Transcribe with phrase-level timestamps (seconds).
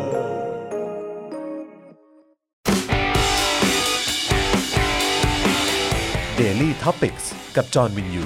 [6.40, 7.16] Daily t o p i c ก
[7.56, 8.24] กับจอห์นวินยู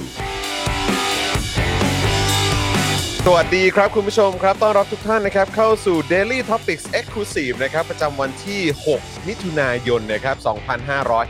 [3.27, 8.63] สวัสดีครับคุณผู้ชมครับ ต้อนรับทุกท่านนะครับ เข้าสู่ Daily Topics Exclusive นะครับ ประจำวันที่
[8.97, 10.37] 6 มิถุนายนนะครับ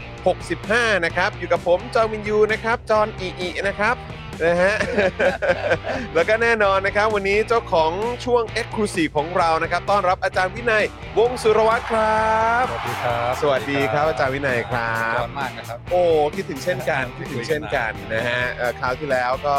[0.07, 3.97] 2565 นะครับ อยู่กับผม จอห์นวินยู นะครับ จอห์นอีอีนะครับ
[4.45, 4.75] นะฮะ
[6.15, 7.93] แล้วก็แน่นอนนะครับ วันนี้เจ้าของ
[8.25, 10.85] ช่วง Exclusive ของเรานะครับต้อนรับอาจารย์วินัย
[11.19, 12.29] วงศ์สุรวัตรครั
[12.63, 16.03] บ สวัสดีครับสวัสดีครับอาจารย์วินัยครัร้บอนมากนะครับ โอ้
[16.35, 19.57] คิดถึงเช่นกันคิดถึงเช่นกันนะฮะเอ่อคราวที่แล้วก็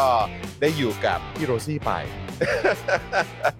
[0.61, 1.91] ได้อยู่กับพี่โรซี่ไป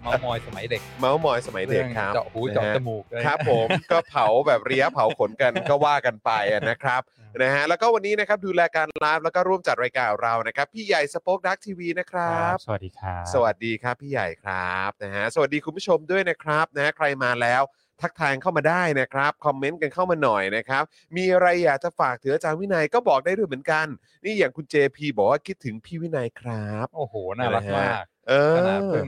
[0.04, 7.02] เมามอยสมัยเด็กเมาส์มอยสมัยเด็กครับเจาะหูเจาะนฮจมูกอะไครับผม ก็เผาแบบเรียเผาขนกันก็ว่ากันไปอะนะครับ
[7.44, 17.62] นะฮะแล้วก็วันนี้นะครับดูแลการไลฟ์แล้วก็ร่วมจัดรายการเรานะครับ พี่ใหญ่สป็อคดักทีวีนะครับ สวัสดีครับ สวัสดีครับพี่ใหญ่ครับนะฮะสวัสดีคุณผู้ชมด้วยนะครับนะฮะใครมาแล้ว
[18.02, 20.84] ทักทายเข้ามาได้นะครับ คอมเมนต์กันเข้ามาหน่อยนะครับ
[21.16, 23.88] มีอะไรอยากจะฝากถึงอาจารย์วินัยก็บอกได้ด้วยเหมือนกัน
[24.24, 27.96] นี่อย่างคุณ JP บอกว่าคิดถึงพี่วินัยครับ โอ้โห น่ารักมาก
[28.30, 29.08] เออขนาดเพิ่ง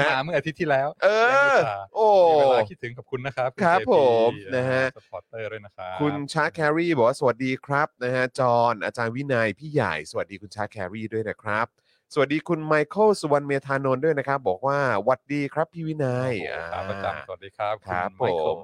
[0.00, 1.08] มาเมื่ออาทิตย์ที่แล้วเอ
[1.54, 1.56] อ
[1.94, 3.94] โอ้ มีเวลาคิดถึงขอบคุณนะครับณครับ JP ผ
[4.28, 11.66] มนะฮะ สปอร์เตอร์ด้วยนะครับคุณชาร์คแครีบอกว่าสวัสดีครับนะฮะจอห์นอาจารย์วินัยพี่ใหญ่สวัสดีคุณชาร์คแครีด้วยนะครับ
[12.14, 18.58] สวัสดีคุณไมเคิลสุวรรณเมธานนท์ด้วยนะครับ บอกว่าหวัดดีครับพี่วินัยโอ้โหขาอ่าประจำสวัสดีครับครับณไมเคิผลม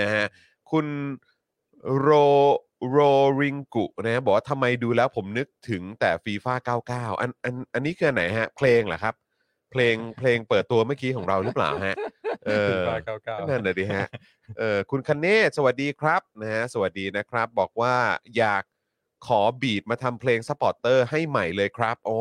[0.00, 0.24] นะฮะ
[0.70, 0.86] คุณ
[1.98, 2.08] โร
[2.90, 2.98] โร
[3.40, 9.14] ริงกุนะฮะบอกว่าทำไมดูแล้วผมนึกถึงแต่ฟีฟ่า99 อันอันอันนี้คืออันไหนฮะ เพลงเหรอครับ
[9.72, 11.96] เพลงเพลงเปิดตัวเมื่อกี้ของเราหรือเปล่าฮะ
[12.46, 12.96] เออฟีฟ่า
[13.42, 14.06] 99 นั่นเลยดิฮะ
[14.58, 17.94] เออคุณคเนศสวัสดีครับนะฮะสวัสดีนะครับ บอกว่า
[18.38, 18.62] อยาก
[19.26, 22.20] ขอ beat มาทำเพลง supporter ให้ใหม่เลยครับอ๋อ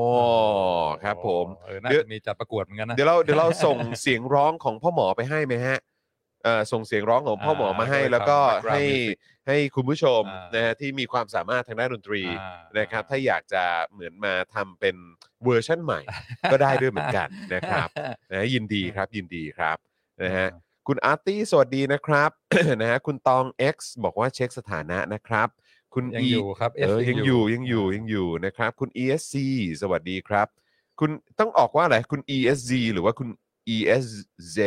[1.04, 5.78] ครับผมเออน่าเดี๋ยวจะมีจัดประกวดเหมือนกันนะเดี๋ยวเราเดี๋ยวเราส่งเสียงร้องของพ่อหมอไปให้ไหมฮะ
[6.44, 14.96] เอ่อส่งเสียงร้องของพ่อหมอมาให้อ่าแล้วก็โดยทำให้ background music ให้คุณผู้ชมอ่านนะฮะที่มีความสามารถทางด้านดนตรีอ่านะครับ ถ้าอยากจะเหมือนมาทำเป็น
[15.44, 16.02] เวอร์ชั่นใหม่
[16.52, 17.88] ก็ได้ด้วยเหมือนกันนะครับ
[18.32, 19.78] นะยินดีครับยินดีครับ
[20.24, 20.48] นะฮะ
[20.88, 22.32] คุณอาร์ตี้สวัสดีนะครับ
[22.82, 23.46] นะฮะคุณตอง
[23.76, 25.48] X บอกว่าเช็คสถานะนะครับ
[25.94, 29.36] คุณ ยัง E อยู่ครับ เออ S ยังอยู่ยังอยู่ยังอยู่นะครับ คุณ ESC
[29.82, 30.48] สวัสดีครับ
[31.00, 31.10] คุณ
[31.40, 33.30] ต้องออกว่าอะไรคุณ ESZ หรือว่าคุณ
[33.76, 34.58] ESZ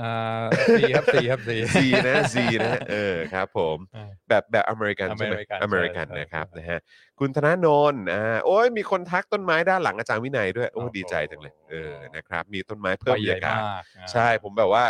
[0.00, 0.44] อ่า
[0.78, 1.76] ซีครับซีครับซี Z
[2.08, 2.36] นะ Z
[2.66, 6.80] นะเออครับผมอ่า แบบแบบอเมริกันใช่ไหมอเมริกันอเมริกันใช่ใช่นะครับใช่ นะฮะ
[7.18, 14.84] คุณธนาโนนอ่าโอ้ยมีคนทักต้นไม้ด้านหลังอาจารย์วินัยด้วยโอ้โอ้โหดีใจจังเลยเออนะครับ มีต้นไม้เพิ่มใบบรรใหญ่ยากาศ มากอ่าใช่ผมแบบว่า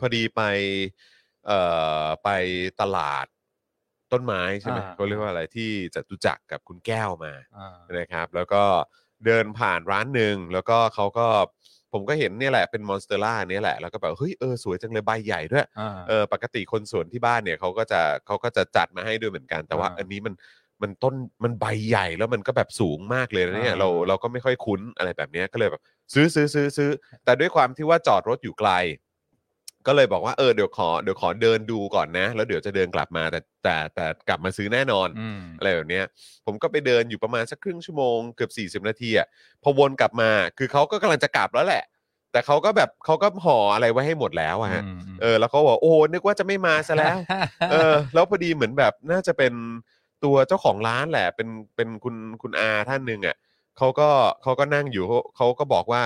[0.00, 0.42] พอดีไป
[1.46, 1.60] เอ่
[2.02, 2.28] อไป
[2.80, 3.26] ตลาด
[4.12, 8.62] ต้นไม้ใช่ไหมอ่า เขาเรียกว่าอะไรที่จตุจักรกับคุณแก้วมาอ่า นะครับ แล้วก็
[9.26, 11.28] เดินผ่านร้านหนึ่งแล้วก็เขาก็
[11.92, 20.34] ผมก็เห็นเนี่ยแหละเป็นมอนสเตอร่าเนี่ยแหละแล้วก็แบบเฮ้ยเออสวยจังเลยใบใหญ่ด้วยอ่า เออปกติคนสวนที่บ้านเนี่ยเขาก็จะเขาก็จะจัดมาให้ด้วยเหมือนกัน แต่ว่าอ่าอันนี้มัน
[20.82, 21.14] มันต้น
[21.44, 25.82] มันใบใหญ่แล้วมันก็แบบสูงมากเลยนะเนี่ยอ่า เราเราก็ไม่ค่อยคุ้นอะไรแบบเนี้ยก็เลยแบบ
[26.14, 26.90] ซื้อซื้อซื้อซื้อ
[27.24, 28.72] แต่ด้วยความที่ว่าจอดรถอยู่ไกล
[29.86, 36.04] ก็เลยบอกว่าเออเดี๋ยวขอเดี๋ยวขอเดินดูก่อนนะ แล้วเดี๋ยวจะเดินกลับมาแต่แต่แต่กลับมาซื้อแน่นอน อืม อะไรแบบเนี้ย
[36.46, 38.50] ผมก็ไปเดินอยู่ประมาณสักครึ่งชั่วโมงเกือบ
[38.80, 39.26] 40 นาทีอะ
[39.62, 41.84] พอวนกลับมาคือเขาก็กำลังจะกลับแล้วแหละ
[42.32, 47.18] แต่เขาก็แบบเขาก็ห่ออะไรไว้ให้หมดแล้วอะฮะอืมอืมเออแล้วเขาบอกโอ้นึกว่าจะไม่มาซะแล้ว
[47.70, 49.52] เออ แล้วพอดีเหมือนแบบน่าจะเป็น
[50.24, 53.36] ตัวเจ้าของร้านแหละ เป็นเป็นคุณคุณอาท่านหนึ่งอะ
[53.78, 54.08] เขาก็
[54.42, 56.02] เขาก็นั่งอยู่เขาเขาก็บอกว่า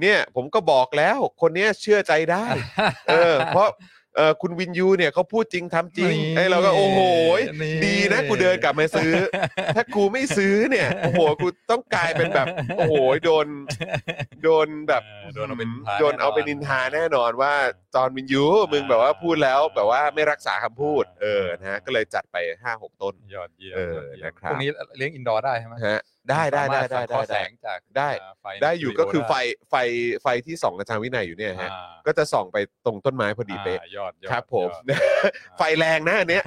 [0.00, 2.46] เนี่ย ผมก็บอกแล้ว คนเนี้ยเชื่อใจได้
[3.08, 3.68] เออ เพราะ
[4.16, 7.00] เออคุณวินยูเนี่ยเขาพูดจริงทำจริงนี่ไอ้เราก็โอ้โห
[7.62, 9.12] นี่ ดีนะกูเดินกลับมาซื้อ
[9.76, 12.46] ถ้ากูไม่ซื้อเนี่ยโอ้โหกูต้องกลายเป็นแบบ
[12.76, 13.46] โอ้โหโดน
[14.44, 17.52] โดนแบบเออโดนเอาเป็นนินทาโดนเอาเป็นนินทาแน่นอนว่า
[17.94, 29.40] จอห์นวินยูมึงแบบว่าพูดแล้วแบบว่าไม่รักษาคำพูด เออนะฮะก็เลยจัดไปห้าหกต้น ยอดเยี่ยมเออยดเยี่ยมนะครับ พวกนี้เลี้ยงอินดอร์ได้ใช่ไหมฮะ ได้ได้ได้ได้สามารถได้สั่งข้อแสได้งจากได้อ่าไฟได้อยู่สตูก็คือไฟด้
[29.70, 29.74] ไฟ
[30.22, 34.98] ไฟที่ส่องอาจารย์วินัยอยู่เนี่ยฮะอ่าก็จะส่องไปตรงต้นไม้พอดีเป๊ะ อ่ายอดยอดครับผม ยอ
[35.30, 36.42] ดไฟแรงนะอันเนี้ย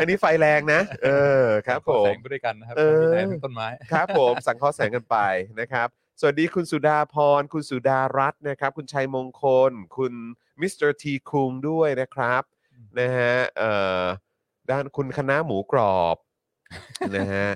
[0.00, 1.08] อันนี้ไฟแรงนะ เอ
[1.42, 5.16] อครับผข้อแสม งไปด้วยกันนะครับเออทั้งวินัยทั้งต้นไม้ ครับผม สั่งข้อแสงกันไป
[5.60, 5.88] นะครับ
[6.20, 10.12] สวัสดีคุณสุดาพร คุณสุดารัตน์นะครับ คุณชัยมงคล คุณ
[10.60, 12.42] มิสเตอร์ทีคุงด้วยนะครับ
[12.98, 14.04] นะฮะเอ่อ
[14.70, 16.16] ด้านคุณคณะหมูกรอบ
[17.16, 17.48] นะฮะ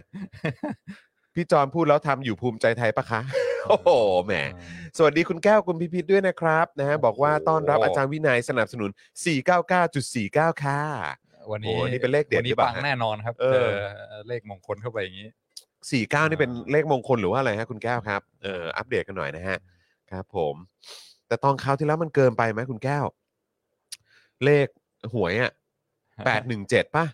[1.34, 3.20] พี่จอนพูดแล้วทำอยู่ภูมิใจไทยปะคะ
[3.68, 3.90] โอ้โห
[4.24, 4.32] แหม
[4.96, 8.90] สวัสดีคุณแก้วคุณพิพิธด้วยนะครับนะฮะบอกว่าต้อนรับอาจารย์วินัยสนับสนุน
[9.76, 10.80] 499.49 ค่ะ
[11.50, 15.28] วันนี้โอ้นี่เป็นเลขเด็ดวันนี้หรือเปล่าปังแน่นอนครับเออ เจอเลขมงคลเข้าไปอย่างนี้
[15.78, 19.58] 49 นี่เป็นเลขมงคลหรือว่าอะไรฮะคุณแก้วครับเอออัปเดตกันหน่อยนะฮะ
[20.10, 20.54] ครับ ผม
[21.28, 23.04] แต่ตอนคราวที่แล้วมันเกินไปไหมคุณแก้ว
[24.44, 24.66] เลข
[25.14, 25.52] หวยอะ
[26.24, 27.04] 817ป่ะ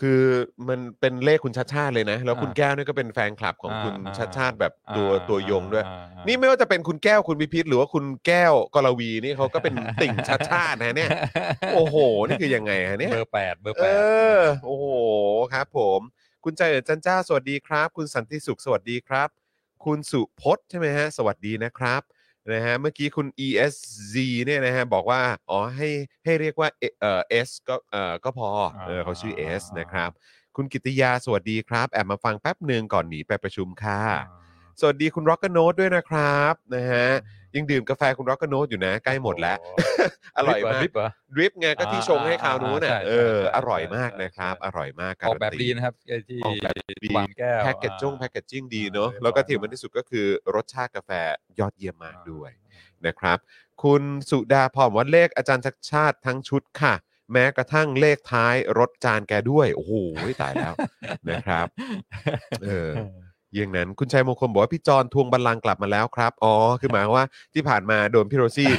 [0.00, 0.22] คือ
[0.68, 11.10] มันเป็นเลขคุณชัดชาติเลยนะ แล้วคุณอ่าแก้วนี่ก็เป็นแฟนคลับของอ่าคุณอ่าชัดชาติแบบตัวอ่าตัวยงด้วย อ่าอ่านี่ไม่ว่าจะเป็นคุณแก้วคุณพิพิธหรือว่าคุณแก้วกรวีนี่เขาก็เป็น ติ่งชัดชาตินะเนี่ย
[11.74, 11.96] โอ้โห
[12.26, 14.00] นี่คือยังไงฮะเนี่ย เบอร์แปดเบอร์เอแปด
[14.40, 14.86] อ โอ้โห
[15.52, 16.00] ครับผม
[16.44, 19.28] คุณใจเอ๋อจันจ้า สวัสดีครับ คุณสันติสุข สวัสดีครับ
[19.84, 22.02] คุณสุพจน์ใช่ไหมฮะ สวัสดีนะครับ
[22.52, 24.14] นะฮะเมื่อกี้คุณ ESZ
[24.44, 25.20] เนี่ยนะฮะบอกว่า
[25.50, 25.88] อ๋อให้
[26.24, 28.48] ให้เรียกว่าเอเอ่อ S ก็เอ่อก็พอ
[28.86, 30.10] เออเขาชื่อ S นะครับ
[30.56, 34.02] คุณกิติยาสวัสดีครับ แอบมาฟังแป๊บหนึ่งก่อนหนีไปประชุมค่ะ
[34.80, 37.08] สวัสดีคุณ Rock n o t e ด้วยนะครับนะฮะ
[37.56, 39.56] ยังดื่มกาแฟคุณ Rock n o t e อยู่นะ ใกล้หมดแล้ว
[40.36, 46.74] อร่อยมากดริปเหรอ ดริปไงก็ที่ชงให้คราวนู้นน่ะอ่าใช่เออใช่ใช่อร่อยมากใช่นะครับ ใช่ อร่อยมากออกแบบการันตี ดีนะครับไอ้ที่ออกแบบ
[47.04, 51.10] ดี วางแก้ว แพ็กเกจจงอ่าแพ็กเกจจิ้งดีเนาะเออแล้วก็เรีที่ยบร้อยมันที่สุดก็คือรสชาติกาแฟ
[51.58, 52.50] ยอดเยี่ยมมากด้วย
[53.06, 53.38] นะครับ
[53.82, 56.94] คุณสุดาพรว่าเลขอาจารย์ชักชาติทั้งชุดค่ะ
[57.32, 59.92] แม้กระทั่งเลขท้ายรถจานแกด้วย โอ้โห
[60.42, 60.74] ตายแล้ว
[61.30, 61.66] นะครับ
[62.64, 62.90] เออ
[63.56, 68.70] อย่างนั้นคุณชัยมงคลบอกว่าพี่จอนทวงบัลลังก์กลับมาแล้วครับ อ๋อ คือหมายความว่าที่ผ่านมาโดนพี่โรซี่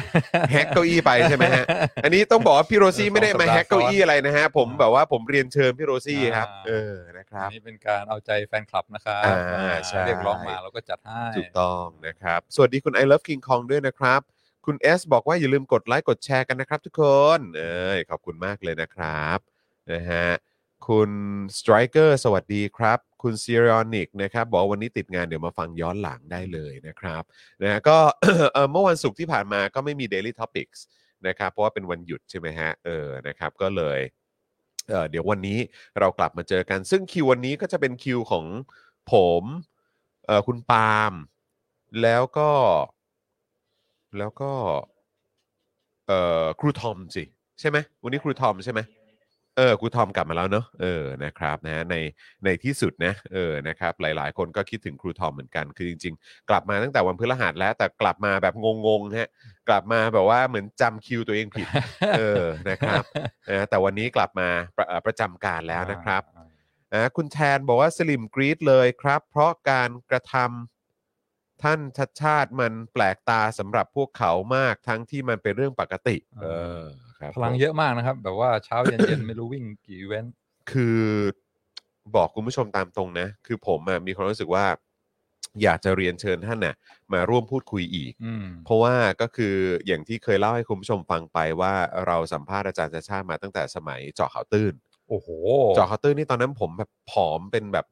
[0.51, 1.65] แฮกเก้าอี้ไปใช่ไหมฮะ
[2.03, 14.21] อันนี้ต้องบอกว่าพี่โรซี่ไม่ได้มาแฮกเก้าอี้อะไรนะฮะ ผมแบบว่าผมเรียนเชิญพี่โรซี่ครับอ่าเออ นะครับอันนี้เป็นการเอาใจแฟนคลับนะครับอ่าอ่าใช่เรียกร้องมาเราก็จัดให้ ถูกต้องนะครับ สวัสดีคุณ I love King Kong ด้วยนะครับ
[14.65, 17.03] คุณ S บอกว่าอย่าลืมกดไลค์กดแชร์กันนะครับ ทุกค
[17.37, 19.39] น เอ้ยขอบคุณมากเลยนะครับ
[19.91, 20.27] นะฮะ
[20.87, 21.11] คุณ
[21.57, 27.23] Striker สวัสดีครับ คุณ s i r i o n i c นะครับบอกวันนี้ติดงานเดี๋ยวมาฟังย้อนหลังได้เลยนะครับ
[27.61, 27.97] นะฮะก็
[28.53, 30.79] เอ่อเมื่อวันศุกร์ที่ผ่านมาก็ไม่มี Daily Topics
[31.27, 33.99] นะครับเพราะว่าเป็นวันหยุดใช่ไหมฮะเออนะครับก็เลย
[34.89, 35.59] เออเดี๋ยววันนี้
[35.99, 38.45] เรากลับมาเจอกัน ซึ่งคิววันนี้ก็จะเป็นคิวของ
[39.11, 39.43] ผม
[40.25, 41.13] เออคุณปาล์ม
[42.01, 42.51] แล้วก็
[44.17, 44.51] แล้วก็
[46.07, 47.23] เอ่อครูทอมสิ
[47.59, 48.79] ใช่ไหมวันนี้ครูทอมใช่ไหม
[49.57, 51.95] เออครูทอมกลับมาแล้วเนอะเออนะครับนะใน
[52.45, 58.55] ในที่สุดนะเออนะครับหลายๆ คนก็คิดถึงครูทอมเหมือนกันคือจริง ๆ กลับมาตั้งแต่วันพฤหัสแล้ว แต่กลับมาแบบ
[58.87, 59.29] งงๆฮะ
[59.69, 61.67] กลับมาแบบว่าเหมือนจำคิวตัวเองผิด
[62.17, 63.03] เออนะครับ
[63.49, 66.47] นะแต่วันนี้กลับมาประเอ่อประจำการแล้วนะครับอ่า
[66.93, 76.45] อ่าคุณแทนบอกว่าสลิมกรีดเลยครับ เพราะการกระทำท่านชัดชาติมันแปลกตาสำหรับพวกเขามากทั้งที่มันเป็นเรื่องปกติ เอ
[76.81, 76.83] อ
[77.19, 80.33] ครับพลังผมเยอะมากนะครับ แบบว่าเช้าเย็นเย็นไม่รู้วิ่งกี่อีเวนต์
[80.71, 81.01] คือ
[82.15, 84.65] บอกคุณผู้ชมตามตรงนะ คือผมอะมีความรู้สึกว่า
[85.63, 86.75] อยากจะเรียนเชิญท่านน่ะ
[87.13, 89.55] มาร่วมพูดคุยอีก อืม เพราะว่าก็คือ
[89.87, 91.73] อย่างที่เคยเล่าให้คุณผู้ชมฟังไปว่า
[92.07, 94.73] เราสัมภาษณ์อาจารย์ชาติชาติมาตั้งแต่สมัยเจาะข่าวตื้น
[95.09, 95.27] โอ้โห
[95.75, 97.85] เจาะเคาน์เตอร์นี่ตอนนั้นผมแบบผอมเป็นแบบ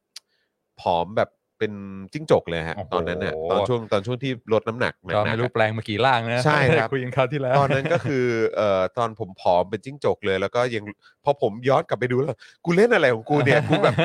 [0.82, 1.30] ผอมแบบ
[1.60, 1.74] เป็น
[2.14, 10.84] จิ้งจกเลยฮะ โอ้โห ตอนนั้นน่ะตอนช่วงตอนช่วงที่ลดน้ำหนักหก็นักไม่ๆรู้อะ แปลงมากี่ร่างนะใช่ครับ คุยกันคราวที่แล้ว ตอนนั้นก็คือเอ่อตอนผมผอมเป็นจิ้งจกเลย แล้วก็ยัง
[11.24, 13.96] พอผมย้อนกลับไปดูแล้วกูเล่นอะไรของกูเนี่ยกูแบบ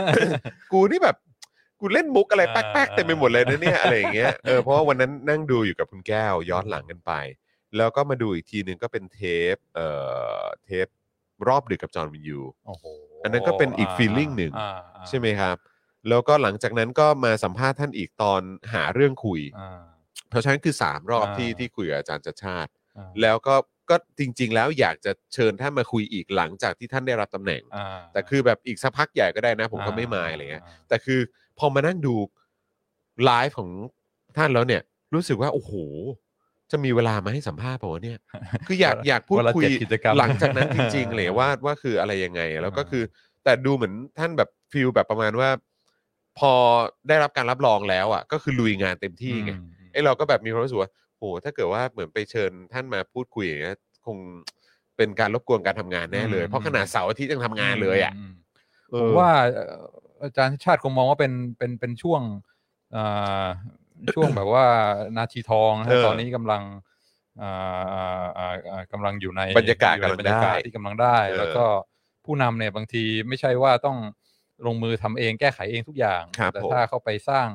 [0.73, 1.17] กูนี่แบบ
[1.81, 7.13] กูเล่นมุกอะไรแป๊กๆเต็มไปหมดเลยนะเนี่ยอะไรอย่างเงี้ยเออเพราะว่าวันนั้นนั่งดูอยู่กับคุณแก้วย้อนหลังกันไป
[7.77, 9.21] แล้วก็มาดูอีกทีนึงก็เป็นเท
[9.55, 9.89] ปเอ่
[10.41, 10.87] อเทป
[11.49, 12.85] รอบดึกกับจอห์นวินยูโอ้โห
[13.23, 15.57] อันนั้นก็เป็นอีก feeling หนึ่ง อ่าอ่าใช่ไหมครับ
[16.09, 18.43] แล้วก็หลังจากนั้นก็มาสัมภาษณ์ท่านอีกตอน
[18.75, 19.81] หาเรื่องคุย อ่า
[20.29, 23.55] เพราะฉะนั้นคือ 3 รอบอ่า ที่ที่คุยกับอาจารย์ชัดชาติ อ่าแล้วก็
[23.91, 31.21] ก็จริง ๆ แล้วอยากจะเชิญท่านมาคุยอีกหลังจากที่ท่านได้รับตำแหน่ง อ่าแต่คือแบบอีกสักพักใหญ่ก็ได้นะ ผมก็ไม่มายอะไรเงี้ยแต่คือ
[31.59, 32.15] พอมานั่งดู
[33.25, 33.71] ไลฟ์ของ
[34.37, 34.83] ท่านแล้วเนี่ย
[35.15, 35.73] รู้สึกว่าโอ้โห
[36.71, 38.19] จะมีเวลามาให้สัมภาษณ์เปล่าวะเนี่ย
[38.67, 43.03] คืออยากอยากพูดวันละคุยเจ็ดกิจกรรมหลังจากนั้นจริงๆเลยว่าว่าคืออะไรยังไง แล้วก็คือ
[43.45, 45.49] แต่ดูเหมือนท่านแบบฟิลแบบประมาณว่า
[46.39, 46.53] พอ
[47.09, 53.77] ได้รับการรับรองแล้วอะก็คือลุยงานเต็มที่ไงอืมไอ้เราก็แบบมีความรู้สึกว่าโหถ้าเกิดว่าเหมือนไปเชิญท่านมาพูดคุยอย่างเงี้ย
[54.07, 54.17] คง
[54.97, 58.33] เป็นการรบกวนการทำงานแน่เลย อืม เพราะขนาดเสาร์อาทิตย์ยังทำงานเลยอะม
[58.91, 59.83] เอผอ มว่าเอ่อ
[60.23, 62.23] อาจารย์ชาติคงมองว่าเป็นเป็นเป็นช่วง
[62.97, 63.47] อ่า
[64.15, 64.65] ช่วงแบบว่า
[65.17, 66.63] นาทีทองนะฮะเออตอนนี้กำลัง
[67.43, 71.65] อ่าอ่าอ่าอ่ากำลังอยู่ในบรรยากาศอยู่ในกำลังบรรยากาศได้ที่กำลังได้ เออ แล้วก็
[72.25, 73.97] ผู้นำเนี่ยบางทีไม่ใช่ว่าต้อง
[74.67, 77.49] ลงมือทำเองแก้ไขเองทุกอย่าง ครับแต่ผมถ้าเข้าไปสร้าง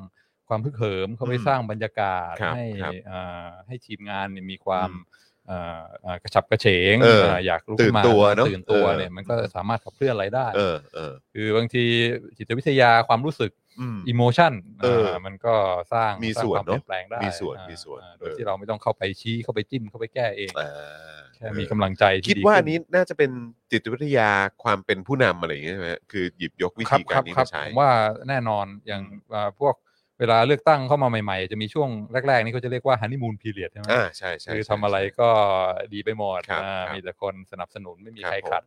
[0.48, 11.86] ความพึกเหิม เข้าไปอืมสร้างบรรยากาศครับให้ครับอ่าให้ทีมงานเนี่ยมีความอืมอ่าอ่ากระฉับกระเฉงเอออ่าอยากลุกตื่ขึ้นนมาตัวเนอะตื่นตัวเออ เนี่ยมันก็สามารถขับเคลื่อนอะไรได้ เออเออ คือบางที
[12.38, 15.56] จิตวิทยาความรู้สึก อืมอิโมชันเออมันก็
[15.94, 20.66] สร้างมีสร้างส่วนความเปลี่ยนเนอะแปลงได้มีส่วนอ่ามีส่วนอ่าโดเอยอที่เราไม่ต้องเข้าไปชี้เข้าไปจิ้มเข้าไปแก้เองอ่า
[21.36, 23.32] แค่มีกำลังใจที่คิดดีว่าขึ้อันนี้น่าจะเป็น
[23.72, 24.30] จิตวิทยา
[24.64, 27.90] ความเป็นผู้นำอะไรอย่างเงี้ยใช่ไหมคือหยิบยกวิครับธีคการรับนี้ครัมาบใช้ผมว่า
[28.30, 29.04] แน่นอนอย่าง
[29.34, 29.76] อ่าพวก
[30.20, 31.90] เวลาเลือกตั้งเข้ามาใหม่ๆ จะมีช่วง
[32.28, 35.30] แรกๆ นี่เขาจะเรียกว่าฮันนีมูนพีเรียดใช่ไหมอ่าใช่ใช่คือใช่ทำอะไรใช่ก็
[35.94, 38.64] ดีไปหมดครับอ่าครับมีแต่คนสนับสนุนไม่มีครับใครผมขัด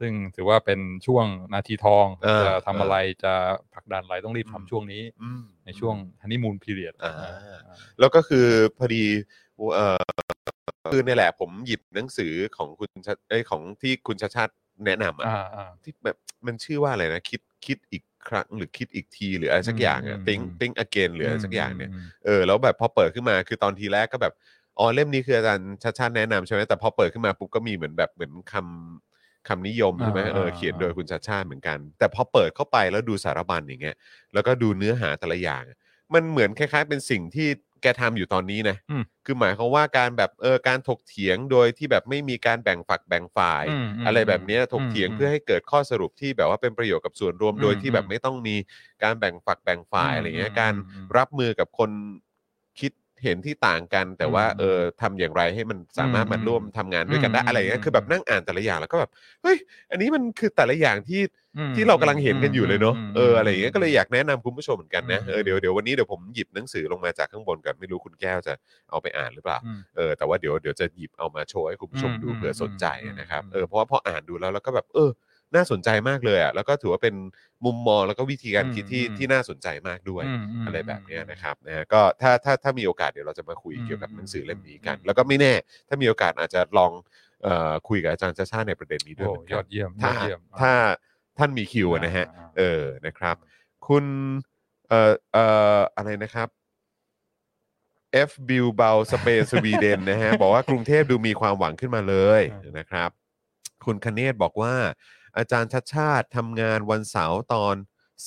[0.00, 3.32] ซึ่งถือว่าเป็นช่วงนาทีทองเออจะทำเออออะไรจะ
[3.72, 7.14] ผลักดันอะไรต้องรีบอืม ทำช่วงนี้ อืม ในช่วงฮันนีมูนพีเรียด อ่า
[8.00, 8.46] แล้วก็คือ
[8.78, 9.04] พอดี
[9.74, 10.02] เอ่อ
[10.90, 14.54] คือเนี่ยแหละผมหยิบหนังสือของคุณชาเอ้ยของที่คุณชาชาติ
[14.86, 16.16] แนะนำอะอ่าอ่าที่แบบ
[16.46, 24.34] มันชื่อว่าอะไรนะคิดคิดอีกครั้งหรือคิดอีกทีหรืออะไรสักอย่างอะอืม think อืม think again หรืออะไรสักอย่างเนี่ยมเออแล้วแบบพอเปิดขึ้นมาคือตอนทีแรกก็แบบ
[24.78, 29.09] อ๋อเล่มนี้คืออาจารย์ชาติชาติแนะนำใช่ไหมแต่พอเปิดขึ้นมาปุ๊บก็มีเหมือนแบบเหมือนคำ
[29.48, 33.96] คำนิยมใช่ไหมอ่าเอออ่าเขียนโดยคุณชาติชาติเหมือนกัน แต่พอเปิดเข้าไปแล้วดูสารบัญอย่างเงี้ย
[34.34, 35.78] แล้วก็ดูเนื้อหาแต่ละอย่างอะ
[36.14, 37.48] มันเหมือนคล้าย ๆ เป็นสิ่งที่
[37.82, 48.56] แกทำอยู่ตอนนี้นะอืมคือหมายความว่าการแบบเออการถกเถียงโดยที่แบบไม่มีการแบ่งฝักแบ่งฝ่ายอืมอืมอะไรแบบเนี้ยถกเถียงอืมเพื่อให้เกิดข้อสรุปที่แบบว่าเป็นประโยชน์กับส่วนรวมอืมโดยที่แบบอืมไม่ต้องมี
[49.02, 52.29] การแบ่งฝักแบ่งฝ่ายอืมอะไรเงี้ยอืมการอืมรับมือกับคนคิด
[53.24, 59.10] เห็นที่ต่างกัน แต่ว่าอืมเออทำอย่างไรให้มันสามารถอืมมาร่วมทำงานด้วยกันได้อืมอะไรเงี้ยอืมคือแบบนั่งอ่านแต่ละอย่างแล้วก็แบบ
[59.42, 59.56] เฮ้ย
[59.90, 61.20] อันนี้มันคือแต่ละอย่างที่
[61.56, 68.54] อืมที่เรากำลังเห็นกันอยู่เลยเนาะมเอออะไรอย่างเงี้ยก็เลยอยากแนะนำคุณผู้ชมเหมือนกันนะอืม เออเดี๋ยวเดี๋ยววันนี้เดี๋ยวผมหยิบหนังสือลงมาจากข้างบนก่อนไม่รู้คุณแก้วจะ
[68.90, 75.10] เอาไปอ่านหรือเปล่า อืม เออแต่ว่าเดี๋ยวเดี๋ยวจะหยิบเอามาโชว์ให้คุณผู้ชมอืมดูอืมเผื่อสนใจอืมนะครับอืม เออเพราะว่าพออ่านดูแล้วแล้วก็แบบเออ
[75.54, 77.14] น่าสนใจมากเลยอะแล้วก็ถือว่าเป็น
[77.64, 85.52] มุมมองแล้วก็วิธีการคิดที่อืมที่น่าสนใจมากด้วยมมอะไรแบบเนี้ยนะครับนะฮะก็ถ้าถ้าถ้ามีโอกาสเดี๋ยวเราจะมาคุยอืมเกี่ยวกับหนังสือเล่มนี้กันอืมแล้วก็ไม่แน่
[85.88, 86.92] ถ้ามีโอกาสอาจจะลอง
[87.42, 90.72] เอ่อคุยกับอาจารย์ชาชาติในประเด็นนี้ด้วยโอ้เหมือนยกัอนดเยี่ยมยถ้าอดเยี่ยมถ้า
[91.38, 93.36] ท่านมีคิวอะนะฮะอ่าเออนะครับ
[93.86, 94.04] คุณ
[94.88, 95.44] เอ่อเอ่
[95.78, 96.48] ออะไรนะครับ
[98.28, 103.10] F บิลเบาสเปนสวีเดนนะฮะ บอกว่ากรุงเทพดูมีความหวังขึ้นมาเลยอ่านนะครับ
[103.84, 104.74] คุณคเนศบอกว่า
[105.36, 107.76] อาจารย์ชัดชาติทำงานวันเสาร์ตอน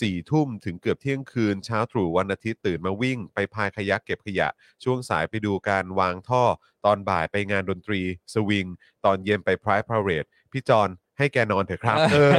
[0.01, 4.47] สี่ทุ่มถึงเกือบเที่ยงคืนเช้าตรู่วันอาทิตย์ตื่นมาวิ่ง ไปพายขยักเก็บขยะ
[4.83, 6.43] ช่วงสายไปดูการวางท่อ
[6.85, 8.01] ตอนบ่ายไปงานดนตรี
[8.33, 8.65] สวิง
[9.05, 12.31] ตอนเย็นไปพายพาเรดพี่จอนให้แกนอนเถอะครับ เออ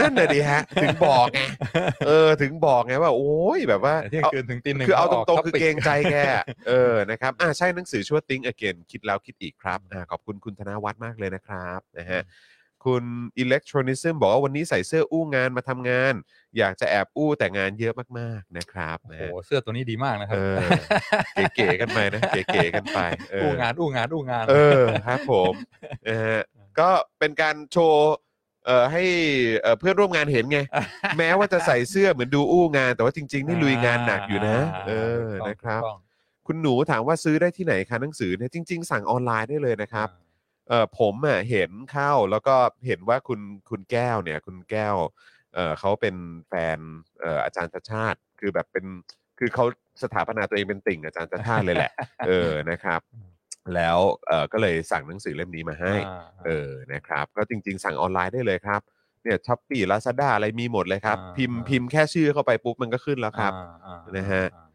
[0.00, 1.40] นั่นน่ะดิฮะ ถึงบอกไง
[2.06, 6.16] เออ ถึงบอกไงว่า โอ้ย แบบว่าเที่ยงคืนถึงตีหนึ่งคือเอาตรงๆกคือ topic เกรงใจแก
[6.68, 12.22] เออ นะครับ อ่าใช่หนังสือชื่อว่า Think Again คิดแล้วคิดอีกครับ อ่า ขอบคุณคุณธนวัฒน์มากเลยนะครับ นะฮะ
[12.88, 13.04] คุณ
[13.42, 16.14] Electronism บอกว่าวันนี้ใส่เสื้ออู้งานมาทำงาน
[16.58, 20.56] อยากจะแอบอู้แต่งานเยอะมากๆนะครับโอ้นะโหฮะเสื้อตัวนี้ดีมากนะครัเออ
[21.54, 22.98] เก๋ๆกันไปนะเก๋ๆกันไป
[23.30, 25.52] เอออู้งานอู้งานอู้งาน เออครับผม
[26.08, 26.40] นะฮะ
[26.80, 28.14] ก็เป็นการโชว์
[28.66, 29.02] เอ่อให้
[29.60, 30.58] เอ่อเพื่อนร่วมงานเห็นไง
[31.18, 34.92] แม้ว่าจะใส่เสื้อเหมือนดูอู้งาน แต่ว่าจริง ๆ นี่ลุยงานหนักอยู่นะเอ
[35.24, 35.98] อถูกต้องนะครับ ถูกต้อง
[36.46, 40.08] คุณหนูถามว่าซื้อได้ที่ไหนคะหนังสือเนี่ยจริง ๆ สั่งออนไลน์ได้เลยนะครับ
[40.68, 42.56] เออผมอะเห็นเข้าแล้วก็
[42.86, 44.96] เห็นว่าคุณคุณแก้วเนี่ย คุณแก้ว
[45.54, 46.16] เออเขาเป็น
[46.48, 46.78] แฟน
[47.20, 48.84] เอ่ออาจารย์ชัชชาติ คือแบบเป็น
[49.38, 49.64] คือเขา
[50.02, 51.92] สถาปนาตัวเองเป็นติ่งอาจารย์ชัชชาติเลยแหละ
[52.26, 53.00] เออนะครับ
[53.74, 53.98] แล้ว
[54.28, 58.80] เออก็เลยสั่งหนังสือเล่มนี้มาให้อ่าเออนะครับ ก็จริง ๆ สั่งออนไลน์ได้เลยครับ
[59.22, 64.66] เนี่ย Shopee Lazada อะไรมีหมดเลยครับอ่าพิมพ์อ่าพิมพ์แค่ชื่อเข้าไปปุ๊บมันก็ขึ้นแล้วครับอ่าอ่านะฮะอ่า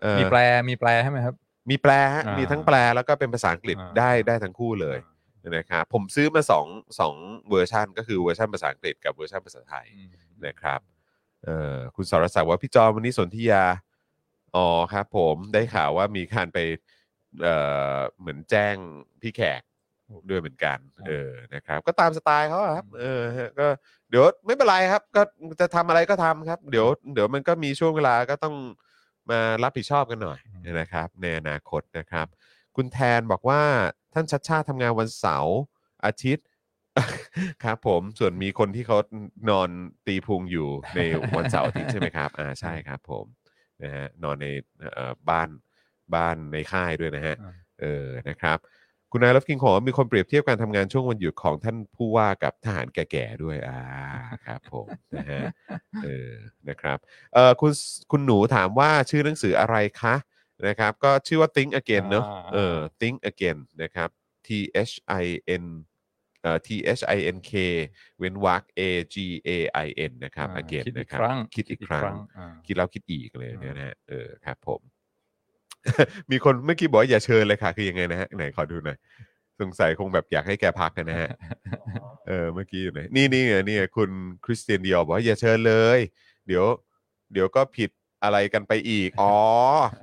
[0.00, 1.34] เอ่อมีแปลมีแปลใช่ไหมครับ
[1.70, 4.98] มีแปลฮะอ่ามีมีทั้งแปลแล้วก็เป็นภาษาอังกฤษอ่าได้ได้ทั้งคู่เลย
[5.56, 6.66] นะครับผมซื้อมาสอง
[7.00, 7.14] สอง
[7.50, 10.08] เวอร์ชันก็คือเวอร์ชันภาษาอังกฤษกับเวอร์ชันภาษาไทยอืม
[10.46, 10.80] นะครับ
[11.44, 13.64] เอ่อคุณสรศักดิ์ว่าพี่จอมวันนี้สนธิยา
[14.56, 16.58] อ๋อครับผมได้ข่าวว่ามีการไป
[17.42, 17.56] เอ่
[17.94, 18.74] อเหมือนแจ้ง
[19.22, 19.62] พี่แขก
[20.30, 20.78] ด้วยเหมือนกัน
[21.08, 23.66] เออนะครับ ก็ตามสไตล์เขาอะครับ เออฮะก็
[24.10, 25.22] เดี๋ยวไม่เป็นไรครับ ก็
[25.60, 28.54] จะทำอะไรก็ทำครับ เดี๋ยว เดี๋ยวมันก็มีช่วงเวลาก็ต้อง
[29.30, 30.40] มารับผิดชอบกันหน่อย
[30.80, 32.26] นะครับ ในอนาคตนะครับ
[32.76, 33.62] คุณแทนบอกว่า
[34.12, 35.56] ท่านชัดชาติทำงานวันเสาร์
[36.04, 36.46] อาทิตย์
[37.64, 38.98] ครับผมส่วนมีคนที่เขา
[39.50, 39.68] นอน
[40.06, 41.00] ตีพุงอยู่ใน
[41.36, 43.24] วันเสาร์อาทิตย์ใช่ไหมครับอ่าใช่ครับผม
[43.82, 44.46] นะฮะนอนใน
[44.94, 45.48] เอ่อบ้าน
[46.14, 48.58] บ้านในค่ายด้วยนะฮะอ่าเออนะครับ
[49.12, 53.80] คุณนายรับกิงของมีคนเปรียบเทียบการทำงานช่วงวันหยุดของท่านผู้ว่ากับทหารแก่ๆด้วยอ่า
[54.44, 54.86] ครับผม
[55.16, 55.42] นะฮะ
[56.04, 56.32] เออ
[56.68, 56.98] นะครับ
[57.34, 57.72] เออคุณ
[58.10, 60.14] คุณหนูถามว่าชื่อหนังสืออะไรคะ
[60.66, 64.08] นะครับก็ชื่อว่า Think Again เนอะอ่า เออ Think Again นะครับ
[64.46, 64.48] T
[64.90, 65.26] H I
[65.62, 65.64] N
[66.42, 67.52] เอ่อ T H I N K
[68.18, 68.80] เว้นวรรค A
[69.14, 69.16] G
[69.48, 69.50] A
[69.86, 74.80] I N นะครับ อ่า again คิดอีนะกครับ ครั้งคิดอีกครั้ง อ่า คิดแล้วคิดอีกเลยอืมเนี่ยนะฮะเออครับผม
[76.30, 78.98] มีคนเมื่อกี้บอกว่าอย่าเชิญเลยค่ะ คือยังไงนะฮะไหนขอดูหน่อย
[79.60, 81.30] สงสัยคงแบบอยากให้แกพักกันนะฮะ
[82.28, 84.10] เออเมื่อกี้อยู่ไหนนี่นี่ไงนี่ไงคุณ
[84.44, 85.98] คริสเตียนเดียบอกว่าอย่าเชิญเลย
[86.46, 86.64] เดี๋ยว
[87.32, 87.90] เดี๋ยวก็ผิด
[88.24, 89.36] อะไรกันไปอีก อ๋อ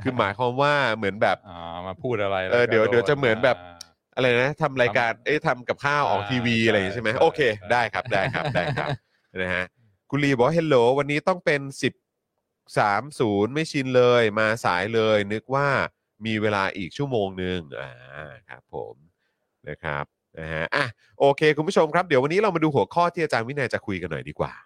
[0.03, 3.75] คือหมายความว่าเหมือนแบบ อ่ามาพูดอะไรเออแล้วก็เดี๋ยวโเดี๋ยวจะเหมือนแบบา
[4.15, 8.89] อะไรนะทำรายการ เอ้ยทำกับข้าวออกอ่าทีวีอะไรอย่างงี้ใช่ไหมใช่โอเคใช่ได้ครับ ได้ครับ ได้ครับ
[9.41, 9.65] นะฮะ
[10.09, 11.93] คุณลีบอกเฮลโหลวันนี้ต้องเป็น 10
[12.77, 15.67] 30 ไม่ชินเลย มาสายเลย นึกว่า
[16.25, 18.95] มีเวลาอีกชั่วโมงหนึ่งอ่า ครับผม
[19.69, 20.05] นะครับ
[20.39, 20.85] นะฮะ อะ
[21.19, 24.64] โอเค คุณผู้ชมครับ เดี๋ยววันนี้เรามาดูหัวข้อที่อาจารย์วินัยจะคุยกันหน่อยดีกว่าอืม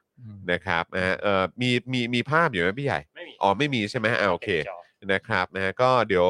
[0.52, 4.80] นะครับนะฮะเอ่อมีมีมีภาพอยู่ไหมพี่ใหญ่ ไม่มีอ๋อไม่มีใช่ไหมอ่าโอเคก็บจอ
[5.12, 6.28] นะครับนะฮะก็เดี๋ยว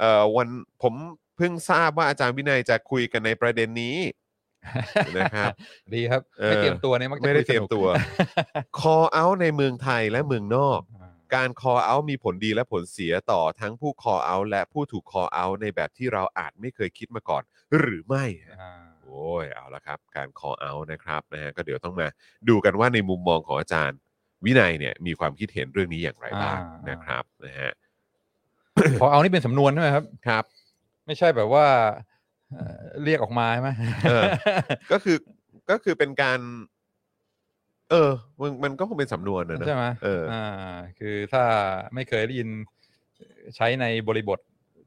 [0.00, 0.48] เอ่อวัน
[0.82, 0.94] ผม
[1.36, 3.98] เพิ่งทราบว่าอาจารย์วินัยจะคุยกันในประเด็นนี้
[5.18, 5.50] นะครับ
[5.94, 7.86] ดีครับเออไม่เตรียมตัวเนี่ยมักจะไม่ได้คุสนุกเตรียมตัว
[8.78, 17.42] call out ในเมืองไทยและเมืองนอก อ่าการ call out มีผลดีและผลเสียต่อทั้งผู้ call out และผู้ถูก call out ในแบบที่เราอาจไม่เคยคิดมาก่อน
[17.78, 18.24] หรือไม่
[18.62, 22.08] อ่า โอ้ยเอาละครับ การ call out นะครับนะฮะก็เดี๋ยวต้องมา
[22.48, 23.98] ดูกันว่าในมุมมองของอาจารย์
[24.44, 26.60] วินัยเนี่ยมีความคิดเห็นเรื่องนี้อย่างไรบ้าง
[26.90, 27.72] นะครับนะฮะ
[29.00, 30.44] พอเอานี่เป็นสำนวนใช่ไหมครับ ครับ
[31.06, 31.66] ไม่ใช่แบบว่า
[32.52, 33.70] เอ่อเรียกออกมาใช่ไหม
[34.08, 34.22] เออ
[34.92, 35.16] ก็คือ
[35.70, 36.40] ก็คือเป็นการ
[37.90, 38.10] เออ
[38.40, 41.42] มันมันก็คงเป็นสำนวนนะเนอะ ใช่ไหมเอออ่า คือถ้า
[41.94, 42.48] ไม่เคยได้ยิน
[43.56, 44.38] ใช้ในบริบท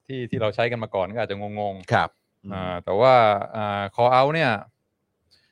[0.07, 2.09] ที่ที่เราใช้กันมาก่อนก็อาจจะงงๆครับ
[2.53, 3.13] อ่าแต่ว่า
[3.55, 4.51] อ่า call out เนี่ย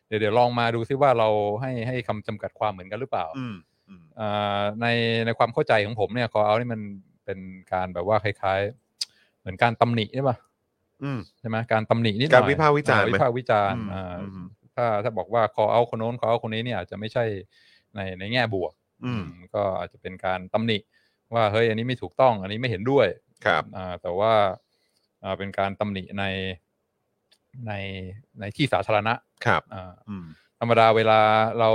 [0.07, 1.29] เดี๋ยวเดี๋ยวลองมาดูซิว่าเรา
[1.61, 3.55] ให้ให้คำจำกัดความเหมือนกันหรือเปล่าอืม
[3.89, 4.87] อืมอ่าใน
[5.25, 6.81] ในความเข้าใจของผมเนี่ย call out นี่มัน
[7.25, 7.39] เป็น
[7.73, 10.37] การแบบว่าคล้ายๆ เหมือนการตำหนิใช่ปะ
[11.03, 17.25] อืมใช่ไหมการตำหนินิดหน่อยการวิพากษ์วิจารณ์อ่ไหมวิพากษ์วิจารณ์อืมอ่าอืมถ้าถ้าบอกว่า call out คนโน้น call out คนนี้เนี่ยอาจจะไม่ใช่
[17.95, 18.73] ในในแง่บวก
[19.05, 20.77] อืมก็อาจจะเป็นการตำหนิ
[21.33, 23.07] ว่าเฮ้ยอันนี้ไม่ถูกต้อง อันนี้ไม่เห็นด้วย
[23.45, 24.33] ครับอ่าแต่ว่า
[25.23, 26.23] อ่าเป็นการตำหนิใน
[27.67, 27.73] ใน
[28.39, 29.13] ในที่สาธารณะ
[29.45, 30.25] ครับอ่าอืม
[30.59, 31.19] ธรรมดาเวลา
[31.59, 31.71] เรา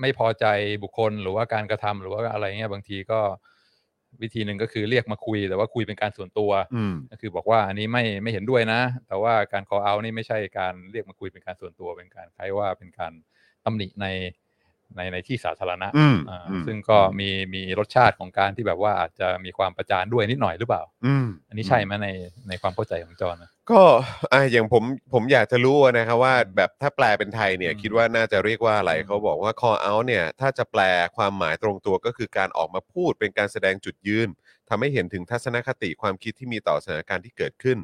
[0.00, 0.46] ไม่พอใจ
[0.82, 3.20] บุคคลหรือว่าการกระทำหรือว่าอะไรเงี้ยบางทีก็
[4.22, 13.12] วิธีหนึ่งก็คือเรียกมาคุย แต่ว่าคุยเป็นการส่วนตัวอืมก็คือบอกว่าอันนี้ไม่ไม่เห็นด้วยนะ แต่ว่าการ call out นี่ไม่ใช่การเรียกมาคุยเป็นการส่วนตัวเป็นการคล้ายว่าเป็นการ
[13.64, 14.06] ตำหนิใน
[14.96, 22.08] ในในที่สาธารณะอืมอ่าอืมซึ่งก็มีมีรสชาติของการที่แบบว่าอาจจะมีความประจานด้วยนิดหน่อยหรือเปล่าอืมอันนี้ใช่ไหมใน
[22.48, 23.82] ในความเข้าใจของจอห์นนะก็
[24.32, 30.82] อะอย่างผมผมอยากจะรู้นะครับว่าแบบถ้าแปลเป็นไทยเนี่ยอืมคิดว่าน่าจะเรียกว่าอะไรอืมเขาบอกว่า call out เนี่ย ถ้าจะแปล
[31.16, 34.28] ความหมายตรงตัวก็คือการออกมาพูดเป็นการแสดงจุดยืน
[34.68, 37.78] ทำให้เห็นถึงทัศนคติความคิดที่มีต่อสถานการณ์ที่เกิดขึ้น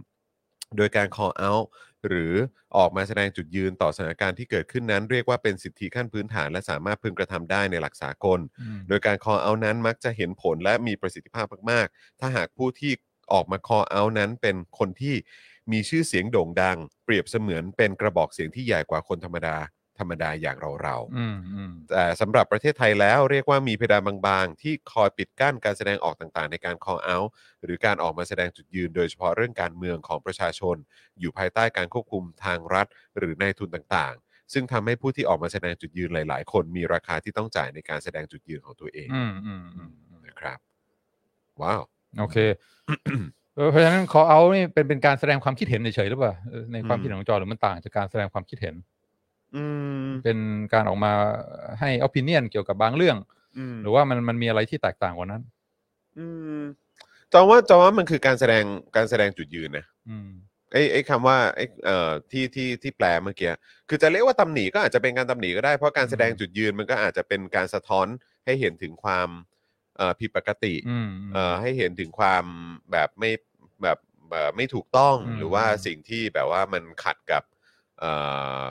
[0.77, 1.65] โดยการ call out
[2.09, 2.35] หรือ
[2.77, 12.93] ออกมาแสดงจุดยืนต่อสถานการณ์ที่เกิดขึ้นนั้น เรียกว่าเป็นสิทธิขั้นพื้นฐาน และสามารถพึงกระทำได้ในหลักสากลอืมโดยการ call out นั้นมักจะเห็นผลและมีประสิทธิภาพมาก ๆ ถ้าหากผู้ที่
[13.33, 15.15] ออกมา call out นั้นเป็นคนที่
[15.73, 19.57] มีชื่อเสียงโด่งดัง เปรียบเสมือนเป็นกระบอกเสียงที่ใหญ่กว่าคนธรรมดา
[19.98, 27.28] ธรรมดาอย่างเราอืมอืม ๆ แต่สำหรับประเทศไทยแล้วเรียกว่ามีเพดานบางๆ ที่คอยปิดกั้นการแสดงออกต่างๆ ในการ call out
[27.64, 30.76] หรือการออกมาแสดงจุดยืนโดยเฉพาะเรื่องการเมืองของประชาชน
[31.20, 32.87] อยู่ภายใต้การควบคุมทางรัฐ
[33.18, 40.59] หรือในายทุนต่างๆ ซึ่งทำให้ผู้ที่ออกมาแสดงจุดยืนหลายๆ คนมีราคาที่ต้องจ่ายในการแสดงจุดยืนของตัวเองอืมอืมอืมอืมนะครับ
[41.62, 41.83] ว้าว
[42.18, 42.37] โอเค
[43.57, 48.91] เออเพราะฉะนั้น call out นี่เป็นเป็นการแสดงความคิดเห็นเฉยๆหรือเปล่าเออในความอืม คิดของจอห์นหรือมันต่างจากการแสดงความคิดเห็นอืม
[50.25, 50.38] เป็น
[50.73, 51.12] การออกมา
[51.81, 53.17] ให้ opinion เกี่ยวกับบางเรื่อง
[53.59, 55.43] อืมหรือว่ามันมันมีอะไรที่แตกต่างกว่านั้น
[56.19, 56.27] อื
[56.61, 56.62] ม
[57.33, 58.65] จองว่าจองว่ามันคือการแสดง
[58.97, 60.31] การแสดงจุดยืนนะอืม
[60.73, 63.51] ไอ้ไอ้คำว่าไอ้เอ่อที่ที่ที่แปลเมื่อกี้
[63.88, 68.07] คือจะเรียกว่าตำหนิก็อาจจะเป็นการตำหนิก็ได้เพราะการแสดงจุดยืนมันก็อาจจะเป็นการสะท้อน
[68.45, 69.29] ให้เห็นถึงความ
[69.97, 72.45] เอ่อผิดปกติอืมเอ่อให้เห็นถึงความ
[72.93, 73.31] แบบไม่
[73.83, 73.99] แบบ
[74.31, 77.43] เอ่อไม่ถูกต้องอืมหรือว่าสิ่งที่แบบว่ามันขัดกับ
[78.01, 78.12] เอ่
[78.61, 78.62] อ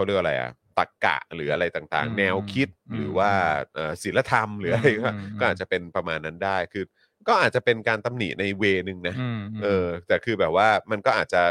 [0.00, 3.30] เขาเรียกว่าอะไรอะตักกะหรืออะไรต่างอืมๆ แนวคิดอืมหรือว่า
[3.74, 6.84] เอ่อศีลธรรมหรืออะไรก็อืม ก็อาจจะเป็นประมาณนั้นได้คือ
[7.28, 11.42] ก็อาจจะเป็นการตำหนิในเวนึงนะ อืมมเออแต่คือแบบว่ามันก็อาจจะ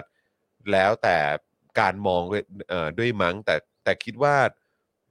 [0.73, 1.17] แล้วแต่
[1.79, 4.35] การมองด้วยเอ่อด้วยมั้งแต่แต่คิดว่า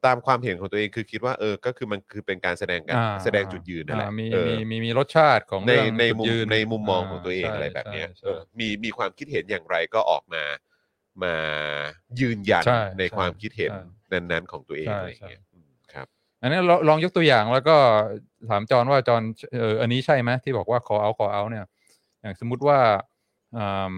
[0.06, 10.44] ตามความเห็นของตัวเองคือคิดว่าเออก็คือมันคือเป็นการแสดงการอ่าแสดงจุดยืนนั่นแหละอ่ามีเออมีมีมีรสชาติของในเรื่องในจุดมุมยืนในมุมมองาของตัวเองใช่อะไรแบบเนี้ยใช่ เออมีมีความคิดเห็นอย่างไรก็ออกมา
[11.24, 11.36] มา
[12.20, 16.06] ยืนยันใช่ในใช่ความคิดเห็นใช่ นั้นๆ ของตัวเองใช่อะไรอย่างเงี้ยอืมครับ
[16.40, 17.76] อันนี้ลองลองยกตัวอย่างแล้วก็
[18.50, 19.22] ถามจอห์นว่าจอห์น
[19.58, 21.66] เอออันนี้ใช่ไหมที่บอกว่า call out call out เนี่ย
[22.20, 22.78] อย่างสมมุติว่า
[23.58, 23.94] อ่า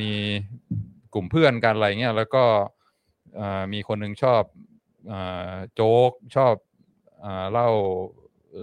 [0.00, 0.12] มี
[1.14, 2.44] กลุ่มเพื่อนกันอะไรเงี้ยแล้วก็
[3.40, 4.42] อ่ามีคนหนึ่งชอบ
[5.10, 6.54] อ่าโจ๊กชอบ
[7.24, 7.68] อ่าเล่า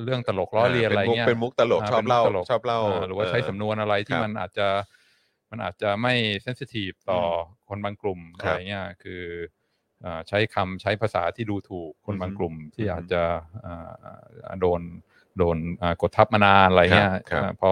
[0.03, 4.67] เรื่องตลกล้อเลียนอะไรเงี้ย เป็นมุกเป็นมุกตลกชอบเล่าป็นมุกตลก ชอบเล่าหรือว่าใช้เออสำนวนอะไรที่ครับมันอาจจะ
[5.51, 7.21] มันอาจจะไม่เซนซิทีฟต่ออ
[7.69, 9.23] คนบางกลุ่มครัอะบไรเงี้ยคือ
[10.05, 13.23] อ่าใช้คำใช้ภาษาที่ดูถูกคนบางกลุ่มที่อืมอาจจะ
[13.65, 14.81] อ่าโดน
[15.37, 17.71] โดนอ่ากดทับมานานอะไรเงี้ยครับครับอ่าพอ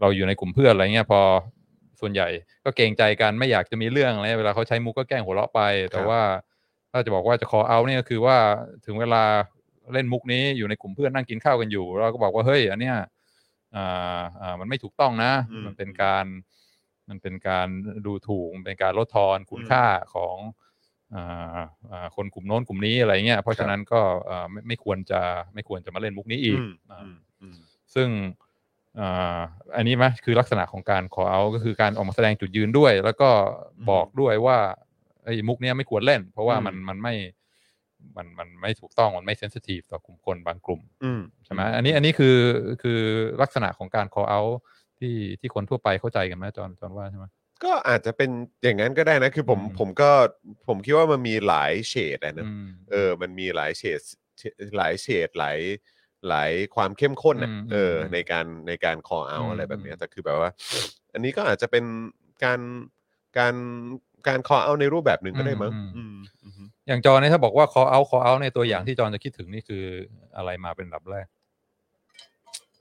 [0.00, 1.20] เราอยู่ในกลุ่มเพื่อนอะไรเงี้ยพอ
[2.00, 2.28] ส่วนใหญ่
[2.64, 5.60] ก็เกรงใจกันไม่อยากจะมีเรื่องอะไรเวลาเขาใช้มุกก็แกล้งหัวเราะไป
[5.92, 6.20] แต่ว่า
[6.90, 8.36] ถ้าจะบอกว่าจะ call out เนี่ยก็คือว่า
[8.86, 9.22] ถึงเวลา
[9.92, 12.96] เล่นมุกนี้อยู่ในกลุ่มเพื่อนนั่งกินข้าวกันอยู่ เราก็บอกว่าเฮ้ยอันเนี้ย
[13.76, 16.26] อ่าอ่ามันไม่ถูกต้องนะอืมมันเป็นการ
[17.10, 17.68] มันเป็นการ
[18.06, 20.36] ดูถูกมันเป็นการลดทอนคุณค่าของ
[21.14, 25.20] อ่าอ่าคนกลุ่มโน้นกลุ่มนี้อะไรเงี้ยเพราะฉะนั้นก็อ่าไม่ไม่ควรจะ
[25.54, 27.56] ไม่ควรจะมาเล่นมุกนี้อีกอืมอ่าอืมอืม
[27.94, 28.08] ซึ่ง
[29.00, 29.40] อ่า
[29.76, 33.30] อันนี้ไหมคือลักษณะของการ call out ก็คือการออกมาแสดงจุดยืนด้วย แล้วก็
[33.90, 34.58] บอกด้วยว่า
[35.24, 37.14] ไอ้มุกเนี้ยไม่ควรเล่น เพราะว่ามันมันไม่
[38.16, 42.36] มันมันไม่ถูกต้องมันไม่เซนซิทีฟต่อกลุ่มคนบางกลุ่มอืมใช่ไหมอันนี้อันนี้คือ
[42.82, 43.00] คือ
[43.42, 44.54] ลักษณะของการ call out
[45.00, 47.26] ที่ที่คนทั่วไปเข้าใจกันไหมจอนจอนว่าใช่ไหม
[47.64, 48.30] ก็อาจจะเป็น
[48.62, 50.10] อย่างนั้นก็ได้นะ คือผมอืม ผมก็
[50.68, 54.00] ผมคิดว่ามันมีหลายเฉดอะนะอืม เออ มันมีหลายเฉด
[54.76, 55.58] หลายเฉดหลาย
[56.28, 60.50] หลายความเข้มข้นอะอืมเอออมในการในการคอเอาอืมอะไรแบบเนี้ยอืม แต่คือแบบว่า
[61.12, 61.84] อันนี้ก็อาจจะเป็น
[62.44, 62.60] การ
[63.38, 63.54] การ
[64.28, 66.52] การคอเอาในรูปแบบหนึ่งก็ได้มั้งอืมอืม
[66.88, 69.84] อย่างจอนเนี่ยถ้าบอกว่า call out call out ในตัวอย่างที่จอนจะคิดถึงนี่คือ
[70.36, 71.26] อะไรมาเป็นลำดับแรก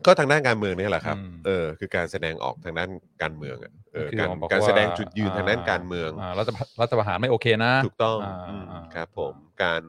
[0.05, 2.89] ก็ทางด้านการเมืองเนี่ยแหละครับอืมเออ คือการแสดงออกทางด้าน
[3.21, 9.33] การเมืองอะเออคือการบอกการว่าแสดงจุดยืนทางด้านการเมืองารัฐประรัฐประหารไม่โอเคนะ ถูกต้องาอืมอ่าครับผม
[9.63, 9.83] การ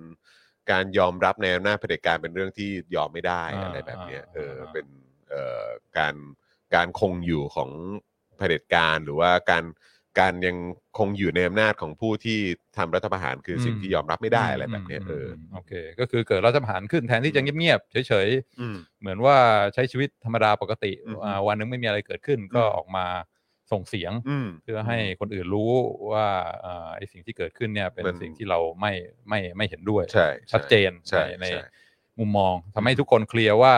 [0.70, 4.86] การยอมรับในอำนาจเผด็จการเป็นเรื่องที่ยอมไม่ได้อ่าอะไรแบบเนี้ยอ่าเอออ่าเป็น
[5.28, 5.66] เอ่อ
[5.98, 6.14] การ
[6.74, 7.70] การคงอยู่ของ
[8.36, 9.64] เผด็จการหรือว่าการ
[10.18, 10.56] การยัง
[10.98, 12.38] คงอยู่ในอำนาจของผู้ที่
[12.78, 18.28] ทำรัฐประหารคือสิ่งที่ยอมรับไม่ได้อะไรแบบเนี้ยเออมโอเค ก็คือเกิดรัฐประหารขึ้นแทนที่จะเงียบๆเฉย
[18.60, 19.36] อืมๆเหมือนว่า
[19.74, 23.06] ใช้ชีวิตธรรมดาปกติอืมอ่าวันหนึงไม่มีอะไรเกิดขึ้นก็อืมออกมา
[23.72, 25.72] ส่งเสียงอืมเพื่อให้คนอื่นรู้
[26.12, 26.26] ว่า
[26.64, 28.92] อ่าไอ้สิ่งที่เกิดขึ้นเนี่ยเป็นมันสิ่งที่เราไม่
[29.28, 31.62] ไม่ไม่เห็นด้วยใช่ใชัดเจนใช่ในในใช่
[32.18, 33.74] มุมมองทำให้ทุกคนเคลียร์ว่า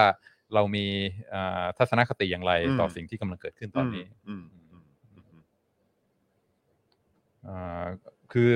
[0.55, 0.87] เรามี
[1.35, 5.41] อ่าทัศนคติอย่างไรอืมต่อสิ่งที่กำลังเกิดขึ้นตอนนี้ อืมอืมอืมอืม อ่า
[8.33, 8.51] คือ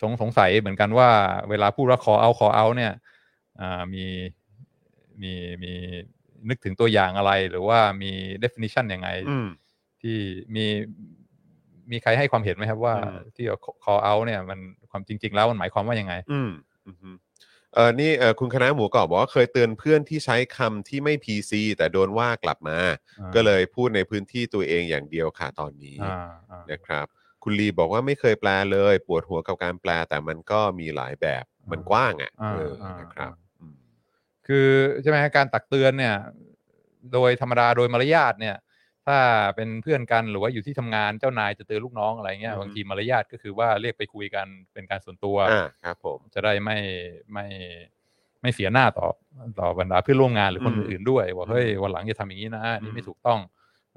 [0.00, 1.10] สงสงสัยเหมือนกันว่า
[1.50, 2.92] เวลาพูดว่า call out call out เนี่ย
[3.60, 4.06] อ่ามี
[5.22, 5.72] มีมี
[6.48, 9.48] นึกถึงตัวอย่างอะไร หรือว่ามี definition ยังไงอืม
[10.02, 10.16] ที่
[10.54, 10.66] มี
[11.90, 13.44] มีใครให้ความเห็นไหมครับว่าอืมที่
[13.84, 14.58] call out เนี่ยมัน
[14.90, 16.50] ความจริง ๆ แล้วมันหมายความว่ายังไงอืม
[16.86, 17.16] อืมอืม
[17.74, 22.78] เออนี่เออคุณคณะหมูกรอบบอกว่าเคยเตือนเพื่อนที่ใช้คำที่ไม่ PC แต่โดนว่ากลับมา
[23.20, 26.14] อ่าก็เลยพูดในพื้นที่ตัวเองอย่างเดียวค่ะตอนนี้อ่า
[26.50, 27.06] อ่านะครับ
[27.48, 33.76] คุณลีบอกว่าไม่เคยแปลเลย ปวดหัวกับการแปลแต่มันก็มีหลายแบบมันกว้างอะอ่าเอออ่านะครับอ่าอืม
[34.46, 34.68] คือ
[35.02, 36.14] ใช่ไหมฮะการตักเตือนเนี่ย
[37.12, 38.56] โดยธรรมดาโดยมารยาทเนี่ย
[39.06, 39.16] ถ้า
[39.56, 46.78] เป็นเพื่อนกันหรือว่าอยู่ที่ทำงานเจ้านายจะเตือนลูกน้องอะไรเงี้ยอืมบางทีมารยาทก็คือว่าเรียกไปคุยกันเป็นการส่วนตัวอ่าครับผมจะได้ไม่
[47.32, 47.46] ไม่
[48.42, 49.08] ไม่เสียหน้าต่อ
[49.60, 53.40] ต่อบรรดาเพื่อนร่วมงานหรือคนอืมอื่นๆด้วยว่าเฮ้ยอืมวันหลังอย่าทำอย่างนี้นะอืนี่มไม่ถูกต้อง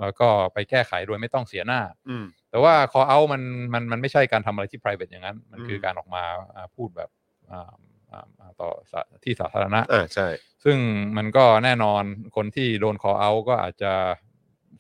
[0.02, 3.42] แล้วก็ไปแก้ไขโดยไม่ต้องเสียหน้าอืม แต่ว่า call out มัน
[3.74, 6.24] มันมันไม่ใช่การทำอะไรที่ private อย่างนั้น มันคือมการออกมา
[6.56, 7.10] อ่าพูดแบบ
[7.52, 7.72] อ่า
[8.12, 10.28] อ่าอ่าต่อสาที่สาธารณะอ่าใช่
[10.64, 10.78] ซึ่ง
[11.18, 12.04] มันก็แน่นอน
[12.36, 13.94] คนที่โดน call out ก็อาจจะ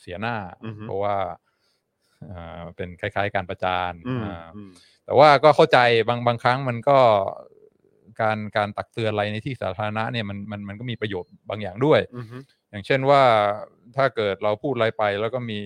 [0.01, 1.17] เสียหน้าอือฮึเพราะว่า
[2.31, 4.71] อ่าเป็นคล้าย ๆ การประจานอืมอ่าอืม
[5.05, 5.77] แต่ว่าก็เข้าใจ
[6.07, 6.97] บางบางครั้งมันก็
[8.21, 12.37] การการตักเตือนอะไรในที่สาธารณะเนี่ยมันมันมันก็มีประโยชน์บางอย่างด้วยอืมฮึ
[12.69, 13.21] อย่างเช่นว่า
[13.95, 15.59] ถ้าเกิดเราพูดอะไรไปแล้วก็มี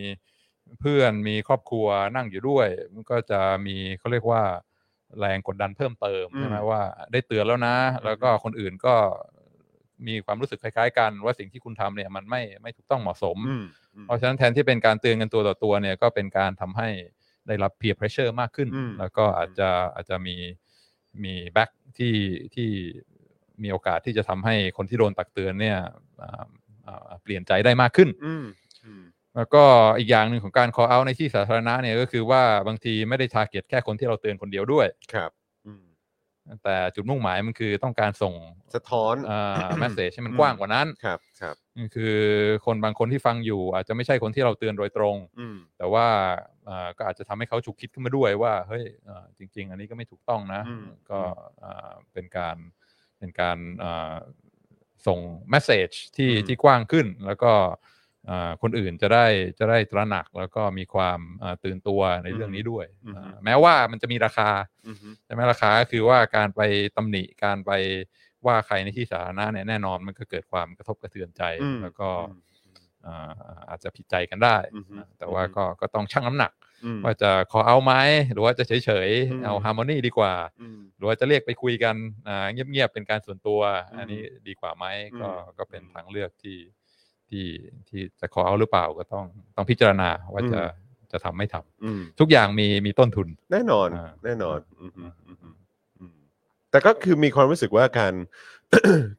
[0.80, 4.44] เพื่อนมีครอบครัวนั่งอยู่ด้วย มันก็จะมีเขาเรียกว่า
[5.20, 6.82] แรงกดดันเพิ่มเติมใช่ไหมว่า
[7.12, 8.96] ได้เตือนแล้วนะ แล้วก็คนอื่นก็
[10.08, 16.90] มีความรู้สึกคล้ายๆกัน ว่าสิ่งที่คุณทำเนี่ยมันไม่ไม่ถูกต้องเหมาะสมอืมอืมเพราะฉะนั้นแทนที่เป็นการเตือนกันตัวต่อตัวเนี่ยก็เป็นการทำให้
[17.48, 20.36] ได้รับ peer pressure มากขึ้นอืมแล้วก็อาจจะอาจจะมี
[21.24, 22.16] มีแบ็กที่
[22.56, 22.70] ที่
[23.64, 25.78] มีโอกาสที่จะทำให้คนที่โดนตักเตือนเนี่ย
[26.22, 26.44] อ่า
[26.88, 28.46] อ่าเปลี่ยนใจได้มากขึ้นอืมอืม
[29.36, 29.64] แล้วก็
[29.98, 35.32] อีกอย่างหนึ่งของการ call out ในที่สาธารณะเนี่ยก็คือว่าบางทีไม่ได้ target แค่คนที่เราเตือนคนเดียวด้วย ครับ
[35.68, 35.86] อืม
[36.64, 38.34] แต่จุดมุ่งหมายมันคือต้องการส่ง
[38.76, 41.56] สะท้อนอ่า message ให้มันอืมกว้างกว่านั้น ครับครับ
[41.96, 42.18] คือ
[42.66, 46.08] คนบางคนที่ฟังอยู่ อาจจะไม่ใช่คนที่เราเตือนโดยตรง อืม แต่ว่า
[46.70, 51.20] อ่าก็อาจจะทำให้เขาฉุกคิดขึ้นมาด้วยว่า เฮ้ยอ่าจริง ๆ อันนี้ก็ไม่ถูกต้องนะ อืม ก็
[51.64, 52.58] อ่าเป็นการ
[53.18, 54.16] เป็นการอ่า
[55.08, 55.20] ส่ง
[55.54, 57.93] message ที่อืม ที่กว้างขึ้น แล้วก็อ่า
[58.62, 59.26] คนอื่นจะได้
[59.60, 64.50] จะได้ตระหนักแล้วก็มีความอ่าตื่นตัวในเรื่องนี้ด้วยอ่าแม้ว่ามันจะมีราคา
[64.88, 66.62] อืมใช่ไหมราคาก็คือว่าการไป
[66.98, 67.72] ตำหนิการไป
[68.46, 72.42] ว่าใครในที่สาธารณะเนี่ยแน่นอนมันก็เกิดความกระทบกระเทือนใจอืมแล้วก็อืม
[73.06, 73.32] อ่า
[73.70, 76.52] อาจจะผิดใจกันได้อือฮึนะแต่ว่าอือฮึก็ก็ต้องชั่งน้ำหนัก
[76.86, 77.94] อืมว่าจะขอเอาไหม
[78.32, 81.96] หรือว่าจะเฉยอืมๆเอาฮาร์โมนีดีกว่าอืมหรือว่าจะเรียกไปคุยกัน
[82.28, 84.86] อ่าเงียบๆเป็นการส่วนตัวอืมอันนี้ดีกว่าไหม
[85.20, 86.58] ก็อืมก็เป็นทางเลือกที่
[87.34, 87.48] ที่
[87.90, 90.62] ที่จะขอเอาหรือเปล่าก็ต้องต้องพิจารณาว่าจะ
[91.12, 95.56] จะทำไม่ทำอืมทุกอย่างมีมีต้นทุน แน่นอนอ่าแน่นอนอืมอืมอืมอืม
[96.00, 96.16] อืม
[96.70, 98.14] แต่ก็คือมีความรู้สึกว่าการ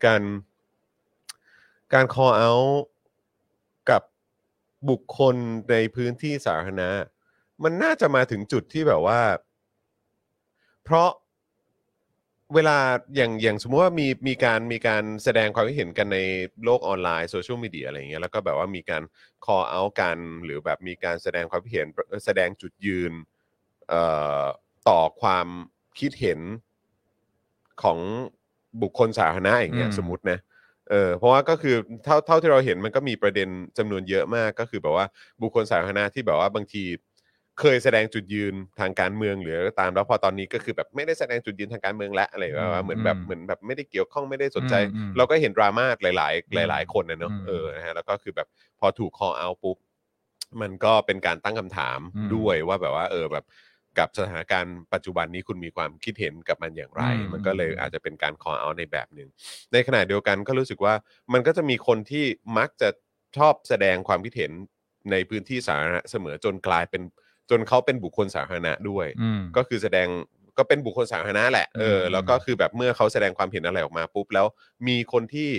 [0.06, 0.22] การ
[1.94, 2.82] การ call out
[3.90, 4.02] กับ
[4.88, 5.36] บุคคล
[5.70, 6.90] ในพื้นที่สาธารณะ
[7.62, 9.20] มันน่าจะมาถึงจุดที่แบบว่า
[10.84, 11.10] เพราะ
[12.54, 12.78] เวลา
[13.16, 16.18] อย่างอย่างสมมติว่ามีมีการมีการแสดงความคิดเห็นกันใน
[16.64, 19.02] โลกออนไลน์โซเชียลมีเดียอะไรอย่างเงี้ยแล้วก็แบบว่ามีการ
[19.44, 21.86] call out กันหรือแบบมีการแสดงความคิดเห็น
[22.26, 23.12] แสดงจุดยืน
[23.88, 24.02] เอ่
[24.40, 24.44] อ
[24.88, 25.46] ต่อความ
[26.00, 26.40] คิดเห็น
[27.82, 27.98] ของ
[28.82, 30.38] บุคคลสาธารณะอย่างเงี้ยอืม สมมตินะ
[30.90, 35.06] เออเพราะว่าก็คือเท่าเท่าที่เราเห็นมันก็มีประเด็นจำนวนเยอะมากก็คือแบบว่า
[35.42, 36.82] บุคคลสาธารณะที่แบบว่าบางที
[37.60, 48.48] เคยแสดงจุดยืนทางการเมืองหรืออะไรก็ตามแล้วพอตอนนี้ก็คือแบบไม่ได้แสดงจุดยืนทางการเมืองแล้วอะไรแบบว่าอืมเหมือนแบบอืมเหมือนแบบไม่ได้เกี่ยวข้องไม่ได้สนใจ อืมอืมเราก็เห็นดราม่าหลายอืมๆหลาย ๆ คนนะเนอะอืมเออนะฮะแล้วก็คือแบบ
[48.80, 49.76] พอถูก call out ปุ๊บ
[50.60, 53.44] มันก็เป็นการตั้งคำถามอืมด้วยว่าแบบว่าเออแบบ
[53.98, 59.28] กับสถานการณ์ปัจจุบันนี้คุณมีความคิดเห็นกับมันอย่างไร อืม มันก็เลยอืมอาจจะเป็นการ call out ในแบบหนึ่ง
[59.72, 60.94] ในขณะเดียวกันก็รู้สึกว่า
[61.32, 62.24] มันก็จะมีคนที่
[62.58, 62.88] มักจะ
[63.38, 64.52] ชอบแสดงความคิดเห็น
[65.12, 67.02] ในพื้นที่สาธารณะเสมอจนกลายเป็น
[67.50, 70.08] จนเขาเป็นบุคคลสาธารณะด้วย อืม ก็คือแสดง
[70.58, 74.46] ก็เป็นบุคคลสาธารณะแหละเอออืมแล้วก็คือแบบเมื่อเขาแสดงความเห็นอะไรออกมาปุ๊บแล้ว
[74.88, 75.50] มีคนที่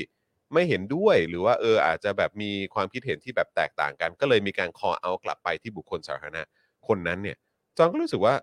[0.53, 6.43] ไม่เห็นด้วยหรือว่าเอออาจจะแบบมีความคิดเห็นที่แบบแตกต่างกัน ก็เลยมีการ call out กลับไปที่บุคคลสาธารณะ
[6.87, 7.37] คนนั้นเนี่ย
[7.77, 8.35] จอนก็รู้สึกว่า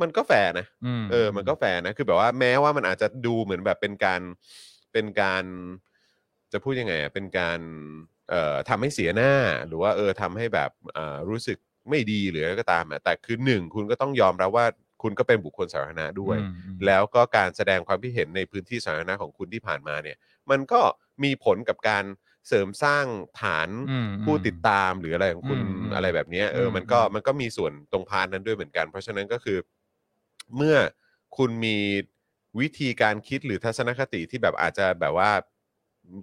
[0.00, 0.66] มันก็แฟร์นะ อื
[1.02, 4.20] ม เออ มันก็แฟร์นะ คือแบบว่าแม้ว่ามันอาจจะดูเหมือนแบบเป็นการ
[4.92, 5.44] เป็นการ
[6.52, 7.60] จะพูดยังไงอะเป็นการ
[8.30, 9.32] เอ่อทำให้เสียหน้า
[9.66, 11.58] หรือว่าเออทำให้แบบเอ่อรู้สึก
[11.90, 14.66] ไม่ดีหรืออะไรก็ตามอะแต่คือหนึ่งคุณก็ต้องยอมรับว่า
[15.02, 20.16] คุณก็เป็นบุคคลสาธารณะด้วย อืมอืม แล้วก็การแสดงความคิดเห็นในพื้นที่สาธารณะของคุณที่ผ่านมาเนี่ย
[20.50, 20.80] มันก็
[21.24, 22.04] มีผลกับการ
[22.48, 23.04] เสริมสร้าง
[23.40, 29.58] ฐานอืม ผู้ติดตามหรืออะไรของคุณอืมอืมอะไรแบบเนี้ยเอออม มันก็อืมมันก็มีส่วนตรงพาร์ทนั้นด้วยเหมือนกัน เพราะฉะนั้นก็คือ
[30.56, 30.76] เมื่อ
[31.36, 31.76] คุณมี
[32.60, 35.30] วิธีการคิดหรือทัศนคติที่แบบอาจจะแบบว่า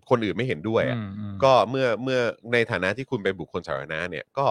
[0.10, 2.20] คนอื่นไม่เห็นด้วยอะ อืมอืม ก็เมื่อเมื่อ
[2.54, 4.46] ในฐานะที่คุณเป็นบุคคลสาธารณะเนี่ยก็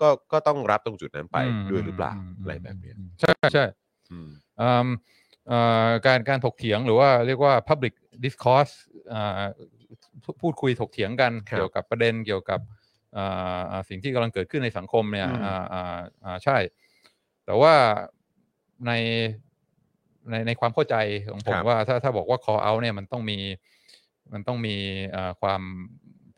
[0.00, 3.64] ก็ก็ต้องรับตรงจุดนั้นไปอืมด้วยหรือเปล่ามอะไรแบบเนี้ยอืมใช่ใช่
[4.10, 4.28] อืม
[4.60, 4.88] อืม
[5.48, 8.72] เอ่อการการถกเถียงหรือว่าเรียกว่า public discourse
[9.12, 9.42] อ่า
[10.24, 12.60] พูพูดคุยถกเถียงกันครับเกี่ยวกับประเด็นเกี่ยวกับ
[13.16, 16.56] อ่าอ่าสิ่งที่กำลังเกิดขึ้นในสังคมเนี่ยอืมอ่าอ่าอ่าใช่
[17.44, 17.74] แต่ว่า
[18.86, 18.92] ใน
[20.30, 20.96] ในในความเข้าใจ
[21.30, 23.38] ของผมว่าถ้าถ้าบอกว่า call out เนี่ยมันต้องมี
[24.32, 24.76] มันต้องมี
[25.16, 25.60] อ่าความ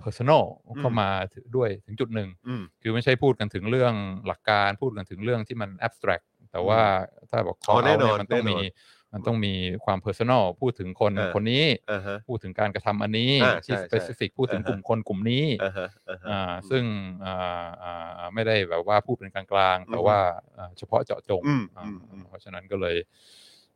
[0.05, 0.43] personal
[0.79, 3.95] เข้ามาถึงด้วยถึงจุดหนึ่งอืมคือไม่ใช่พูดกันถึงเรื่อง
[4.27, 6.83] หลักการพูดกันถึงเรื่องที่มัน abstract แต่ว่า
[7.31, 16.85] ถ้าบอกอ๋อ call แน่ out นอนเนี่ยมันต้องแน่นมีอนมันต้องมีความ personal พูดถึงคนอ่าคนนี้อ่าฮะพูดถึงการกระทำอันนี้อ่าที่ใช่ใช่ specific พูดถึงอ่าฮะกลุ่มคนกลุ่มนี้อ่าฮะอ่าฮะอ่าซึ่ง
[17.25, 20.19] อ่าอ่าไม่ได้แบบว่าพูดเป็นกลางๆแต่อืมว่า
[20.59, 22.97] อ่าเฉพาะเจาะจงอืมอ่าอืมอืมเพราะฉะนั้นก็เลย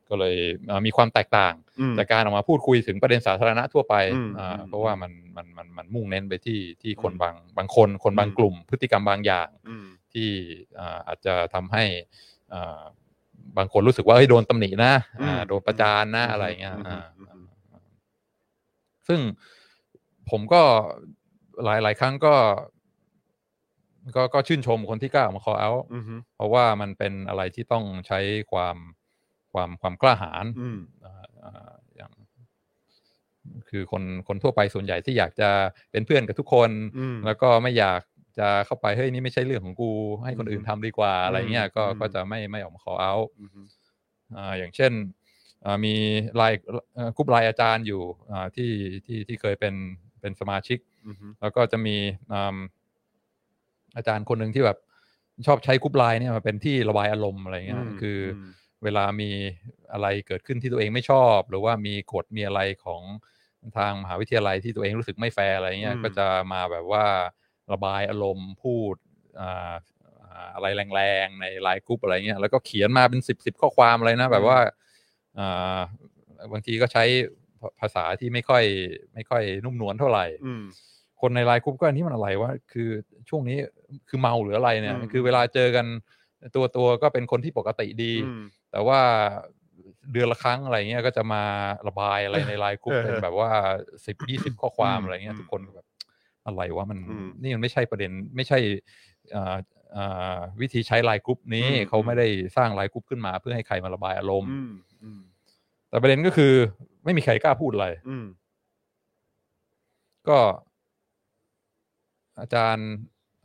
[0.09, 0.35] ก็เลย
[0.69, 10.29] อ่ามีความแตกต่างอืมแต่การออกมาพูดคุยถึงประเด็นสาธารณะทั่วไปอืมอ่าอืมเพราะว่ามันมันมันมันมุ่งเน้นไปที่ที่คนอืมบางบางคนคนบางอืมกลุ่ม พฤติกรรมบางอย่างอืมที่
[10.79, 11.83] อ่าอาจจะทำให้
[12.53, 12.81] อ่า
[13.57, 17.45] บางคนรู้สึกว่าเฮ้ยโดนตำหนินะอ่าอืมโดนประจานนะอืมอะไรเงี้ยอืมอ่าอืม
[19.07, 19.19] ซึ่ง
[20.29, 20.61] ผมก็
[21.65, 22.35] หลายหลายครั้งก็
[24.15, 28.19] ก็ก็ชื่นชมคนที่กล้าออกมา call out อืมอืมเพราะว่ามันเป็นอะไรที่ต้องใช้
[28.51, 28.77] ความ
[29.53, 32.11] ความความกล้าหาญอืมอ่าอ่าอย่าง
[33.69, 35.49] คือคนคนทั่วไปส่วนใหญ่ที่อยากจะ
[35.91, 38.01] เป็นเพื่อนกับทุกคนอืมแล้วก็ไม่อยาก
[38.39, 39.91] จะเข้าไปเฮ้ยนี่ไม่ใช่เรื่องของกู
[40.25, 43.49] ให้คนอื่นทำดีกว่าอะไรเงี้ยก็อืมก็จะไม่ไม่ออกมา call out อืม
[44.35, 44.91] อ่าอย่างเช่น
[45.65, 45.95] อ่ามี
[46.35, 46.57] ไลน์
[46.93, 48.71] เอ่อกลุ่มไลน์อาจารย์อยู่อ่าที่
[49.05, 49.73] ที่ที่เคยเป็น
[50.21, 51.95] เป็นสมาชิกอืมแล้วก็จะมี
[52.31, 52.57] อืม
[53.95, 54.77] อาจารย์คนหนึ่งที่แบบ
[55.47, 58.49] ชอบใช้ group LINE เนี่ยมาเป็นที่ระบายอารมณ์อะไรเงี้ยอืมคืออืม
[58.83, 59.31] เวลามี
[59.91, 63.01] อะไรเกิดขึ้นที่ตัวเองไม่ชอบ หรือว่ามีกฎมีอะไรของ
[63.77, 67.05] ทางมหาวิทยาลัยที่ตัวเองรู้สึกไม่แฟร์อะไรเงี้ยอืมก็จะมาแบบว่า
[67.71, 68.95] ระบายอารมณ์พูด
[69.41, 69.73] อ่า
[70.23, 74.59] อ่าอะไรแรงๆใน LINE group อะไรเงี้ยแล้วก็เขียนมาเป็นสิบสิบข้อความอะไรนะแบบว่า
[75.39, 75.79] อ่า
[76.51, 77.03] บางทีก็ใช้
[77.61, 78.63] ภาษาภาษาที่ไม่ค่อย
[79.13, 80.63] ไม่ค่อยนุ่มนวลเท่าไหร่อืม
[81.21, 82.89] คนใน LINE group ก็อันนี้มันอะไรวะคือ
[83.29, 83.57] ช่วงนี้
[84.09, 85.85] คือเมาหรืออะไรเนี่ยอืมคือเวลาเจอกัน
[86.55, 88.99] ตัวตัวก็เป็นคนที่ปกติดีอืม แต่ว่า
[90.11, 91.43] เดือนละครั้งอะไรเงี้ยก็จะมา
[91.87, 93.49] ระบายอะไรใน LINE group เออเป็นแบบว่า
[94.05, 95.87] สิบยี่สิบข้อความอืมอะไรเงี้ยอืมทุกคนก็แบบ
[96.45, 98.57] อะไรวะมันอืมนี่มันไม่ใช่ประเด็นไม่ใช่
[99.35, 99.55] อ่า
[99.95, 102.27] อ่าวิธีใช้ LINE group นี้อืมเขาไม่ได้
[102.57, 104.71] สร้าง LINE group ขึ้นมาเพื่อให้ใครมาระบายอารมณ์อืม
[105.03, 105.21] อืม
[105.89, 106.53] แต่ประเด็นก็คือ
[107.03, 108.25] ไม่มีใครกล้าพูดอะไรอืม
[110.29, 110.39] ก็
[112.41, 112.87] อาจารย์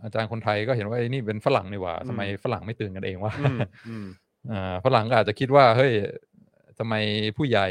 [0.05, 3.59] อาจารย์คนไทยก็เห็นว่าไอ้นี่เป็นฝรั่งนี่หว่าอืมทำไมฝรั่งไม่ตื่นกันเองวะอืม
[3.89, 4.24] อืมอ่า
[4.85, 5.93] ฝรั่งก็อาจจะคิดว่าเฮ้ย
[6.79, 6.95] ทำไม
[7.37, 7.69] ผู้ใหญ่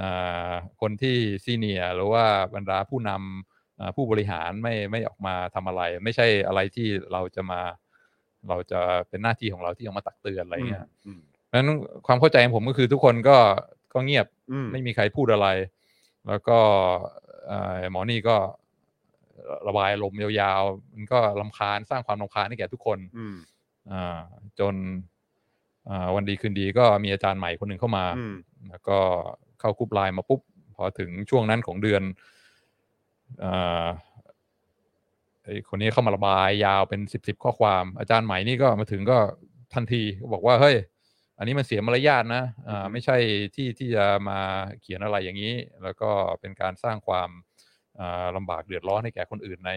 [0.00, 7.60] อ่าคนที่ซีเนียหรือว่าบรรดาผู้นำอ่าผู้บริหารไม่ไม่ออกมาทำอะไร ไม่ใช่อะไรที่เราจะมา
[8.48, 11.70] เราจะเป็นหน้าที่ของเราที่ต้องมาตักเตือนอะไรเงี้ยอืมเพราะฉะนั้น
[12.06, 13.36] ความเข้าใจของผมก็คือทุกคนก็
[13.92, 15.48] ก็เงียบอืมไม่มีใครพูดอะไร
[16.28, 16.58] แล้วก็
[17.46, 18.36] เอ่อหมอนี่ก็
[19.68, 23.36] ระบายอารมณ์ยาวๆ มันก็รำคาญสร้างความรำคาญให้แก่ทุกคนอืม
[23.90, 24.20] อ่า
[24.58, 25.17] จนอ่า
[26.14, 28.34] วันดีคืนดีก็มีอาจารย์ใหม่คนหนึ่งเข้ามาอืม
[28.70, 28.98] แล้วก็
[29.60, 30.40] เข้า group LINE มาปุ๊บ
[30.76, 32.02] พอถึงช่วงนั้นของเดือน
[33.44, 33.86] อ่า
[35.44, 39.18] ไอคนนี้เข้ามาระบายยาวเป็นสิบสิบข้อความ อาจารย์ใหม่นี่ก็มาถึงก็
[39.74, 40.76] ทันทีก็บอกว่าเฮ้ย
[41.38, 43.16] อันนี้มันเสียมารยาทนะอ่าไม่ใช่
[43.54, 44.38] ที่ที่จะมา
[44.80, 47.28] เขียนอะไรอย่างนี้ แล้วก็เป็นการสร้างความ
[48.00, 49.72] อ่าลำบากเดือดร้อนให้แก่คนอื่นใน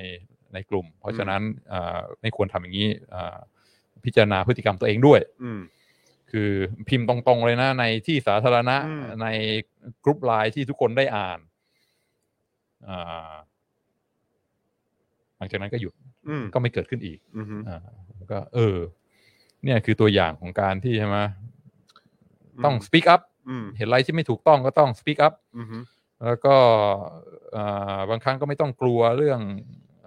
[0.53, 3.37] ในกลุ่ม เพราะฉะนั้นอ่าไม่ควรทำอย่างนี้อ่า
[4.05, 5.61] พิจารณาพฤติกรรมตัวเองด้วยอืม
[6.31, 6.51] คือ
[6.89, 9.27] พิมพ์ตรงๆเลยนะ ในที่สาธารณะอืมใน
[10.03, 11.39] กรุ๊ปไลน์ที่ทุกคนได้อ่าน
[12.87, 13.31] อ่า
[15.37, 15.93] หลังจากนั้นก็หยุด
[16.27, 18.77] อืมก็ไม่เกิดขึ้นอีกอืมอ่าผมก็ เออ
[19.63, 21.17] เนี่ยคือตัวอย่างของการที่ใช่ไหม
[22.65, 25.67] ต้อง speak up อืมเห็นอะไรที่ไม่ถูกต้องก็ต้อง speak up อืม
[26.25, 26.55] แล้วก็
[27.55, 29.39] อ่าบางครั้งก็ไม่ต้องกลัวเรื่อง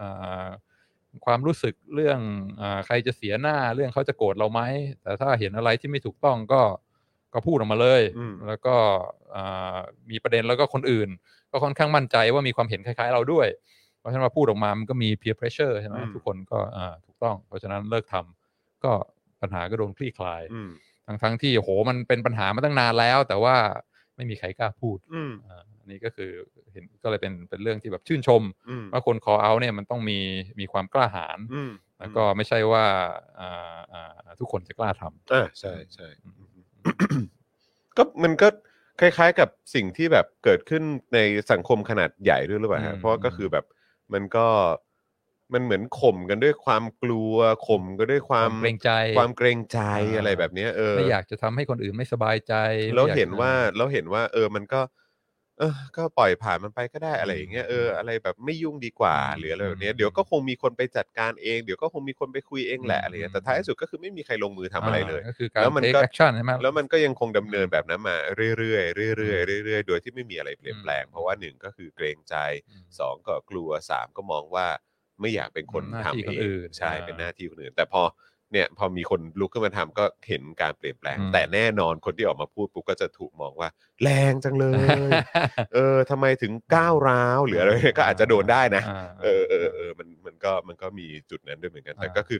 [0.00, 0.46] อา
[1.24, 2.18] ความรู้สึกเรื่อง
[2.60, 4.60] อาใครจะเสียหน้าเรื่องเขาจะโกรธเราไหม
[5.02, 6.62] แต่ถ้าเห็นอะไรที่ไม่ถูกต้องก็
[7.34, 8.76] ก็พูดออกมาเลยอืมแล้วก็
[9.36, 9.78] อ่า
[10.10, 11.08] มีประเด็นแล้วก็คนอื่น
[11.52, 13.48] ก็ค่อนข้างมั่นใจว่ามีความเห็นคล้าย ๆ เราด้วย
[13.98, 18.92] เพราะฉะนั้นมาพูดออกมามันก็มี peer pressure ใช่ไหมอืมทุกคนก็อ่าถูกต้อง เพราะฉะนั้นเลิกทำก็
[19.40, 20.70] ปัญหาก็โดนคลี่คลายอืม
[21.06, 23.56] ทั้งทั้งๆที่โหมันเป็นปัญหามาตั้งนานแล้ว แต่ว่า
[24.16, 24.98] ไม่มีใครกล้าพูด
[25.88, 26.30] อืมอ่าอันนี้ก็คือ
[26.72, 30.18] เห็นก็เลยเป็นเป็นเรื่องที่แบบชื่นชมอืมว่าคน call out เนี่ยมันต้องมี
[30.60, 32.84] มีความกล้าหาญอืมแล้วก็ไม่ใช่ว่า
[33.40, 36.06] อ่าอ่าทุกคนจะกล้าทำอ่าใช่ใช่
[37.96, 38.48] ก็มันก็
[39.00, 40.82] คล้าย ๆ กับสิ่งที่แบบเกิดขึ้น
[41.14, 41.18] ใน
[41.50, 43.64] สังคมขนาดใหญ่ด้วยหรือเปล่าอืฮะมเพราะก็คือแบบ
[44.12, 44.46] มันก็
[45.52, 47.34] มันเหมือนข่มกันด้วยความกลัว
[47.66, 52.54] ข่มกันด้วยความเกรงใจ ความเกรงใจอ่าอะไรแบบเนี้ยเออไม่อยากจะทำให้คนอื่นไม่สบายใจ
[52.94, 54.80] แล้วไม่อยกเห็นว่าอ่แล้วเห็นว่า เออมันก็
[55.58, 68.16] เออก็ปล่อยผ่านมันไปก็ได้อะไรอย่างเงี้ยเอออะไรแบบไม่ยุ่งดีกว่าอืมหรืออะไรแบบเนี้ยอืมเดี๋ยวก็คงมีคนไปจัดการเองเดี๋ยวก็คงมีคนไปคุยเองแหละอืมอะไรเงี้ยแต่ท้ายสุดก็คือไม่มีใครลงมือทำอะไรเลยาก็คือการ แล้วมัน take ก็ action ใช่ไหม แล้วมันก็ยังคงดำเนินแบบนั้นมา
[68.58, 72.34] เรื่อยๆเรื่อยๆเรื่อยๆโดยที่ไม่มีอะไรเปลี่ยนแปลงอืมเพราะว่าหนึ่งก็คือเกรงใจ
[72.68, 74.66] อืมสองก็กลัวสามก็มองว่า
[75.20, 78.02] ไม่อยากเป็นคนหน้าทำที่เอคนงอื่นใช่อ่า เป็นหน้าที่คนอื่น แต่พอ
[78.52, 83.68] เนี่ยพอมีคนลุกขึ้นมาทำก็เห็นการเปลี่ยนแปลง อืม แต่แน่นอนคนที่ออกมาพูดปุ๊บก็จะถูกมองว่า
[84.02, 84.66] แรงจังเล
[85.08, 85.10] ย
[85.74, 92.38] เออทำไมถึงก้าวร้าวหรืออะไรก็อาจจะโดนได้นะ อ่า เออเออเออมันมันก็มันก็มีจุดนั้นด้วยเหมือนกัน แต่อ่าก็คือ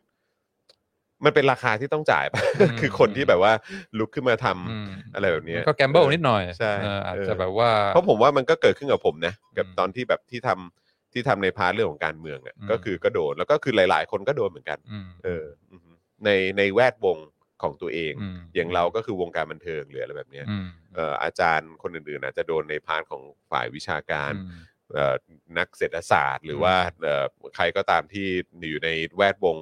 [1.25, 3.53] มันเป็นราคาที่ต้องจ่ายปะ อืม คือคนที่แบบว่า
[3.99, 15.84] ลุกขึ้นมาทำอืมอะไรแบบเนี้ยมันก็ gamble นิดหน่อยใช่เอออาจเออจะแบบว่า เพราะผมว่ามันก็เกิดขึ้นกับผมนะกับอืมตอนที่แบบที่ทำที่ทำใน part เรื่องของการเมืองอะอืม ก็คือก็โดนแล้วก็คือหลาย ๆ คนก็โดนเหมือนกัน อืม เอออือฮึ
[16.27, 17.19] ในในแวดวง
[17.63, 25.15] ของตัวเองมอย่างเราก็คือวงการบันเทิงหรืออะไรแบบเนี้ยอืมเอ่ออาจารย์คนอื่นๆอาจจะโดนในพาร์ทของฝ่ายวิชาการ อืม เอ่อ
[25.59, 27.25] นักเศรษฐศาสตร์ หรือมว่าเอ่อ
[27.57, 28.27] ใครก็ตามที่
[28.71, 29.59] อยู่ในแวดวง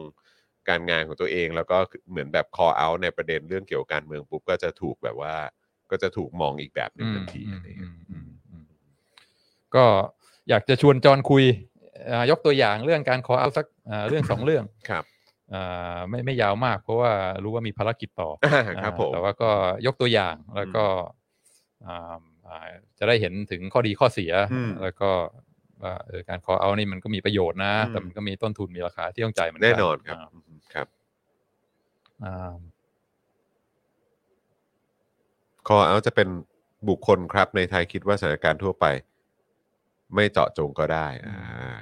[0.69, 1.79] การงานของตัวเอง แล้วก็
[2.11, 5.35] เหมือนแบบ call out ในประเด็นเรื่องเกี่ยวกับการเมืองปุ๊บก็จะถูกแบบว่า
[5.91, 8.67] ก็จะถูกมองอีกแบบหนึ่งทันทีอืมอะไรอย่างอืเงี้ยมอืมอืม
[9.75, 9.85] ก็
[10.49, 11.45] อยากจะชวนจอห์นคุย
[12.11, 15.22] อ่ายกตัวอย่างเรื่องการขอเอาสักอ่าเรื่องสองเรื่องครับอ่า
[16.09, 17.13] ไม่ไม่ยาวมาก เพราะว่า
[17.45, 19.51] รู้ว่ามีภารกิจต่ออ่าครับอ่าผมแต่ว่าก็
[19.87, 20.85] ยกตัวอย่างแล้วก็
[21.87, 22.67] อ่าอ่า
[22.99, 25.11] จะได้เห็นถึงข้อดีข้อเสียอืมแล้วก็
[25.83, 30.87] ว่าเออการ call out นี่มันก็มีประโยชน์นะอืมแต่มันก็มีต้นทุนมีราคาที่ต้องจ่ายเหมือนกัแน่นอนครับาอืมครับ
[32.25, 32.55] อ่า
[35.69, 36.29] คอเอาจะเป็น
[36.89, 38.87] บุคคลครับ ในไทยคิดว่าสถานการณ์ทั่วไป
[40.15, 41.39] ไม่เจาะจงก็ได้ อ่า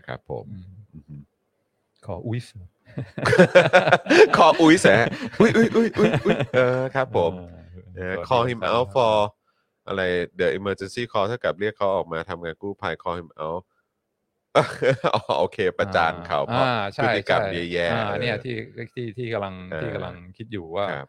[0.06, 1.16] ครับผมอืมอือฮึ
[2.06, 2.40] ขออุ้ย
[4.36, 4.86] คออุ้ยแส
[5.40, 7.32] อุ้ยอุ้ยอุ้ยอุ้ยอุ้ยเออครับผม
[7.96, 9.16] เออ call him out for
[9.88, 10.02] อะไร
[10.38, 13.62] the emergency call เท่ากับเรียกเขาออกมาทำงานกู้ภัย call him out
[15.14, 18.54] อ๋อโอเค ประจานเขาเพราะอ่าพฤใช่ติกรรมใช่แย่ๆอ่าออเนี่ยที่
[18.94, 21.08] ที่ที่กำลังเออที่กำลังคิดอยู่ว่าครับ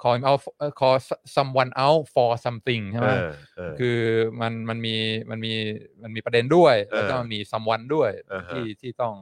[0.00, 0.96] call him out uh, call
[1.36, 3.98] someone out for something ใช่ไหมเออเออคือ
[4.40, 4.96] มันมันมี
[5.30, 5.54] มันมี
[6.02, 9.14] มันมีประเด็นด้วยเออแล้วก็มี someone ด้วยอ่าฮะที่ที่ต้อง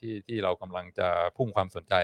[0.00, 1.94] ที่ที่เรากำลังจะพุ่งความสนใจ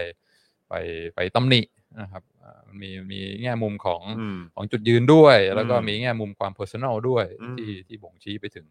[0.69, 0.75] ไป
[1.15, 1.61] ไปตำหนิ
[2.01, 8.67] นะครับอ่ามันมีมีแง่มุมของอืมของจุดยืนด้วย แล้วก็อืมมีแง่มุมความ personal ด้วยอืมที่ที่บ่งชี้ไปถึง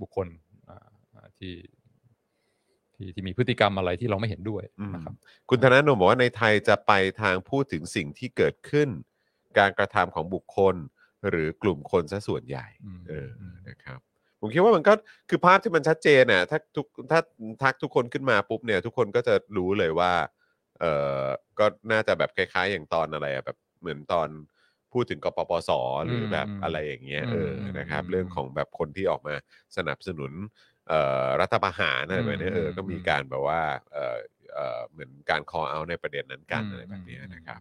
[0.00, 0.28] บุคคล
[0.68, 1.54] อ่าอ่าที่
[2.94, 4.64] ที่ที่มีพฤติกรรมอะไรที่เราไม่เห็นด้วย
[4.94, 5.14] นะครับ
[5.48, 8.88] คุณธนาโนมบอกว่าในไทยจะไปทางพูดถึงสิ่งที่เกิดขึ้น
[9.58, 10.76] การกระทำของบุคคล
[11.28, 14.00] หรือกลุ่มคนซะส่วนใหญ่อืมเอออมนะครับ
[14.40, 14.92] ผมคิดว่ามันก็
[15.28, 17.20] คือภาพที่มันชัดเจนน่ะถ้าทุกถ้า
[17.62, 20.12] ทักทุกคนขึ้นมาปุ๊บเนี่ยทุกคนก็จะรู้เลยว่า
[20.80, 20.84] เอ
[21.22, 21.24] อ
[21.58, 24.28] ก็น่าจะแบบคล้าย ๆ อย่างตอนอะไรอะแบบเหมือนตอน
[24.92, 25.70] พูดถึงกปปส
[26.06, 29.34] หรือแบบอืมอะไรอย่างเงี้ยเอออมนะครับอืมเรื่องของแบบคนที่ออกมา
[29.76, 30.32] สนับสนุน
[30.88, 33.60] เอ่อรัฐประหารอะไรแบบเนี้ยเอออืมก็มีอืมการแบบว่า
[33.92, 34.18] เออ
[34.54, 37.60] เออเหมือนการ call out ในประเด็นนั้นกันอืมอะไรแบบเนี้ยอืมนะครับ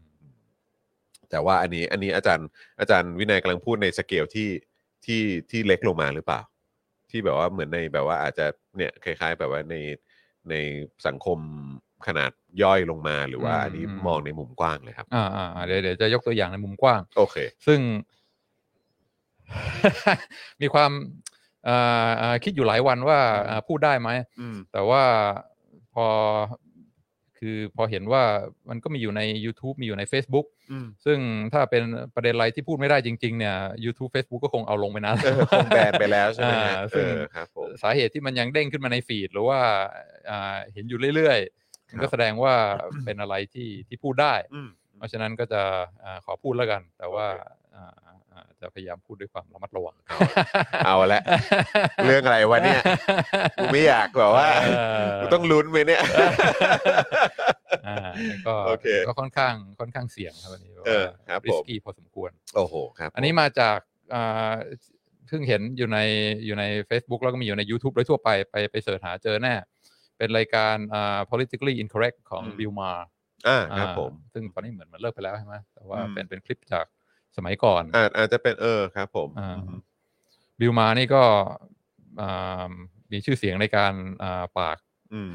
[1.29, 2.47] แต่ว่าอันนี้อันนี้อาจารย์
[2.79, 4.49] อาจารย์วินัยกำลังพูดในสเกลที่
[5.05, 5.21] ที่
[5.51, 6.41] ที่เล็กลงมาหรือเปล่า
[7.11, 8.45] ที่แบบว่าเหมือนในแบบว่าอาจจะ
[8.77, 9.75] เนี่ยคล้าย ๆ แบบว่าใน
[10.49, 10.55] ใน
[11.07, 11.39] สังคม
[12.07, 12.31] ขนาด
[12.63, 17.37] ย่อยลงมาหรือว่าอืมอันนี้อืมมองในมุมกว้างเลยครับอ่าอ่าอ่าเดี๋ยวเดี๋ยวจะยกตัวอย่างในมุมกว้าง โอเค
[17.67, 17.79] ซึ่ง
[20.61, 20.91] มีความ
[21.67, 25.03] อ่าอ่าคิดอยู่หลายวันว่าอ่าพูดได้ไหมอืมแต่ว่า
[25.93, 26.07] พอ
[27.37, 28.23] คือพอเห็นว่า
[28.69, 30.58] มันก็มีอยู่ใน YouTube มีอยู่ใน Facebook อืม
[31.05, 31.19] ซึ่ง
[31.53, 31.83] ถ้าเป็น
[32.15, 33.55] ประเด็นอะไรที่พูดไม่ได้จริง ๆ เนี่ย
[33.85, 39.59] YouTube Facebook ก็คงเอาลงไปนานเออคงแบนไปแล้วใช่ไหมฮะอ่าเอซึ่งอครับผมสาเหตุที่มันยังเด้งขึ้นมาในฟีดหรือว่า
[40.29, 42.53] อ่าเห็นอยู่เรื่อยๆมันครัก็บแสดงว่า
[43.05, 45.61] เป็นอะไรที่ที่พูดได้อืมเพราะฉะนั้นก็จะ
[46.03, 48.08] อาขอพูดแล้วกัน แต่ว่าโอเคอ่าอ่า
[48.61, 49.95] จะพยายามพูดด้วยความระมัดระวัง
[50.85, 51.21] เอาละ
[52.05, 52.81] เรื่องอะไรวะเนี่ย
[53.55, 56.01] กูไม่อยากแบบว่าเออกูต้องลุ้นไหมเนี่ย
[57.87, 57.97] อ่า
[58.27, 63.79] แล้วก็โอเคก็ค่อนข้างค่อนข้างเสี่ยงครับอันนี้เออครับผมริสกี้พอสมควร โอ้โหครับ อันนี้มาจาก
[64.13, 64.51] อ่า
[65.27, 65.99] เพิ่งเห็นอยู่ใน
[66.45, 69.53] อยู่ใน Facebook แล้วก็มีอยู่ใน YouTube โดยทั่วไปไปไปเสิร์ชหาเจอแน่
[70.17, 72.91] เป็นรายการอ่า politically incorrect ของอืมบิลมา
[73.47, 76.85] อ่าครับผม ซึ่งตอนนี้เหมือนมันเลิกไปแล้วใช่ไหมแต่ว่าอืมเป็นเป็นคลิปจาก
[77.37, 79.79] สมัยก่อนอาจอาจจะเป็นเออครับ ผมอ่าอืม
[80.59, 81.23] Bill Maher นี่ก็
[82.21, 82.71] อ่า
[83.11, 84.77] มีชื่อเสียงในการอ่าปาก
[85.13, 85.31] อืม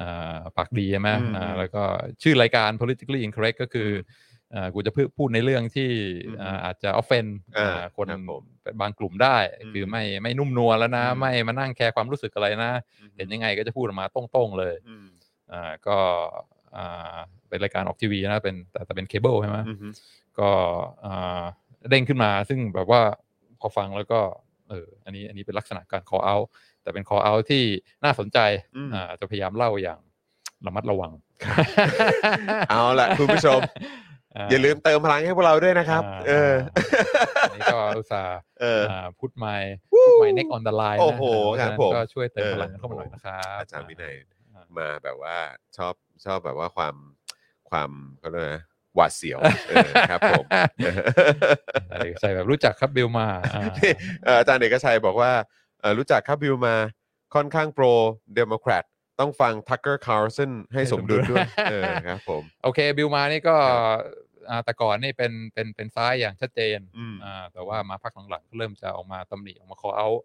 [0.00, 1.82] อ่าปากดีใช่ไหมอืมอ่าแล้วก็
[2.22, 3.90] ชื่อรายการ politically incorrect ก็คือ
[4.54, 5.90] อ่ากูจะพูดในเรื่องที่
[6.26, 8.42] อืมอ่าอาจจะ offend อ่าอ่าคนครับผม
[8.80, 12.72] บางกลุ่มได้อืมคือไม่ไม่นุ่มนวลแล้วนะอืมไม่มานั่ง care ความรู้สึกอะไรนะ
[13.16, 15.06] เห็นยังไงก็จะพูดออกมาตรงๆเลยอืม
[15.52, 15.98] อ่าก็
[16.76, 17.16] อ่า
[17.48, 19.78] เป็นรายการออกทีวีนะเป็นแต่แต่เป็นเคเบิลใช่ไหมอืม
[20.40, 20.50] ก็
[21.04, 21.42] อ่า
[21.90, 23.00] เด้งขึ้นมาซึ่งแบบว่า
[23.60, 24.20] พอฟังแล้วก็
[24.70, 26.46] เอออันนี้อันนี้เป็นลักษณะการ call out
[26.82, 27.62] แต่เป็น call out ที่
[28.04, 28.38] น่าสนใจ
[28.76, 30.00] อืมอ่าจะพยายามเล่าอย่าง
[30.66, 31.12] ระมัดระวัง
[32.70, 33.60] เอาละคุณผู้ชม
[34.50, 36.52] อย่าลืมเติมพลังให้พวกเราด้วยนะครับาเออ
[37.42, 38.82] อันนี้ก็อุตส่าห์เออ
[39.18, 39.46] พุทไม
[39.92, 41.22] พุทไมเน็กออนเดอะไลน์โอ้โห
[41.60, 44.14] ครับผมก็ช่วยเติมเออพลังกันเข้ามาหน่อยนะครับอาจารย์วินัย
[44.54, 45.36] อ่ามาแบบว่า
[45.76, 46.94] ชอบชอบแบบว่าความ
[47.70, 48.64] ความเขาเรียกนะ
[48.96, 49.38] หวาดเสียว
[49.68, 50.44] เออครับผม
[51.88, 53.92] ใส่ใส่แบบรู้จักครับ Bill Maher อ่านี่
[54.24, 55.32] เอ่ออาจารย์เอกชัยบอกว่า
[55.80, 56.74] เอ่อรู้จักครับ Bill Maher
[57.34, 57.84] ค่อนข้าง pro
[58.34, 58.84] Democrat
[59.20, 63.56] ต้องฟัง Tucker Carlson ให้สมดุลด้วยเออครับผม โอเค Bill Maher นี่ก็
[64.50, 70.20] อ่าแต่ก่อนนี่เป็นเป็นเป็นซ้ายอย่างชัดเจนอืม อ่าแต่ว่ามาพักหลังๆก็เริ่มจะออกมาตำหนิออกมา call out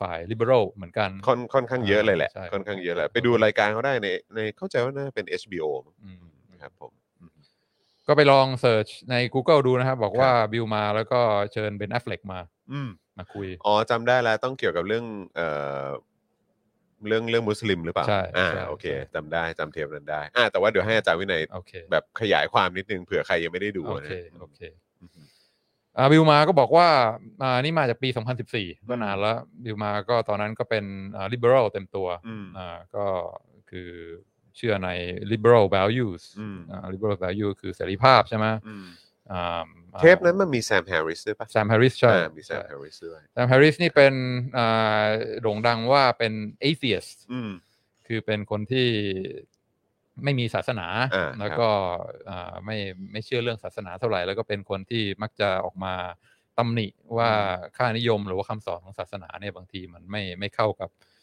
[0.00, 6.24] ฝ่าย liberal เหมือนกัน ค่อนค่อนข้างเยอะเลยแหละ ใช่ ค่อนข้างเยอะแหละ ไปดูรายการเขาได้ในในเข้าใจว่าน่าจะเป็น HBO มั้งอืม
[6.62, 6.97] ครับผมอืม
[8.08, 11.20] ก็ไปลอง search ใน Google ดูนะครับ บอกว่า Bill Maher แล้วก็
[11.52, 12.40] เชิญ Ben Affleck มา
[12.72, 12.88] อืม
[13.18, 15.04] มาคุย อ๋อจำได้แล้วต้องเกี่ยวกับเรื่อง
[15.36, 15.48] เอ่
[15.84, 15.86] อ
[17.08, 24.60] เรื่องเรื่องมุสลิมหรือเปล่าใช่อ่าใช่โอเคใช่ จำได้จำเทปนั้นได้อ่าแต่ว่าเดี๋ยวให้อาจารย์วินัยโอเค แบบขยายความนิดนึงเผื่อใครยังไม่ได้ดูโอนะ โอเค
[25.00, 25.26] อืม
[25.96, 26.88] อ่า Bill Maher ก็บอกว่า
[27.42, 28.08] อ่านี่มาจากปี
[28.48, 30.84] 2014 ก็นานแล้ว Bill Maher ก็ตอนนั้นก็เป็น
[31.16, 33.04] อ่า liberal เต็มตัวอืม อ่าก็
[33.70, 33.90] คือ
[34.58, 34.90] เชื่อใน
[35.32, 38.86] liberal values อืมอ่า liberal value คือเสรีภาพใช่ไหมอืม
[39.32, 39.62] อ่า
[40.00, 44.14] เทปนั้นมันมี Sam Harris ด้วยปะ Sam Harris ใช่อ่ามี Sam Harris ด้วย Sam Harris นี่เป็น
[44.58, 45.04] อ่า
[45.42, 46.32] โด่งดังว่าเป็น
[46.68, 47.50] atheist อืม
[48.06, 48.88] คือเป็นคนที่
[50.24, 51.68] ไม่มีศาสนาอ่าแล้วก็
[52.30, 52.76] อ่าไม่
[53.12, 55.94] ไม่เชื่อเรื่องศาสนาเท่าไหร่ แล้วก็เป็นคนที่มักจะออกมา
[56.58, 56.86] ตำหนิ
[57.16, 57.30] ว่า
[57.76, 61.17] ค่านิยมหรือว่าคำสอนของศาสนาเนี่ยบางทีมันไม่ไม่เข้ากับอ่า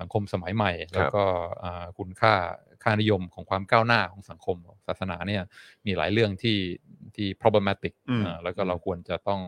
[0.00, 1.24] สังคมสมัยใหม่ แล้วก็
[1.64, 2.34] อ่าคุณค่า
[2.82, 4.56] ค่านิยมของความก้าวหน้าของสังคม
[4.86, 5.42] ศาสนาเนี่ย
[5.86, 6.58] มีหลายเรื่องที่
[7.16, 9.40] ที่ problematic อืมอ่าแล้วก็เราควรจะต้อง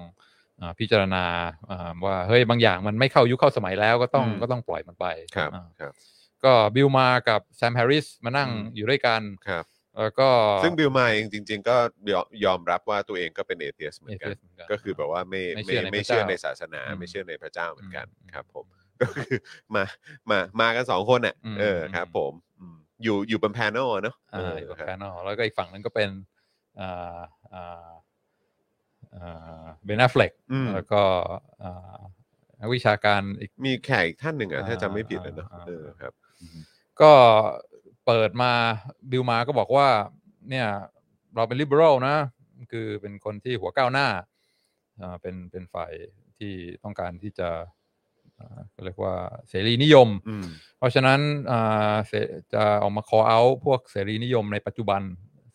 [0.61, 1.25] อ่าพิจารณา
[1.71, 5.07] อ่าว่าเฮ้ยบางอย่างมันไม่เข้ายุคเข้าสมัยแล้วก็ต้องอืมก็ต้องปล่อยมันไป
[5.37, 5.93] ครับอ่าครับ
[6.45, 9.65] ก็บิลมากับแซมแฮร์ริสมานั่งอืมอยู่ด้วยกันครับ
[9.99, 10.29] แล้วก็
[10.63, 11.77] ซึ่งบิลมาเองจริง ๆ ก็
[12.13, 18.67] ยอมยอมรับว่าตัวเองก็เป็น atheist เหมือนกัน atheist เหมือนกันก็คือแบบว่าไม่ไม่ไม่เชื่อในไม่เชื่อเจ้าในศาสนาอืมไม่เชื่อในพระเจ้าเหมือนกันอืมครับผม
[19.01, 19.37] ก็คือ
[19.75, 19.85] มา
[20.31, 26.11] มามากันสองคนน่ะอืม เออครับ ผมอืมอยู่อยู่บน panel เนาะอ่าอยู่กับครับ panel แล้วก็อีกฝั่งนึงก็เป็น
[26.81, 27.19] อ่า
[27.55, 27.89] อ่า
[29.17, 31.03] อ่าเบนแอฟเฟลกอืม แล้วก็
[31.63, 31.99] อ่า
[32.61, 36.13] นักวิชาการอีก มีแขกอีกท่านหนึ่งอะถ้าจำไม่ผิดอ่านะเนาะอ่า เออครับ
[37.01, 37.13] ก็
[38.07, 38.53] เปิดมา
[39.11, 39.89] บิลมาก็บอกว่า
[40.51, 40.67] เนี่ย
[41.35, 42.17] เราเป็น liberal นะ
[42.73, 44.09] คือเป็นคนที่หัวก้าวหน้า
[45.01, 45.93] อ่าเป็นเป็นฝ่าย
[46.39, 47.76] ที่ต้องการที่จะอ่าก็
[48.85, 49.15] เรียกว่า
[49.49, 50.47] เสรีนิยมอืม
[50.79, 51.21] เพราะฉะนั้น
[51.51, 52.13] อ่าเส
[52.55, 55.03] จะออกมา call out พวกเสรีนิยมในปัจจุบัน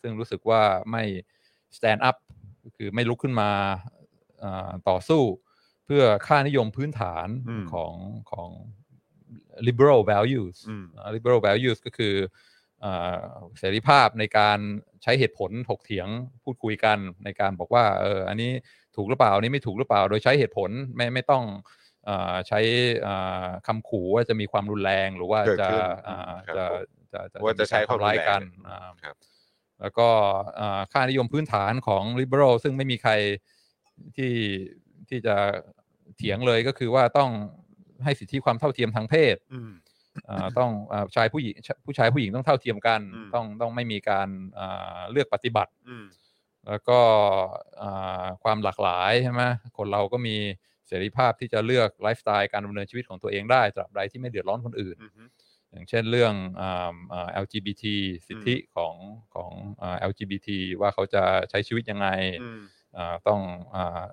[0.02, 1.02] ซึ่งรู้สึกว่าไม่
[1.76, 2.16] stand up
[2.64, 3.50] ก็คือไม่ลุกขึ้นมา
[4.42, 5.22] อ่าต่อสู้
[5.84, 7.94] เพื่อค่านิยมพื้นฐานอืมของ
[8.32, 8.50] ของ
[9.66, 12.14] liberal values อืมอ่า liberal values ก็คือ
[12.84, 13.16] อ่า
[13.58, 14.58] เสรีภาพในการ
[15.02, 16.08] ใช้เหตุผลถกเถียง
[16.44, 18.50] พูดคุยกันในการบอกว่าเอออันนี้
[18.96, 21.81] ถูกหรือเปล่า อันนี้ไม่ถูกหรือเปล่า โดยใช้เหตุผลไม่ไม่ต้องอ่า
[22.48, 22.60] ใช้
[23.06, 29.16] อ่าคำขู่ว่าจะมีความรุนแรงหรือว่าเกิดจะขึ้นอ่าครับจะผมจะจะว่าจะใช้ความรุนแรงทำร้ายกันเนี่ยอ่าครับ
[29.80, 30.08] แล้วก็
[30.60, 33.12] อ่าค่านิยมพื้นฐานของ liberal ซึ่งไม่มีใคร
[34.16, 34.32] ที่
[35.08, 35.36] ที่จะ
[36.16, 37.30] เถียงเลยก็คือว่าต้อง
[38.04, 39.72] ให้สิทธิความเท่าเทียมทางเพศอืม
[40.28, 44.28] อ่าต้องอาชายผู้หญิงผู้ชายผู้หญิงต้องเท่าเทียมกันอืมต้องต้องไม่มีการ
[44.58, 46.06] อ่าเลือกปฏิบัติอืม
[46.68, 47.00] แล้วก็
[47.82, 49.42] อ่าความหลากหลายใช่ไหม
[49.76, 50.36] คนเราก็มี
[50.92, 55.28] เสรีภาพที่จะเลือกไลฟ์สไตล์การดำเนินชีวิตของตัวเองได้ตราบใดที่ไม่เดือดร้อนคนอื่นอืม
[55.72, 57.84] อย่างเช่นเรื่องอ่าอ่า LGBT
[58.26, 58.94] สิทธิของ
[59.34, 59.50] ของ
[59.82, 60.48] อ่า LGBT
[60.80, 62.08] ว่าเขาจะใช้ชีวิตยังไง
[62.42, 62.60] อืม
[62.96, 63.40] อ่าต้อง
[63.74, 64.04] อา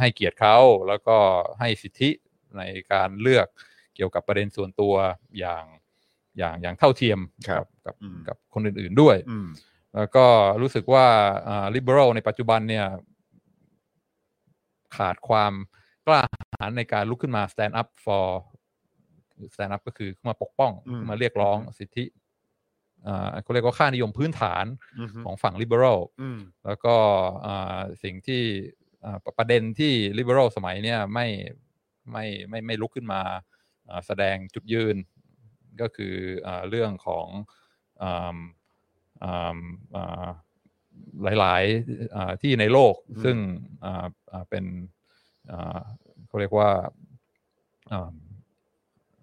[0.00, 0.58] ให้เกียรติเขา
[0.88, 1.16] แล้วก็
[1.60, 2.10] ให้สิทธิ
[2.56, 2.62] ใน
[2.92, 3.46] การเลือก
[3.94, 4.94] เกี่ยวกับประเด็นส่วนตัว
[5.38, 5.64] อย่าง
[6.38, 9.48] อย่างอย่างเท่าเทียมครับกับอืมกับคนอื่น ๆด้วยอืม
[9.96, 10.26] แล้วก็
[10.62, 11.06] รู้สึกว่า
[11.48, 12.86] อ่า liberal ในปัจจุบันเนี่ย
[14.96, 15.52] ขาดความ
[16.06, 16.20] กล้า
[16.60, 18.26] หาญในการลุกขึ้นมา stand up for
[19.54, 22.04] stand up ก็คือขึ้นมาปกป้องอืมขึ้นมาเรียกร้องสิทธิ
[23.06, 24.64] อ่าเขาเรียกว่าค่านิยมพื้นฐาน
[24.98, 26.96] อืมของฝั่ง liberal อืมแล้วก็
[27.46, 28.42] อ่าสิ่งที่
[29.04, 31.26] อ่าประประเด็นที่ liberal สมัยเนี่ยไม่
[32.12, 33.22] ไม่ไม่ไม่ลุกขึ้นมา
[33.88, 34.96] อ่าแสดงจุดยืน
[35.80, 36.14] ก็คือ
[36.46, 37.26] อาเรื่องของ
[38.02, 38.38] อ่า
[39.24, 39.58] อ่า
[39.96, 40.28] อ่า
[41.40, 43.36] หลายๆอ่าที่ในโลกอืมซึ่ง
[43.84, 44.93] อ่าอ่าเป็นอ่า
[46.26, 46.70] เขาเรียกว่า
[47.92, 48.12] อ่า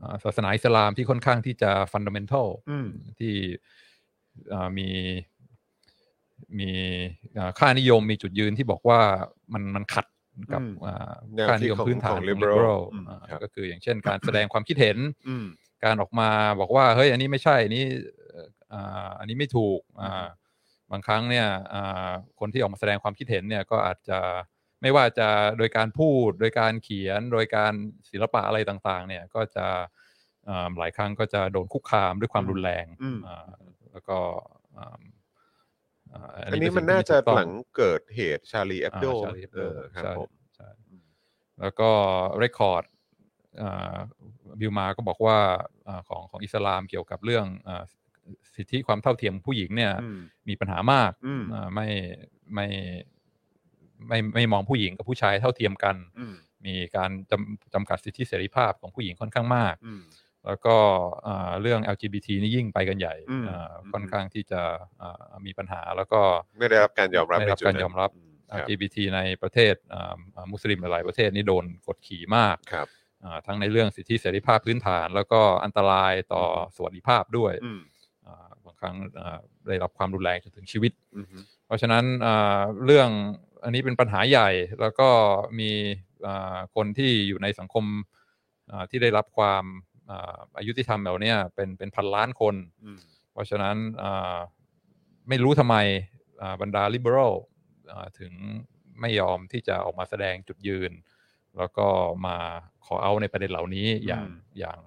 [0.01, 2.87] อ่าศาสนาอิสลามที่ค่อนข้างที่จะ fundamental อืม
[3.19, 3.35] ที่
[4.53, 4.89] อ่ามี
[6.59, 6.71] มี
[7.37, 8.99] อ่าค่านิยมมีจุดยืนที่บอกว่า
[9.53, 10.05] มันมันขัด
[10.53, 14.97] กับอืมอ่าแนวค่านิคิดยมของพื้นฐานของของ liberal liberal อืมอ่าครับก็คืออย่างเช่นการแสดงความคิดเห็น
[15.27, 15.45] อืม
[15.83, 17.85] การออกมาบอกว่าเฮ้ยอันนี้ไม่ใช่อันนี้
[18.29, 20.25] เอ่ออ่าอันนี้ไม่ถูกอ่า
[20.91, 24.19] บางครั้งเนี่ยอ่าคนที่ออกมาแสดงความคิดเห็นเนี่ยก็อาจจะ
[24.81, 27.73] ไม่ว่าจะโดยการพูด โดยการเขียน โดยการ
[28.09, 29.67] ศิลปะอะไรต่างๆ เนี่ยก็จะ
[30.49, 33.49] อ่าหลายครั้งก็จะโดนคุกคามด้วยความรุนแรงอืมอ่า
[33.91, 34.17] แล้วก็
[34.77, 40.69] อ่าาอันนี้เป็มันสิ่น่าที่จะถูกต้องหลังเกิดเหตุชาลีแอบโดอ่า Charlie Hebdo เออครับใช่ผมใช่
[41.59, 41.89] แล้วก็
[42.39, 42.83] เรคคอร์ด
[44.59, 45.37] บิลมาก็บอกว่า
[45.87, 47.83] อ่าของของอิสลามเกี่ยวกับเรื่องอา
[48.55, 50.19] สิทธิความเท่าเทียมผู้หญิงเนี่ยอืม
[50.49, 51.87] มีปัญหามากอืมอ่าไม่
[52.53, 52.67] ไม่
[54.07, 56.35] ไม่ไม่มองผู้หญิงกับผู้ชายเท่าเทียมกันอืม
[56.65, 60.01] มีการจำจำกัดสิทธิเสรีภาพของผู้หญิงค่อนข้างมากอืม
[60.45, 60.75] แล้วก็
[61.27, 64.61] อ่าเรื่อง LGBT นี่ยิ่งไปกันใหญ่อืมอ่าอืมค่อนข้างที่จะ
[65.01, 66.21] อ่ามีปัญหาแล้วก็
[66.59, 68.09] ไม่ได้รับการยอมรับไม่ได้รับในจุดการนั้นยอมรับ
[68.51, 72.87] ครับ LGBT ในประเทศอ่าอ่ามุสลิมหลายๆประเทศนี่โดนกดขี่มากครับ
[73.23, 76.43] อ่าทั้งในเรื่องสิทธิเสรีภาพพื้นฐาน แล้วก็อันตรายต่อ
[76.75, 77.81] สวัสดิภาพด้วยอืม
[78.27, 81.25] อ่าบางครั้งอ่าได้รับความรุนแรงจนถึงชีวิตอืม
[81.65, 83.09] เพราะฉะนั้นอ่าเรื่อง
[83.63, 84.49] อันนี้เป็นปัญหาใหญ่
[84.81, 85.09] แล้วก็
[85.59, 85.71] มี
[86.25, 87.85] อ่าคนที่อยู่ในสังคม
[88.71, 89.63] อ่าที่ได้รับความ
[90.09, 92.99] อ่าอายุติธรรมเหล่าเนี้ยเป็นเป็นพันล้านคนอืม
[93.31, 94.37] เพราะฉะนั้นอ่า
[95.29, 95.75] ไม่รู้ทำไม
[96.41, 97.33] อ่าบรรดา liberal
[97.91, 98.33] อ่าถึง
[99.01, 100.91] ไม่ยอมที่จะออกมาแสดงจุดยืน
[101.57, 101.87] แล้วก็
[102.25, 102.37] มา
[102.85, 104.77] ขอเอาในประเด็นเหล่านี้อย่างอืมอย่าง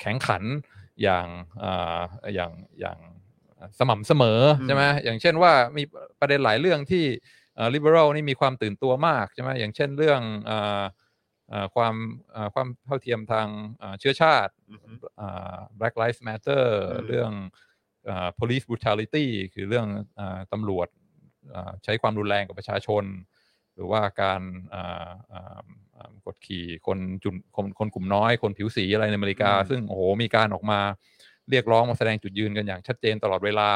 [0.00, 0.42] แข็งขัน
[1.02, 1.26] อย่าง
[1.62, 2.00] อ่า
[2.34, 2.98] อย่างอย่าง
[3.78, 5.82] สม่ำเสมอใช่ไหมอย่างเช่นว่ามี
[6.20, 7.04] ประเด็นหลายเรื่องที่
[7.56, 10.82] เอ่อ liberal นี่มีความตื่นตัวมากใช่ไหมอย่างเช่นเรื่องอ่า
[11.52, 11.94] อ่าความ
[12.34, 13.48] อ่าความเท่าเทียมทาง
[13.82, 14.90] อ่าเชื้อชาติอือฮึ
[15.20, 17.30] อ่า Black Lives Matter อืมเรื่อง
[18.08, 19.86] อ่า police brutality คือเรื่อง
[20.18, 20.88] อาตำรวจ
[21.54, 23.04] อ่าใช้ความรุนแรงกับประชาชน
[23.74, 24.42] หรือว่าการ
[24.74, 25.60] อ่าอ่า
[25.96, 30.80] อ่ากดขี่คนจุนคนคนกลุ่มน้อยคนผิวสีอะไรในอเมริกาอืมซึ่งโอ้โหมีการออกมา
[31.50, 33.70] เรียกร้องมาแสดงจุดยืนกันอย่างชัดเจนตลอดเวลา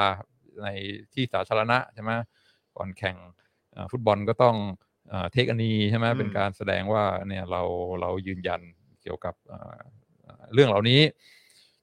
[0.63, 0.69] ใน
[1.15, 2.13] ที่สาธารณะใช่ไหม
[2.77, 3.40] ก่อนแข่งอ่า
[3.91, 4.57] ฟุตบอลก็ต้อง
[5.33, 7.63] เทคอันนีใช่ไหมอืมเป็นการแสดงว่าเนี่ยเรา
[8.01, 8.61] เรายืนยัน
[9.03, 9.79] เกี่ยวกับอ่า
[10.27, 11.01] อ่าเรื่องเหล่านี้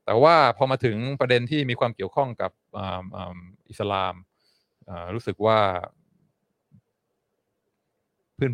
[0.06, 3.38] แต่ว่าพอมาถึงประเด็นที่มีความเกี่ยวข้องกับอ่าอ่า
[3.70, 4.16] อิสลาม
[4.90, 5.60] อ่ารู้สึกว่า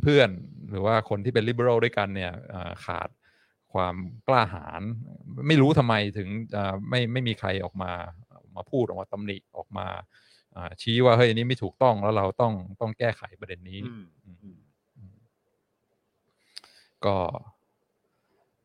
[0.04, 3.10] เพื่อนๆ หรือว่าคนที่เป็น liberal ด้วยกันเนี่ยอ่าขาด
[3.74, 3.96] ความ
[4.28, 4.82] กล้าหาญ
[5.48, 7.92] ไม่รู้ทำไมถึงอ่าไม่ไม่มีใครออกมา
[8.56, 10.04] มาพูดออกมาตำหนิออกมาอ่า
[10.82, 14.38] ชี้ว่าเฮ้ยอันนี้ไม่ถูกต้องแล้วเราต้องต้องแก้ไขประเด็นนี้อืมอืม
[14.98, 15.16] อืม
[17.06, 17.16] ก็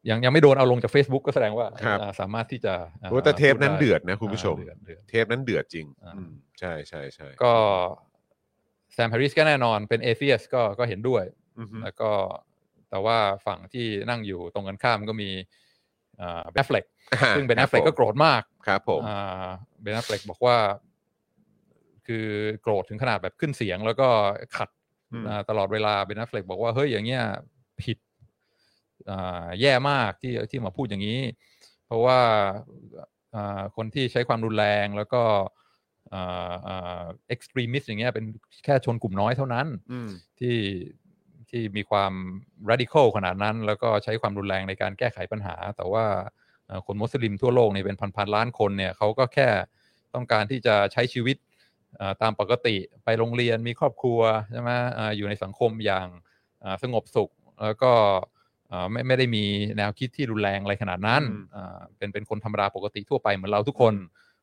[0.09, 7.55] ยังยังไม่โดนเอาลงจาก Facebook ก็แสดงว่าครับอ่าสามารถที่จะอ่าโอ้แต่เทปนั้นพูดเดือดนะคุณผู้ชมอ่าเดือดเดือดเทปนั้นเดือดจริงอ่าอืมใช่ใช่ใช่ก็
[8.93, 11.25] แซมแฮร์ริสก็แน่นอนเป็นเอเ e ียสก็ก็เห็นด้วย
[11.59, 12.11] อือฮึแล้วก็
[12.91, 15.31] แต่ว่าฝั่งที่นั่งอยู่ตรงกันข้ามก็มี
[16.19, 19.03] เบน f ฟล็กอ่าซึ่งเบนแอฟเฟล็กครับผมก็โกรธมากครับผม
[19.83, 20.57] เบนแอฟเฟล็กบอกว่า
[22.09, 22.27] คือ
[22.63, 24.09] โกรธถึงขนาดแบบขึ้นเสียง แล้วก็
[24.57, 24.69] ขัด
[25.13, 27.23] อืมอ่าตลอดเวลาเบนแอฟเฟล็กบอกว่าเฮ้ยอย่างเงี้ย
[27.83, 27.99] ผิด
[29.11, 31.21] อ่าแย่มากที่ที่มาพูดอย่างนี้
[31.87, 32.19] เพราะว่า
[33.35, 35.23] อ่าคนที่ใช้ความรุนแรงแล้วก็
[36.15, 37.03] อ่าอ่า
[37.35, 38.27] extremist อย่างเงี้ยเป็น
[38.65, 40.57] แค่ชนกลุ่มน้อยเท่านั้นอืมที่
[41.51, 42.13] ที่มีความ
[42.71, 46.05] radical ขนาดนั้น แล้วก็ใช้ความรุนแรงในการแก้ไขปัญหา แต่ว่า
[46.67, 49.49] เอ่อคนมุสลิมทั่วโลกเนี่ยเป็นพันๆล้านคนเนี่ยเขาก็แค่
[50.15, 51.48] ต้องการที่จะใช้ชีวิตเอ่อ
[52.23, 54.21] ตามปกติไปโรงเรียนมีครอบครัว
[54.51, 56.07] ใช่ไหมอ่าอยู่ในสังคมอย่าง
[56.65, 57.31] อ่าสงบสุข
[57.65, 57.93] แล้วก็
[58.73, 59.45] อ่าไม่ไม่ได้มี
[59.77, 63.95] แนวคิดที่รุนแรงอะไรขนาดนั้นอืมอ่าเป็นเป็นคนธรรมดาปกติทั่วไปเหมือนเราทุกคน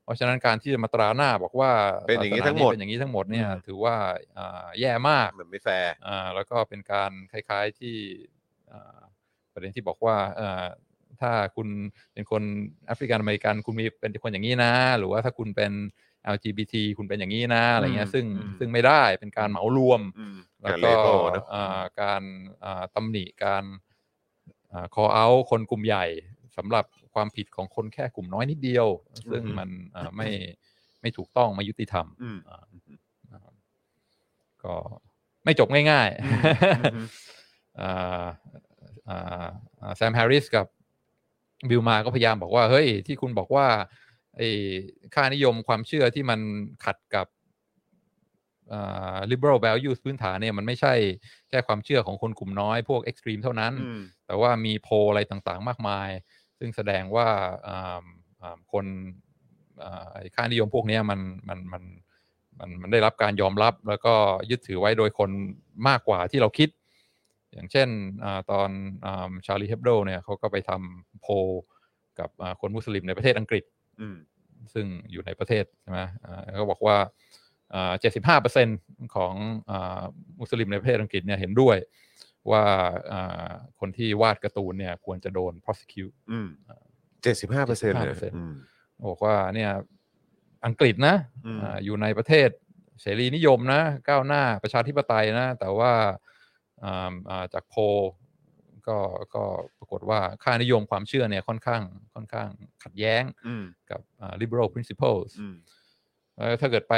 [0.04, 1.72] เพราะฉะนั้นการที่จะมาตราหน้าบอกว่า
[2.08, 3.96] เป็นอย่างนี้ศสทั้งหมดเป็นอย่างนี้ทั้งหมดเนี่ยอืมถือว่า
[4.38, 7.96] อ่าแย่มากมันไม่แฟร์อ่าแล้วก็เป็นการคล้ายๆที่
[8.72, 9.00] อ่า
[9.54, 10.66] ประเด็นที่บอกว่าเอ่อ
[11.22, 11.68] ถ้าคุณ
[12.14, 12.44] เป็นคน
[12.88, 15.72] แอฟริกันอเมริกันคุณมีเป็นคนอย่างนี้นะ หรือว่าถ้าคุณเป็น
[16.36, 22.22] LGBT คุณเป็นอย่างนี้นะอะไรเงี้ยอืมซึ่งอืมซึ่งไม่ได้เป็นการเหมารวมอืมแล้วการก็ label เนอะอ่าการ
[22.66, 23.64] อ่าตำหนิการ
[24.72, 26.06] อ่า call out คนกลุ่มใหญ่
[26.58, 28.88] สำหรับความผิดของคนแค่กลุ่มน้อยนิดเดียว
[29.32, 30.30] ซึ่งมันอ่าไม่
[31.02, 32.64] ไม่ถูกต้องไม่ยุติธรรมอืมอ่า
[33.34, 33.54] นะครับ
[34.64, 34.76] ก็
[35.46, 36.42] ไม่จบง่ายอืม
[36.96, 38.26] อืมๆอ่า
[39.10, 39.48] อ่า
[39.82, 40.68] อ่าแซมแฮร์ริสกับ
[41.70, 43.68] บิลมาก็พยายามบอกว่า เฮ้ย ที่คุณบอกว่า
[44.38, 44.50] ไอ้
[45.16, 46.40] ค่านิยมความเชื่อที่มัน
[46.86, 47.28] ขัดกับ
[48.74, 50.94] อ่า liberal values พื้นฐานเนี่ยมันไม่ใช่
[51.50, 56.10] แค่ความเชื่อของคนกลุ่มน้อยพวก extreme เท่านั้นอืมแต่ว่ามีโพลอะไรต่างๆ มากมาย
[56.60, 57.28] ซึ่งแสดงว่า
[57.68, 58.04] อ่า
[58.42, 58.86] อ่าคน
[59.84, 61.20] อ่าไอ้ค่านิยมพวกเนี้ยมัน
[61.50, 61.84] มันมัน
[62.60, 64.14] มันมันได้รับการยอมรับแล้วก็
[64.50, 65.30] ยึดถือไว้โดยคน
[65.88, 66.70] มากกว่าที่เราคิด
[67.54, 67.90] อย่างเช่น
[68.24, 68.70] อาตอน
[69.46, 71.32] ชาลีเฮบโดเนี่ยเขาก็ไปทำโพล
[72.20, 73.75] กับอ่าคนมุสลิมในประเทศอังกฤษอืม
[74.74, 76.98] ซึ่งอยู่ในประเทศใช่ไหมอ่าเขาบอกว่า
[78.00, 78.68] เจ็ดสิบห้าเปอร์เซ็น
[79.16, 79.34] ของ
[79.70, 80.04] อา
[80.40, 81.78] มุสลิมในประเทศอังกฤษเนี่ยเห็นด้วย
[82.52, 82.64] ว่า
[83.12, 86.48] อ่าคนที่วาดการ์ตูนเนี่ยควรจะโดน prosecute อืม
[87.24, 88.54] เจ็ดสิบห้าเปอร์เซ็นต์เลย75%อืม
[89.10, 89.72] บอกว่าเนี่ย
[90.66, 91.16] อังกฤษนะ
[91.46, 92.50] อืมอาอยู่ในประเทศ
[93.02, 95.94] เสรีนิยมนะ ก้าวหน้าประชาธิปไตยนะ แต่ว่า
[96.84, 97.82] อ่าอ่าจากโพล
[98.88, 98.98] ก็
[99.36, 99.44] ก็
[99.80, 101.82] ปรากฏว่าค่านิยมความเชื่อเนี่ยค่อนข้าง
[102.14, 102.50] ค่อนข้าง
[102.86, 105.56] ขัดแย้งอืมกับอ่า liberal principles อืม
[106.36, 106.96] แล้วถ้าเกิดไป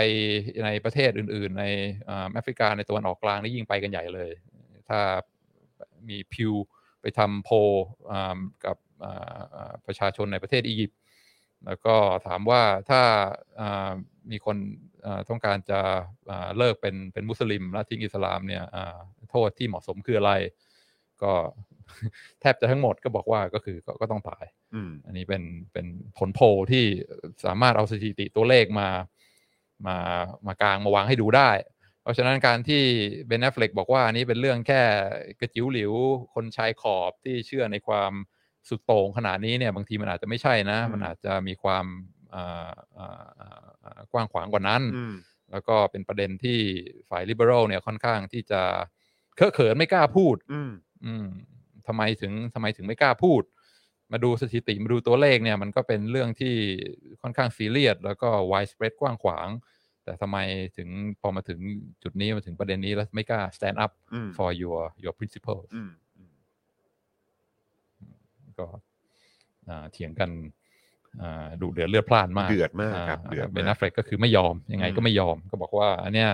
[0.66, 1.66] ในประเทศอื่น ๆ ใน
[2.10, 4.32] อ่าแอฟริกาในตะวันออกกลางนี่ยิ่งไปกันใหญ่เลย
[4.90, 5.00] ถ้า
[6.10, 6.54] มีพิว
[7.02, 7.56] ไปทำโพล
[8.12, 11.00] อ่ากับอ่าอ่าประชาชนในประเทศอียิปต์
[11.66, 11.96] แล้วก็
[12.28, 13.02] ถามว่าถ้า
[13.60, 13.92] อ่า
[14.32, 14.58] มีคน
[15.06, 15.80] อ่าต้องการจะ
[16.30, 18.98] อ่าเลิกเป็นเป็นมุสลิมและทิ้งอิสลามเนี่ยอ่า
[19.32, 20.34] โทษที่เหมาะสมคืออะไร
[21.24, 21.34] ก็
[22.42, 25.86] แทบจะทั้งหมดก็บอกว่าก็คือก็ก็ต้องตายอืมอันนี้เป็นเป็น
[26.18, 26.86] ผลโพลที่
[27.46, 28.90] สามารถเอาสถิติตัวเลขมา
[29.88, 29.98] มา
[30.48, 31.52] มากลางมาวางให้ดูได้
[32.02, 32.82] เพราะฉะนั้นการที่
[33.28, 34.82] เบน a อฟเฟลกบอกว่าอันนี้เป็นเรื่องแค่
[35.40, 35.94] กระจิ๋วหลิว
[36.34, 38.14] คนชายขอบที่เชื่อในความ
[38.70, 41.86] สุดโต่งขนาดนี้เนี่ยบางทีมันอาจจะไม่ใช่นะอืมมันอาจจะมีความ
[42.34, 45.14] อ่าอ่าอ่าอ่ากว้างขวางกว่านั้นอืม
[45.52, 46.60] แล้วก็เป็นประเด็นที่
[47.10, 48.62] ฝ่าย liberal เนี่ยค่อนข้างที่จะ
[49.36, 50.72] เคอะเขินไม่กล้าพูด อืม
[51.06, 51.28] อืม
[51.88, 53.44] ทำไมถึงทำไมถึงไม่กล้าพูด
[54.12, 56.54] มาดูสถิติมาดูตัวเลขเนี่ยมันก็เป็นเรื่องที่
[57.22, 59.50] ค่อนข้างซีเรียสแล้วก็ widespread กว้างขวาง
[60.04, 60.38] แต่ทำไม
[60.78, 60.90] ถึง
[61.22, 61.60] พอมาถึง
[62.04, 66.34] จุดนี้มาถึงประเด็นนี้แล้วไม่กล้า stand up อืม for your your principles อืมอืม
[68.60, 68.68] ก็
[69.70, 70.30] อ่าเถียงกัน
[71.22, 76.30] อ่าดุเดือดเลือดพล่านมาก เดือดมากครับอ่าเดือดเบนมานักฟเฟลกก็คือไม่ยอม ยังไงอืมก็ไม่ยอม ก็บอกว่าอันเนี้ย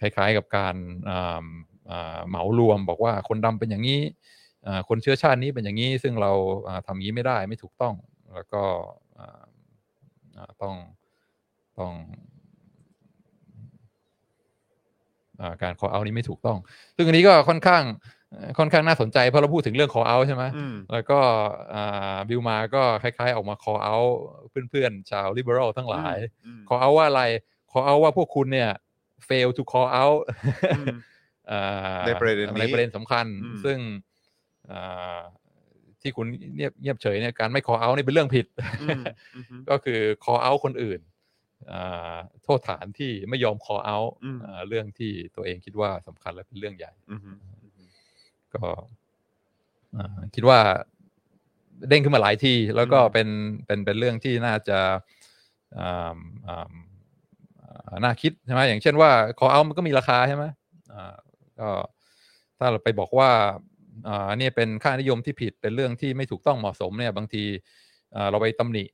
[0.00, 0.74] คล้ายๆกับการ
[1.10, 1.44] อ่า
[1.90, 4.37] อ่าเหมารวมบอกว่าคนดำเป็นอย่างนี้อ่า
[4.88, 6.32] คนเชื้อชาตินี้เป็นอย่างนี้ซึ่งเรา
[6.68, 7.94] อ่าทำอย่างนี้ไม่ได้ไม่ถูกต้อง
[8.34, 8.62] แล้วก็
[9.18, 9.42] อ่า
[10.36, 10.74] อ่าต้อง
[11.78, 11.92] ต้อง
[15.40, 16.58] อ่าการ call out นี้ไม่ถูกต้อง
[16.96, 17.82] ซึ่งอันนี้ก็ค่อนข้าง
[18.30, 21.18] เอ่อค่อนข้างน่าสนใจเพราะเราพูดถึงเรื่อง call out ใช่ไหมอืมแล้วก็
[21.74, 24.12] อ่าบิลมาก็คล้ายๆ ออกมา call out
[24.70, 26.16] เพื่อนๆ ชาว liberal ทั้งหลาย
[26.46, 27.22] อืม call out ว่าอะไร
[27.72, 28.70] call out ว่าพวกคุณเนี่ย
[29.28, 30.20] fail to call out
[30.78, 30.96] อืม
[31.50, 34.17] อ่าในประเด็นนี้ในประเด็นสำคัญอืมซึ่งอ่า
[36.00, 38.46] ที่คุณเงียบเงียบเฉยเนี่ยการไม่ call out นี่เป็นเรื่องผิด
[38.82, 39.00] อืม
[39.34, 41.00] อืมก็คือ call out คนอื่น
[41.72, 47.20] อ่าโทษฐานที่ไม่ยอม call out อืมอ่าเรื่องที่ตัวเองคิดว่าสำคัญและเป็นเรื่องใหญ่อืม
[48.54, 48.64] ก็
[49.96, 50.60] อ่าคิดว่า
[51.88, 53.28] เด้งขึ้นมาหลายทีแล้วก็อืมเป็น
[53.66, 54.78] เป็นเป็นเรื่องที่น่าจะ
[55.78, 56.16] อ่า
[56.46, 56.72] อ่า
[57.60, 60.44] อ่าน่าคิดใช่ไหมอย่างเช่นว่า call out มันก็มีราคาใช่ไหม
[60.92, 61.14] อ่า
[61.58, 61.68] ก็
[62.58, 63.30] ถ้าเราไปบอกว่า
[64.06, 67.44] อ่าเนี่ยเป็นค่านิยมที่ผิดเป็นเรื่องที่ไม่ถูกต้องเหมาะสมเนี่ยบางที
[68.14, 68.84] อ่าเราไปตำหนิ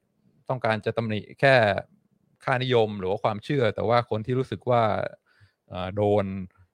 [0.49, 1.55] ต้องการจะตำหนิแค่
[2.45, 4.83] ค่านิยมหรือว่าความเชื่อ แต่ว่าคนที่รู้สึกว่า
[5.73, 6.25] อ่าโดน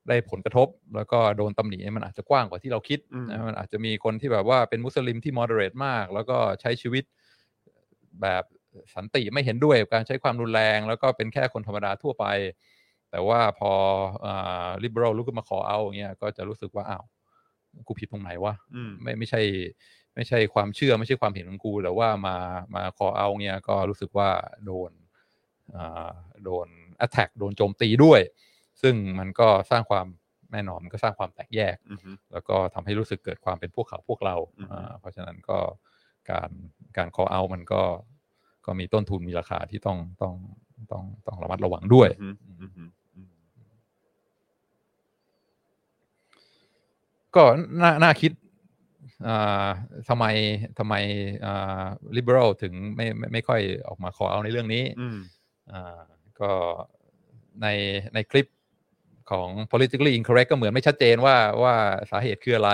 [0.08, 7.04] ได้ผลกระทบ แล้วก็โดนตำหนิเนี่ยมันอาจจะกว้างกว่าที่เราคิดอืมนะมันอาจจะมีคนที่แบบว่าเป็นมุสลิมที่ moderate มาก แล้วก็ใช้ชีวิต
[8.22, 8.44] แบบ
[8.94, 12.24] สันติไม่เห็นด้วยกับการใช้ความรุนแรง แล้วก็เป็นแค่คนธรรมดาทั่วไป
[13.10, 13.72] แต่ว่าพอ
[14.24, 17.04] อ่า liberal ลุกขึ้นมาขอเอาอย่างเงี้ยก็จะรู้สึกว่าอ้าว
[17.86, 19.40] กูผิดตรงไหนวะอืมไม่ไม่ใช่
[20.14, 22.36] ไม่ใช่ความเชื่อไม่ใช่ความเห็นของกูแต่ว่ามา
[22.74, 24.30] มาคอเอาเงี้ยก็รู้สึกว่า
[24.66, 24.90] โดน
[25.76, 26.10] อ่า
[26.44, 26.68] โดน
[27.04, 28.20] attack โดนโจมตีด้วย
[28.82, 30.06] ซึ่งมันก็สร้างความ
[30.52, 35.58] แน่นอนมันก็สร้างความแตกแยกอืมแล้วก็ทำให้รู้สึกเกิดความเป็นพวกเขาพวกเราอือฮึอ่าเพราะฉะนั้นก็
[36.30, 36.50] การ
[36.96, 37.82] การ call out มันก็
[38.66, 40.34] ก็มีต้นทุนมีราคาที่ต้องต้อง
[40.92, 42.88] ต้องต้องระมัดระวังด้วย อืมอืมอืมอืม
[47.36, 47.44] ก็
[47.82, 48.32] น่าน่าคิด
[49.26, 49.68] อ่า
[50.08, 50.24] ทำไม
[50.78, 50.94] ทำไม
[51.44, 51.84] อ่า
[52.16, 55.18] liberal ถึงไม่ไม่ไม่ค่อยออกมา call out ในเรื่องนี้อืม
[55.72, 56.00] อ่า
[56.40, 56.52] ก็
[57.62, 57.66] ใน
[58.14, 58.46] ในคลิป
[59.30, 61.74] ของ politically incorrect ก็เหมือนไม่ชัดเจนว่าว่า
[62.10, 62.72] สาเหตุคืออะไร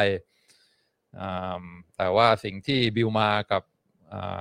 [1.21, 1.63] อ่า
[1.97, 3.63] แต่ว่าสิ่งที่บิลมากับ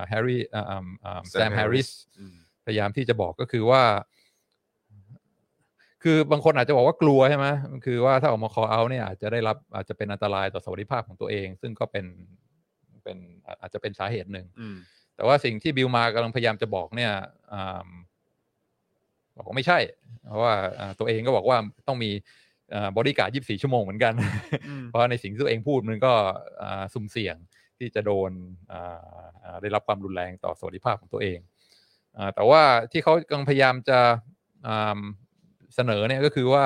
[0.08, 3.82] แฮร์รี่แซม Sam แฮร์ริส Harris อืมพยายามที่จะบอกก็คือว่า
[6.02, 7.46] คือบางคนอาจจะบอกว่ากลัวใช่ไหม
[7.84, 12.06] คือว่าถ้าออกมา call out เนี่ยอาจจะได้รับอาจจะเป็นอันตรายต่อสวัสดิภาพของตัวเอง ซึ่งก็เป็น
[13.04, 13.16] เป็น
[13.60, 14.76] อาจจะเป็นสาเหตุหนึ่งอืม
[15.16, 17.12] แต่ว่าสิ่งที่บิลมากำลังพยายามจะบอกเนี่ย
[17.52, 17.88] อ่า
[19.36, 19.78] บอกว่าไม่ใช่
[20.26, 22.10] เพราะว่าอ่าตัวเองก็บอกว่าต้องมี
[22.98, 24.12] บริการ24 ชั่วโมงเหมือนกัน
[24.68, 26.12] อืมเพราะในสิ่งที่ตัวเองพูดมันก็
[26.62, 27.36] อ่าสุ่มเสี่ยง
[27.78, 28.30] ที่จะโดน
[28.72, 28.98] อ่า
[29.44, 31.38] อ่าได้รับความรุนแรงต่อสวัสดิภาพของตัวเอง
[32.16, 33.98] อ่าแต่ว่าที่เขากำลังพยายามจะ
[34.66, 35.00] อ่า
[35.76, 36.64] เสนอเนี่ยก็คือว่า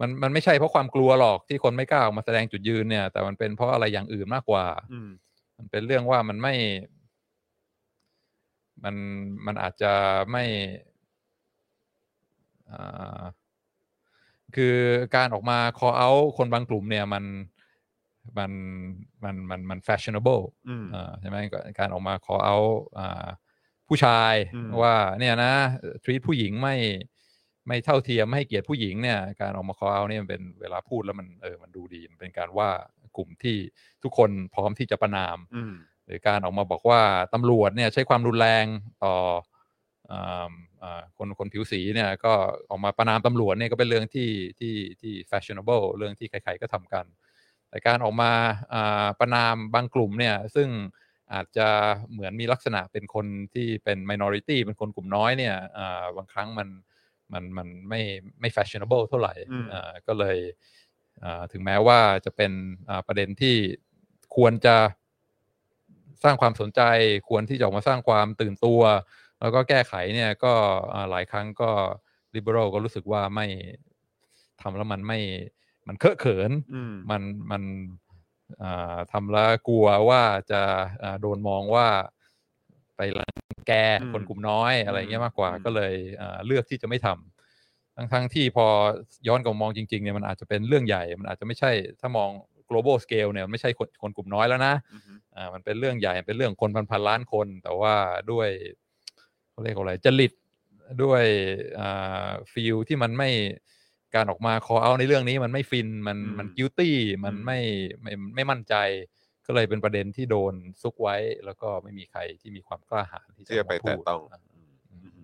[0.00, 5.10] มันมันไม่ใช่เพราะความกลัวหรอกที่คนไม่กล้าออกมาแสดงจุดยืนเนี่ย แต่มันเป็นเพราะอะไรอย่างอื่นมากกว่าอืม
[5.58, 6.54] มันเป็นเรื่องว่ามันไม่
[8.84, 8.94] มัน
[9.46, 9.92] มันอาจจะ
[10.32, 10.44] ไม่
[12.70, 13.22] อ่า
[14.56, 14.76] คือ
[15.16, 17.24] การออกมา call out คนบางกลุ่มเนี่ยมัน
[18.38, 18.52] มัน
[19.24, 23.26] มันมันมัน fashionable อืมอ่าใช่ไหมก็การออกมา call out อ่า
[23.88, 25.52] ผู้ชายอืมว่าเนี่ยนะ
[26.04, 26.74] treat ผู้หญิงไม่
[27.66, 32.68] ไม่เท่าเทียมไม่ให้เกียรติผู้หญิงเนี่ยการออกมา call out เนี่ยมันเป็นเวลาพูดแล้วมันเออมันดูดีมันเป็นการว่า
[33.16, 33.56] กลุ่มที่
[34.02, 35.74] ทุกคนพร้อมที่จะประนามอืม
[36.06, 37.00] หรือการออกมาบอกว่า
[37.34, 38.66] ตำรวจเนี่ยใช้ความรุนแรง
[39.04, 39.14] ต่อ
[40.10, 40.50] อ่า
[40.82, 42.32] อ่าคนคนผิวสีเนี่ยก็
[42.70, 47.04] ออกมาประนามตำรวจเนี่ยก็เป็นเรื่องที่ที่ที่ fashionable เรื่องที่ใครๆก็ทำกัน
[47.68, 48.32] แต่การออกมา
[48.74, 50.68] อ่าประนามบางกลุ่มเนี่ยซึ่ง
[51.32, 51.68] อาจจะ
[52.12, 56.68] เหมือนมีลักษณะเป็นคนที่เป็น minority เป็นคนกลุ่มน้อยเนี่ยอ่าบางครั้งมัน
[57.32, 58.00] มันมันไม่
[58.40, 60.38] ไม่ fashionable เท่าไหร่อืมอ่าก็เลย
[61.24, 62.52] อ่าถึงแม้ว่าจะเป็น
[62.88, 63.56] อ่าประเด็นที่
[64.36, 64.76] ควรจะ
[66.24, 66.80] สร้างความสนใจ
[67.28, 68.80] ควรที่จะออกมาสร้างความตื่นตัว
[69.40, 70.52] แล้วก็แก้ไขเนี่ยก็
[70.94, 71.70] อ่าหลายครั้งก็
[72.34, 73.46] liberal ก็รู้สึกว่าไม่
[74.60, 75.18] ทำแล้วมันไม่
[75.86, 77.62] มันเคอะเขินอืมมันมัน
[78.62, 80.62] อ่าทำแล้วกลัวว่าจะ
[81.02, 81.88] อ่าโดนมองว่า
[82.96, 83.32] ไปรัง
[83.68, 83.72] แก
[84.02, 87.08] อืมคนกลุ่มน้อยอะไรเงี้ยมากกว่าอืมก็เลยอ่าเลือกที่จะไม่ท
[87.96, 88.66] ทั้งทั้งที่พอ
[89.28, 91.70] ย้อนกลับมามองจริงๆเนี่ยมันอาจจะเป็นเรื่องใหญ่ มันอาจจะไม่ใช่
[92.00, 92.30] ถ้ามอง
[92.70, 97.94] global scale เนี่ยไม่ใช่คนคนกลุ่มน้อยแล้วนะอือฮึอ่ามันเป็นเรื่องใหญ่เป็นเรื่องคนพันพันล้านคน แต่ว่า
[98.32, 98.48] ด้วย
[99.50, 100.32] เขาเรียกว่าอะไรจริต
[101.02, 101.24] ด้วย
[101.80, 103.30] อ่าฟีลที่มันไม่
[104.14, 106.90] การออกมา call out ในเรื่องนี้มันไม่ฟินมันมัน guilty
[107.24, 107.58] มันไม่
[108.02, 108.74] ไม่ไม่มั่นใจ
[109.46, 114.40] ก็เลยเป็นประเด็นที่โดนซุกไว้ แล้วก็ไม่มีใครที่มีความกล้าหาญที่ที่จะไปมาพูแตะดต้องอ่า
[114.92, 115.22] อือฮึ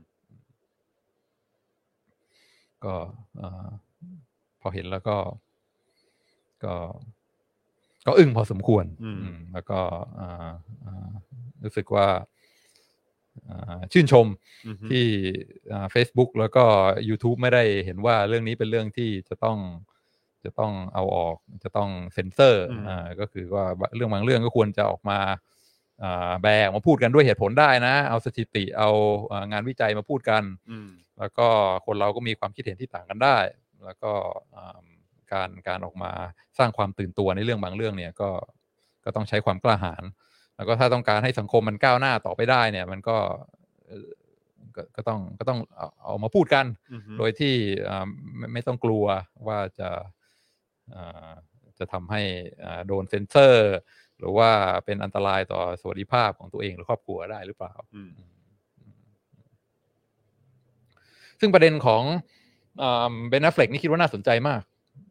[2.85, 2.95] ก็
[3.41, 3.69] อ่า
[4.61, 5.16] พอเห็นแล้วก็
[6.64, 6.75] ก็
[8.07, 9.81] ก็อึ้งพอสมควรอืมอืมแล้วก็
[10.21, 10.51] อ่า
[10.85, 11.11] อ่า
[11.64, 12.09] รู้สึกว่า
[13.49, 14.27] อ่าชื่นชม
[14.66, 15.05] อือฮึที่
[15.73, 16.64] อ่า Facebook แล้วก็
[17.09, 19.59] YouTube ไม่ได้เห็นว่าเรื่องนี้เป็นเรื่องที่จะต้อง
[20.49, 23.64] จะต้องเอาออกจะต้องเซ็นเซอร์อืมอ่าก็คือว่า
[23.96, 25.18] เรื่องบางเรื่องก็ควรจะออกมา
[26.03, 28.90] อ่าแบกมาพูดกันด้วยเหตุผลได้นะ เอาสถิติเอา
[29.32, 30.88] อ่างานวิจัยมาพูดกันอืม
[31.18, 31.46] แล้วก็
[31.86, 33.38] คนเราก็มีความคิดเห็นที่ต่างกันได้
[33.84, 34.12] แล้วก็
[34.57, 34.78] อ่า
[35.32, 36.12] การการออกมา
[36.59, 38.30] สร้างความตื่นตัวในเรื่องบางเรื่องเนี่ยก็
[39.05, 40.05] ก็ต้องใช้ความกล้าหาญ
[40.57, 43.16] แล้วก็ถ้าต้องการให้สังคมมันก้าวหน้าต่อไปได้เนี่ย มันก็
[43.86, 44.09] เอ่อ
[44.76, 47.55] ก็ก็ต้องก็ต้องเอาเอามาพูดกันอือฮึโดยที่
[47.88, 49.05] อ่าไม่ไม่ต้องกลัว
[49.46, 50.01] ว่าจะอ่า
[51.78, 52.22] จะทำให้
[52.64, 53.74] อ่าโดนเซ็นเซอร์
[54.18, 54.51] หรือว่า
[54.84, 58.12] เป็นอันตรายต่อสวัสดิภาพของตัวเองหรือครอบครัวได้หรือเปล่าอืม
[61.41, 62.03] ซึ่งประเด็นของ
[63.28, 64.62] เบน a ฟเฟลกนี่คิดว่าน่าสนใจมาก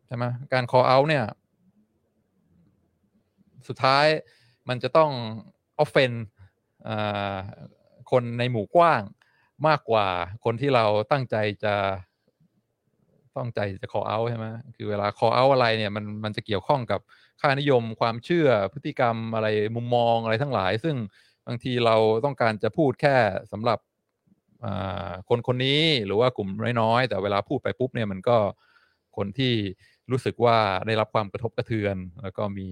[0.07, 1.25] ใช่ไหมการ call out เนี่ย
[3.67, 4.05] สุดท้าย
[4.69, 5.11] มันจะต้อง
[5.83, 6.17] offend
[6.87, 7.37] อ่า
[8.11, 9.01] คนในหมู่กว้าง
[9.67, 10.07] มากกว่า
[10.45, 11.75] คนที่เราตั้งใจจะ
[13.39, 16.99] ตั้งใจจะ call out ใช่ไหมคือเวลา call out อะไรเนี่ยมันมันจะเกี่ยวข้องกับ
[17.41, 20.95] ค่านิยมความเชื่อพฤติกรรมอะไรมุมมองอะไรทั้งหลาย ซึ่ง
[21.47, 23.15] บางทีเราต้องการจะพูดแค่
[23.51, 23.79] สำหรับ
[24.65, 26.49] อ่าคนคนนี้หรือว่ากลุ่ม
[26.81, 28.37] น้อยๆ แต่เวลาพูดไปปุ๊บเนี่ยมันก็
[29.17, 29.53] คนที่
[30.11, 30.57] รู้สึกว่า
[30.87, 32.67] ได้รับความกระทบกระเทือน แล้วก็มี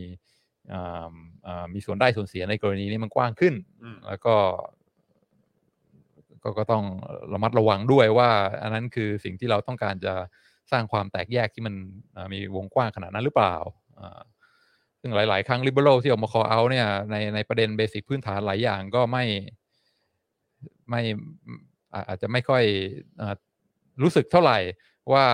[0.74, 1.14] อ่า
[1.48, 3.54] อ่ามีส่วนได้ส่วนเสียในกรณีนี้มันกว้างขึ้น
[3.84, 4.36] อืมแล้วก็
[6.44, 6.84] ก็ก็ต้อง
[7.34, 8.30] ระมัดระวังด้วยว่า
[8.62, 10.14] อันนั้นคือสิ่งที่เราต้องการจะ
[10.72, 11.76] สร้างความแตกแยกที่มัน
[12.16, 13.56] อ่ามีวงกว้างขนาดนั้นหรือเปล่า
[14.00, 14.22] อ่า
[15.02, 19.26] ซึ่งหลาย ๆ ครั้ง liberal ที่ออกมา call out เนี่ยในในประเด็นเบสิกพื้นฐานหลายอย่างก็ไม่
[20.90, 21.02] ไม่
[21.94, 22.64] อ่าอาจจะไม่ค่อย
[23.22, 23.36] อา
[24.02, 24.60] รู้สึกเท่าไหร่
[25.14, 25.26] ว่า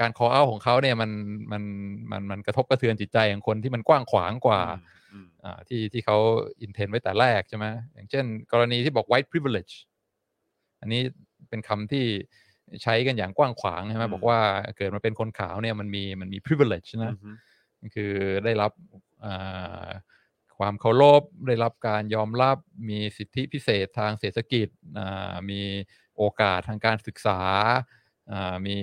[0.00, 1.10] การ call out ของเขาเนี่ยมัน
[1.52, 1.62] มัน
[2.10, 4.60] มันมันกระทบกระเทือนจิตใจของคนที่มันกว้างขวางกว่า
[5.12, 6.16] อืมอ่าที่ที่เขา
[6.60, 9.74] อินเทนไว้แต่แรกใช่ไหมอย่างเช่น กรณีที่บอก white privilege
[10.80, 11.02] อันนี้
[11.48, 12.06] เป็นคำที่
[12.82, 14.38] ใช้กันอย่างกว้างขวางใช่ไหมอืมบอกว่า
[14.76, 17.36] เกิดมาเป็นคนขาวเนี่ยมันมีมันมี privilege อืนะม
[17.94, 18.12] คือ
[18.44, 18.72] ได้รับ
[19.24, 19.86] อ่า
[20.58, 22.56] ความเคารพได้รับการยอมรับ
[22.88, 24.68] มีสิทธิพิเศษทางเศรษฐกิจ
[24.98, 25.62] อ่ามี
[26.16, 27.40] โอกาสทางการศึกษา
[28.32, 28.78] อ่ามี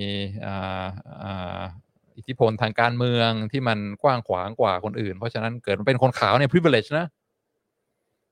[0.46, 0.86] อ่า
[1.24, 1.62] อ่า
[2.18, 7.08] อิทธิพลทางการเมืองที่มันกว้างขวางกว่าคนอื่น เพราะฉะนั้นเกิดมาเป็นคนขาวเนี่ย privilege นะ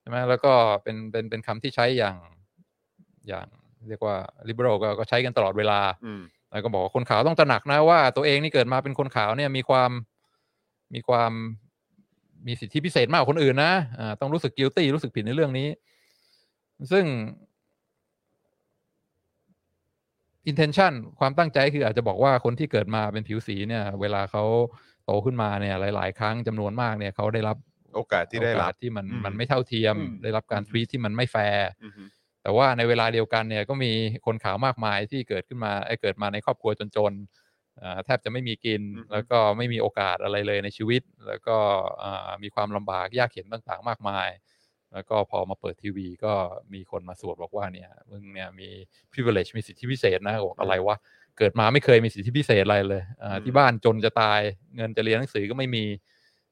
[0.01, 0.53] ใช่ไหมแล้วก็
[0.83, 2.17] เป็นเป็นเป็นคำที่ใช้อย่าง
[3.27, 3.47] อย่าง
[3.89, 4.15] เรียกว่า
[4.47, 6.21] liberal ก็ก็ใช้กันตลอดเวลาอืม
[6.51, 9.91] แล้วก็บอกว่าคนขาวต้องตระหนักนะว่าตัวเองนี่เกิดมาเป็นคนขาวเนี่ยมีความ
[10.93, 11.31] มีความ
[12.47, 15.67] มีสิทธิพิเศษมากกว่าคนอื่นนะอ่าต้องรู้สึก guilty รู้สึกผิดในเรื่องนี้
[16.91, 17.05] ซึ่ง
[20.51, 24.43] intention ความตั้งใจคืออาจจะบอกว่าคนที่เกิดมาเป็นผิวสีเนี่ย เวลาเขา
[25.05, 27.57] โตขึ้นมาเนี่ย หลาย ๆ ครั้งจำนวนมากเนี่ยเขาได้รับ
[27.95, 31.93] โอกาสที่ได้รับโอกาสที่มันอืมมันไม่เท่าเทียมอืมได้รับการอืมทรีตที่มันไม่แฟร์อืม
[32.45, 33.91] แต่ว่าในเวลาเดียวกันเนี่ยก็มี
[34.25, 41.57] คนขาวมากมายที่เกิดขึ้นมาไอ้ยเกิดมาในครอบครัวจนๆอ่าแทบจะไม่มีกินอือฮึแล้วก็ไม่มีโอกาสอะไรเลยในชีวิต แล้วก็
[42.03, 44.29] อ่ามีความลำบากยากเข็นต่างๆ มากมาย
[44.93, 46.33] แล้วก็พอมาเปิดทีวีก็
[46.73, 48.69] มีคนมาสวดบอกว่าเนี่ยมึงเนี่ยมี
[49.13, 50.97] privilege มีสิทธิพิเศษนะบอกอะไรวะ
[51.37, 54.41] เกิดมาไม่เคยมีสิทธิพิเศษอะไรเลยอ่าที่บ้านจนจะตาย
[54.75, 55.85] เงินจะเรียนหนังสือก็ไม่มี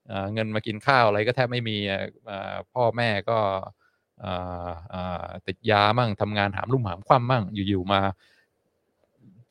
[0.09, 3.82] อ่าเงินมากินข้าวอะไรก็แทบไม่มีอะอ่าพ่อแม่ก็อ่าอ่า
[5.47, 8.01] ติดยามั่งทำงานหามลุ่มหามคว่ำมั่งอยู่ๆมา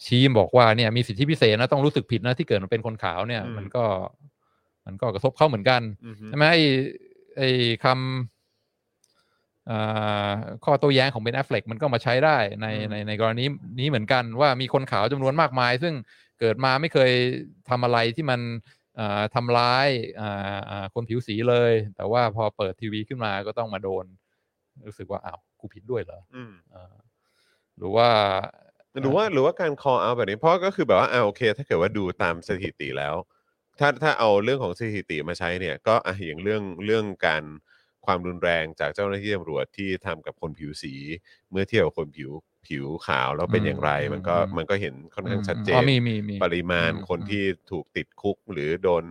[0.04, 3.84] ชี้บอกว่าเนี่ยมีสิทธิพิเศษนะต้องรู้สึกผิดนะที่เกิดมาเป็นคนขาวเนี่ยอืมมันก็
[4.86, 6.62] มันก็กระทบเขาเหมือนกันอืมใช่ไหมไอ้
[7.36, 7.48] ไอ้
[7.84, 7.96] คำ
[9.70, 10.30] อ่า
[10.64, 13.44] ข้อโต้แย้งของเบนแอฟเฟลกมันก็มาใช้ได้ในอืมในในกรณี
[13.80, 15.94] นี้เหมือนกันว่ามีคนขาวจำนวนมากมาย ซึ่ง
[16.40, 17.12] เกิดมาไม่เคย
[17.70, 18.40] ทำอะไรที่มัน
[18.98, 19.88] อ่าทำร้าย
[20.20, 24.04] อ่าอ่าคนผิวสีเลย แต่ว่าพอเปิดทีวีขึ้นมาก็ต้องมาโดน
[24.86, 26.94] รู้สึกว่าอ้าวกูผิดด้วยเหรออืมอ่า
[27.78, 28.08] หรือว่า
[29.00, 33.14] หรือว่าหรือว่าการ call out แบบนี้เพราะก็คือแบบว่าอ่าโอเค ถ้าเกิดว่าดูตามสถิติแล้ว
[33.78, 37.44] ถ้าถ้าเอาเรื่องของสถิติมาใช้เนี่ยก็อะอย่างเรื่องเรื่องการ
[38.06, 40.94] ความรุนแรงจากเจ้าหน้าที่ตำรวจที่ทำกับคนผิวสี
[41.50, 42.30] เมื่อเทียบกับคนผิว
[42.66, 49.04] ผิวขาวแล้วเป็นอย่างไร อืมมันก็อืม มันก็เห็นค่อนข้างชัดเจอ๋อนมีมีมี ปริมาณอืมคนอืมที่ถูกติดคุกหรือโดน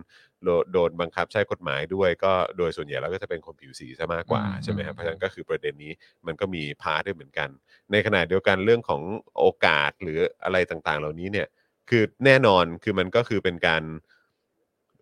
[0.44, 5.92] โดนโดนบังคับใช้กฎหมายด้วยก็โดยส่วนใหญ่แล้วก็จะเป็นคนผิวสีซะมากกว่าอืมใช่ไหมครับอืมเพราะฉะนั้นก็คือประเด็นนี้
[6.26, 7.48] มันก็มีพาร์ทด้วยเหมือนกัน
[7.92, 9.02] ในขณะเดียวกันเรื่องของ
[9.38, 11.48] โอกาสหรืออะไรต่างๆ เหล่านี้เนี่ย
[11.90, 13.82] คือแน่นอนคือมันก็คือเป็นการ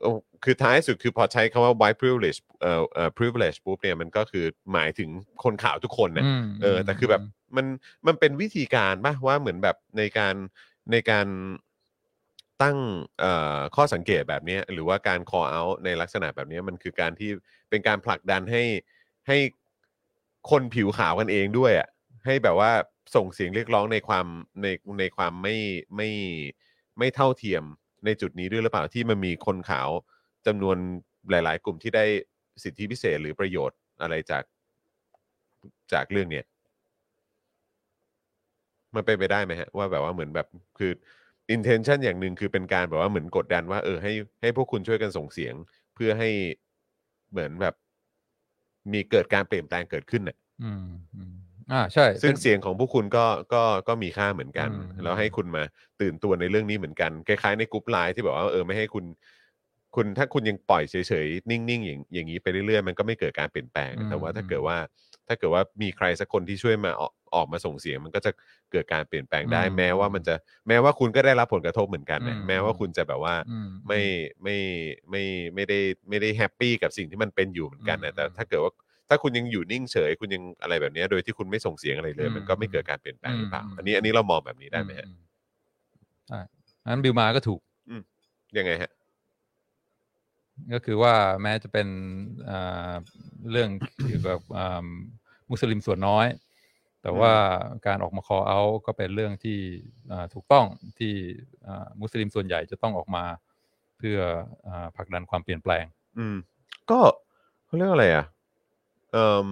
[0.01, 0.12] โอ้
[0.45, 5.11] คือท้ายสุดคือพอใช้คำว่า white privilege เอ่อเอ่อ privilege ปุ๊บเนี่ยมันก็คือหมายถึง
[5.45, 7.22] คนขาวทุกคนนะมเออแต่คือแบบ
[7.57, 7.66] มัน
[8.07, 10.34] มันเป็นวิธีการป่ะว่าเหมือนแบบในการ
[10.93, 11.26] ในการ
[12.63, 12.79] ตั้ง
[13.77, 17.31] ข้อสังเกตแบบนี้หรือว่าการ call out ในลักษณะแบบนี้มันคือการที่
[17.71, 18.63] เป็นการผลักดันให้
[19.29, 19.39] ให้
[20.51, 21.89] คนผิวขาวกันเองด้วยอะ
[22.25, 22.73] ให้แบบว่า
[23.15, 24.27] ส่งเสียงเรียกร้องในความ
[24.63, 24.67] ใน
[25.01, 25.57] ในความไม่
[25.97, 26.09] ไม่
[26.99, 27.65] ไม่เท่าเทียม
[28.05, 29.89] ในจุดนี้ด้วยหรือเปล่าที่มันมีคนขาว
[30.47, 30.77] จำนวน
[31.31, 32.05] หลาย ๆ กลุ่มที่ได้
[32.63, 34.45] สิทธิพิเศษหรือประโยชน์อะไรจาก
[35.93, 36.45] จากเรื่องเนี้ย
[38.95, 40.47] มันเป็นไปได้ไหมฮะว่าแบบว่าเหมือนแบบ
[40.79, 40.93] คือ
[41.55, 45.55] intention อย่างหนึ่งคือเป็นการแบบว่าเหมือนกดดันว่าเออให้ให้พวกคุณช่วยกันส่งเสียง
[45.94, 46.30] เพื่อให้
[47.30, 47.74] เหมือนแบบ
[48.92, 50.84] มีเกิดการเปลี่ยนแปลงเกิดขึ้นน่ะ อืม
[51.14, 51.32] อืม
[51.70, 55.62] อ่าใช่ซึ่งเป็นเสียงของพวกคุณก็ก็ก็มีค่าเหมือนกันอืมแล้วให้คุณมา
[56.01, 59.05] ตื่นตัวในเรื่องนี้เหมือนกัน คล้ายๆในกลุ่มไลน์ที่บอกว่าเออไม่ให้คุณ
[59.96, 64.76] คุณถ้าคุณยังปล่อยเฉยๆนิ่งๆอย่างอย่างนี้ไปเรื่อยๆมันก็ไม่เกิดการเปลี่ยนแปลงอืมแต่ว่าถ้าอืมเกิดว่า
[65.31, 68.31] ถ้าเกิดว่ามีใครสักคนที่ช่วยมาออกออกมาส่งเสียง มันก็จะ
[68.72, 70.35] เกิดการเปลี่ยนแปลงได้อืมแม้ว่ามันจะ
[70.68, 74.01] แม้ว่าคุณก็ได้รับผลกระทบเหมือนกันนะอืม แม้ว่าคุณจะแบบว่า อืม ไม่
[74.43, 74.57] ไม่
[75.11, 75.22] ไม่
[75.55, 75.78] ไม่ได้
[76.09, 78.72] ไม่ได้ happy กับสิ่งที่มันเป็นอยู่เหมือนกันนะอืมแต่ถ้าเกิดว่า
[79.09, 85.12] ถ้าคุณยังอยู่นิ่งเฉย คุณยังอะไรแบบเนี้ยโดยที่คุณไม่ส่งเสียงอะไรเลย อืมมันก็ไม่เกิดการเปลี่ยนแปลงหรือเปล่าอืม อันนี้อันนี้เรามองแบบนี้ได้ไหมฮะอื
[86.28, 86.41] ใช่
[86.85, 87.61] อันบิลมาก็ถูก
[88.59, 88.91] ยังไงฮะ
[90.72, 91.89] ก็คือว่าแม้จะเป็น
[92.51, 92.93] อ่า
[93.51, 93.70] เรื่อง
[94.07, 94.87] เกี่ยวกับอ่า
[95.51, 96.26] มุสลิมส่วนน้อย
[97.03, 97.32] แต่ว่า
[97.86, 99.59] การออกมา call out ก็เป็นเรื่องที่
[100.12, 100.64] อ่าถูกต้อง
[100.98, 101.12] ที่
[101.66, 103.24] อ่ามุสลิมส่วนใหญ่จะต้องออกมา
[103.98, 104.18] เพื่อ
[104.66, 105.84] อาผลักดันความเปลี่ยนแปลง
[106.18, 106.36] อืม
[106.90, 106.98] ก็
[107.66, 108.24] เขาเรียกว่าอะไรอะ
[109.12, 109.48] เอ่ม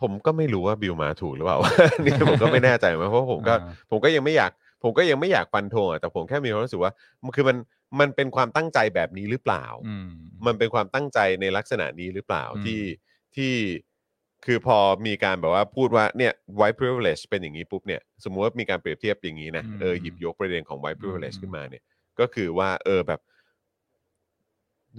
[0.00, 1.58] ผมก็ไม่รู้ว่าบิวมาถูกหรือเปล่า
[2.04, 4.50] นี่ผมก็ไม่แน่ใจเหมือนกันเพราะผมก็อ่าผมก็ยังไม่อยาก
[4.82, 7.56] ผมก็ยังไม่อยากฟันธงอะแต่ผมแค่มีความรู้สึกว่ามันคือมัน
[8.00, 10.08] มันเป็นความตั้งใจแบบนี้หรือเปล่าอืม
[10.46, 12.80] มันเป็นความตั้งใจในลักษณะนี้หรือเปล่าอืมที่
[13.36, 13.54] ที่
[14.46, 21.82] คือพอมีการแบบว่าพูดว่าเนี่ย white privilege เป็นอย่างนี้ปุ๊บเนี่ยสมมุติว่ามีการเปรียบเทียบอย่างนี้นะอืมเออหยิบยกประเด็นของ white privilege อืมขึ้นมาเนี่ย
[22.20, 23.20] ก็คือว่าเออแบบ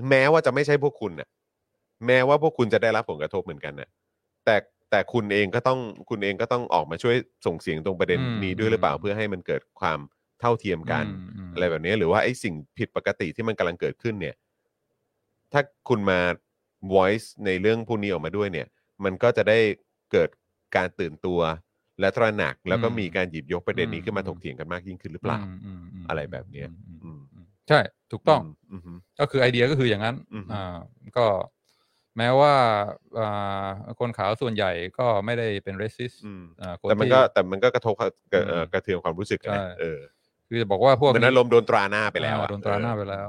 [0.09, 1.27] แม้ว่าจะไม่ใช่พวกคุณน่ะ
[2.05, 3.89] แม้ว่าพวกคุณจะได้รับผลกระทบเหมือนกันน่ะ
[4.45, 4.55] แต่
[4.91, 5.79] แต่คุณเองก็ต้อง
[6.09, 7.15] คุณเองก็ต้องออกมาช่วย
[7.45, 9.99] ส่งเสียงตรงประเด็นอืมนี้ด้วยหรือเปล่าอืมเพื่อให้มันเกิดความ
[10.39, 11.05] เท่าเทียมกัน
[11.37, 14.35] อืมอะไรแบบนี้หรือว่าไอ้สิ่งผิดปกติที่มันกำลังเกิดขึ้นเนี่ย
[15.51, 16.19] ถ้าคุณมา
[16.93, 18.67] voice ในเรื่องพวกนี้ออกมาด้วยเนี่ย
[19.03, 19.59] มันก็จะได้
[20.11, 20.29] เกิด
[20.75, 21.39] การตื่นตัว
[21.99, 25.41] และตระหนักแล้วก็อืมมีการหยิบยกประเด็นนี้อืมขึ้นมาถกเถียงกันมากยิ่งขึ้นหรือเปล่าม
[25.75, 27.79] มมอะไรแบบเนี้ยอืมอืมอืมใช่
[28.11, 30.77] ถูกต้องอืมอืมก็คือไอเดียก็คืออย่างนั้นอือฮึอ่า
[31.17, 31.25] ก็
[32.17, 32.53] แม้ว่า
[33.19, 33.67] อ่า
[33.99, 37.95] คนขาวส่วนใหญ่ก็ไม่ได้เป็น racist อืมอ่าคนแต่มันที่ก็แต่มันก็กระทบ
[38.33, 39.99] กระเอ่ออืมกระเทือนความรู้สึกอะนะใช่เออ
[40.47, 43.27] คือจะบอกว่าพวกเหมือนอารมณ์โดนตราหน้าไปแล้วอ่าอะโดนตราหน้าเออไปแล้ว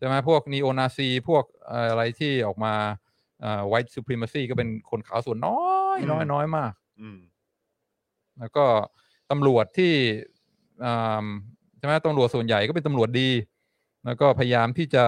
[0.00, 2.74] ใช่ไหมพวกนีโอนาซีพวกเอ่ออะไรที่ออกมา
[3.44, 5.60] อ่า white supremacy ก็เป็นคนขาวส่วนน้อ
[5.96, 7.18] ยน้อยน้อยมากอืม
[8.38, 8.64] แล้วก็
[9.30, 9.92] ตำรวจที่
[10.84, 11.26] อ่า
[11.78, 13.30] ใช่ไหมตำรวจส่วนใหญ่ก็เป็นตำรวจดี
[14.06, 15.04] แล้วก็พยายามที่จะ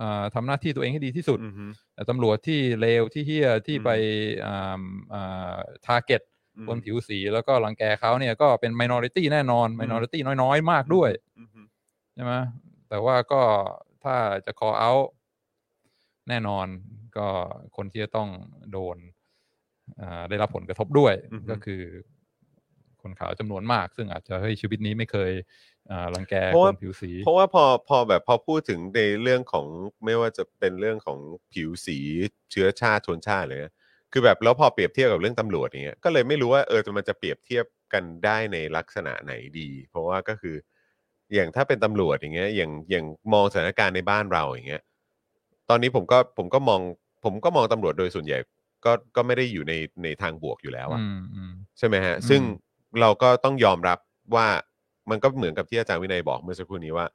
[0.00, 3.90] อ่าทำหน้าที่ตัวเองให้ดีที่สุดอืมฮึแต่ตำรวจที่เลวที่เฮี้ยที่อืมไป
[4.46, 4.80] อ่า
[5.14, 6.22] อ่า target
[6.56, 11.60] อืมคนผิวสีแล้วก็รังแกเขาเนี่ยก็เป็น minority แน่นอน minority น้อยๆ มากด้วยอืมฮึ
[12.14, 12.32] ใช่ไหม
[12.88, 13.42] แต่ว่าก็
[14.04, 15.06] ถ้าจะ call out
[16.28, 16.66] แน่นอน
[17.16, 17.28] ก็
[17.76, 18.28] คนที่จะต้อง
[18.72, 18.96] โดน
[20.00, 21.82] อ่าได้รับผลกระทบด้วยอือฮึก็คือ
[23.02, 25.32] คนขาวจำนวนมาก ซึ่งอาจจะเฮ้ยชีวิตนี้ไม่เคย
[25.90, 29.66] อ่ารังแกเพราะคว่านผิวสี เพราะว่าพอพอแบบพอพูดถึงในเรื่องของ
[30.04, 31.18] ไม่ว่าจะเป็นเรื่องของ
[31.52, 31.98] ผิวสี
[32.50, 33.72] เชื้อชาติชนชาติเลยนะ
[34.12, 40.56] คือแบบแล้วพอเปรียบเทียบกับเรื่องตำรวจอย่างเงี้ยก็เลยไม่รู้ว่าเออมันจะเปรียบเทียบกันได้ในลักษณะไหนดี เพราะว่าก็คือ
[41.34, 44.82] อย่างถ้าเป็นตำรวจอย่างเงี้ยอย่างอย่างมองสถานการณ์ในบ้านเราอย่างเงี้ย
[45.70, 46.80] ตอนนี้ผมก็ผมก็มอง
[47.24, 48.38] ผมก็มองตำรวจโดยส่วนใหญ่
[48.84, 49.72] ก็ก็ไม่ได้อยู่ใน
[50.02, 52.40] ในทางบวกอยู่แล้วอะอืมอืมใช่ไหมฮะอืมซึ่ง
[53.00, 53.98] เราก็ต้องยอมรับ
[54.34, 54.46] ว่า
[55.10, 57.06] มันก็เหมือนกับที่อาจารย์วินัยบอกเมื่อสักครู่นี้ว่า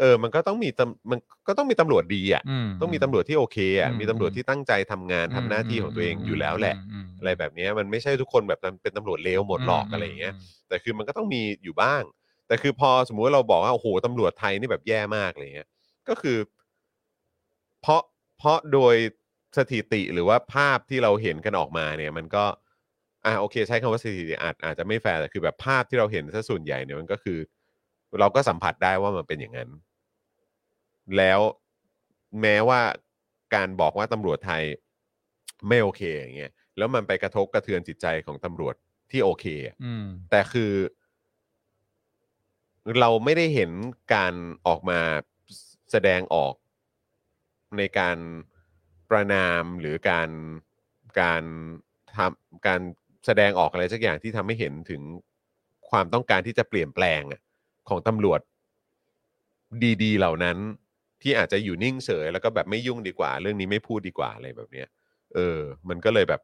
[0.00, 10.34] เออ มันก็ต้องมีตำมันก็ต้องมีตำรวจดีอะอืมต้องมีตำรวจที่โอเคอะอืมมีตำรวจที่ตั้งใจทำงานทำหน้าที่ของตัวเองอยู่แล้วแหละมอะไรแบบเนี้ยมันไม่ใช่ทุกคนแบบเป็นตำรวจเลวหมดหรอกอะไรอย่างเงี้ย
[10.68, 12.02] แต่คือมันก็ต้องมีอยู่บ้าง
[12.46, 15.68] แต่คือพอสมมุติว่าเราบอกว่าโอ้โหตำรวจไทยนี่แบบแย่มากอะไรเงี้ย
[16.08, 16.38] ก็คือ
[17.82, 18.02] เพราะ
[18.38, 18.94] เพราะโดย
[19.56, 22.44] สถิติหรือว่าภาพที่เราเห็นกันออกมาเนี่ย มันก็
[23.26, 27.38] อ่าโอเค ใช้คำว่าสถิติอาจอาจจะไม่แฟร์แต่คือแบบภาพที่เราเห็นซะส่วนใหญ่เนี่ยมันก็คือ
[28.20, 29.70] เราก็สัมผัสได้ว่ามันเป็นอย่างนั้น
[31.16, 31.40] แล้ว
[32.40, 32.80] แม้ว่า
[33.54, 34.62] การบอกว่าตำรวจไทย
[35.68, 38.74] ไม่โอเคอย่างเงี้ยแล้วมันไปกระทบกระเทือนจิตใจของตำรวจ
[39.10, 40.72] ที่โอเคอะอืมแต่คือ
[43.00, 43.70] เราไม่ได้เห็น
[44.14, 44.34] การ
[44.66, 45.00] ออกมา
[45.90, 46.54] แสดงออก
[47.78, 48.18] ในการ
[49.10, 50.30] ประนามหรือการ
[51.20, 51.42] การ
[52.16, 52.80] ทำการ
[53.26, 55.02] แสดงออกอะไรสักอย่างที่ทำให้เห็นถึง
[55.90, 57.22] ความต้องการที่จะเปลี่ยนแปลง
[57.88, 58.40] ของตำรวจ
[60.02, 60.56] ดีๆ เหล่านั้น
[61.22, 64.88] ที่อาจจะอยู่นิ่งเฉยแล้วก็แบบไม่ยุ่งดีกว่า เรื่องนี้ไม่พูดดีกว่าอะไรแบบเนี้ย
[65.34, 65.58] เออ
[65.88, 66.40] มันก็เลยแบบ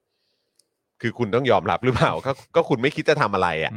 [1.01, 3.73] คือคุณต้องยอมรับหรือเปล่าก็ก็คุณไม่คิดจะทำอะไรอะ่ะ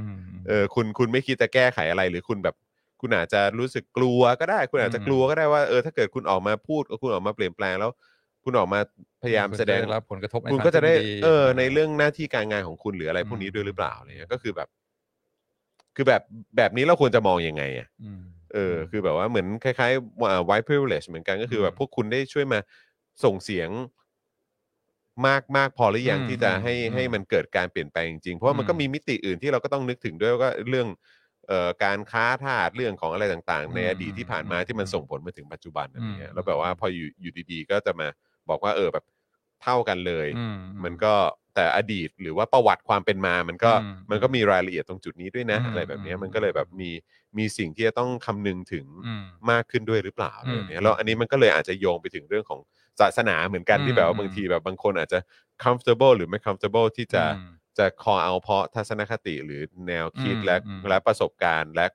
[0.48, 2.56] เออคุณคุณไม่คิดจะแก้ไขอะไร หรือคุณแบบ
[3.02, 7.92] คุณอาจจะรู้สึกกลัวก็ได้ คุณอาจจะอืมกลัวก็ได้ว่าเออถ้าเกิดคุณออกมาพูดคุณออกมาเปลี่ยนแปลงแล้ว
[8.44, 8.80] คุณออกมา
[9.24, 14.70] พยายามคุณแสดงจะรับผลกระทบในคุณทางก็จะได้ที่ม่เออ ในเรื่องหน้าที่การงานของคุณหรืออะไรพวกนี้อืมด้วยหรือเปล่าอะไรเงี้ยก็คือแบบ
[15.96, 16.22] คือแบบ
[16.58, 18.24] แบบนี้เราควรจะมองยังไงอะอืม
[18.54, 22.60] เออคือแบบว่าเหมือนคล้ายๆอ่า white privilege เหมือนกันก็คือแบบอืมพวกคุณได้ช่วยมา
[23.24, 23.70] ส่งเสียง
[25.28, 30.88] มากมากพอหรือยังอืมที่จะให้อืม ให้มันเกิดการเปลี่ยนแปลงจริงๆเพราะว่ามันอืมก็มีมิติอื่นที่เราก็ต้องนึกถึงด้วยว่าเรื่อง
[31.48, 38.08] เอ่อการค้าทาสเรื่องของอะไรต่างๆ ในอดีตที่ผ่านมาที่มันส่งผลมาถึงปัจจุบันอะไรเงี้ยแล้วแบบว่าพออยู่อยู่ดีๆ ก็จะมา
[38.50, 39.06] บอกว่าเออแบบ
[39.64, 40.36] เท่ากันเลย อื
[40.84, 41.14] มันก็
[41.56, 46.92] แต่อดีตหรือว่าประวัติความเป็นมามันก็อืมมันก็มีรายละเอียดตรงจุดนี้ด้วยนะ อืมอะไรแบบเนี้ยอืม มันก็เลยแบบมี
[47.38, 52.62] มีสิ่งที่จะต้องคำนึงถึงอืม มากขึ้นด้วยหรือเปล่าอะไรแบบเนี้ยอืมแล้วอันนี้มันก็เลยอาจจะโยงไปถึงเรื่องของ
[53.00, 55.20] ศาสนาเหมือนกันอืมที่แบบว่าอืม บางทีแบบบางคนอาจจะ
[55.64, 57.44] comfortable หรือไม่ comfortable ที่จะ อืม
[57.78, 61.86] จะ call out เพราะทัศนคติหรือแนวคิดอืมและอืม และประสบการณ์และ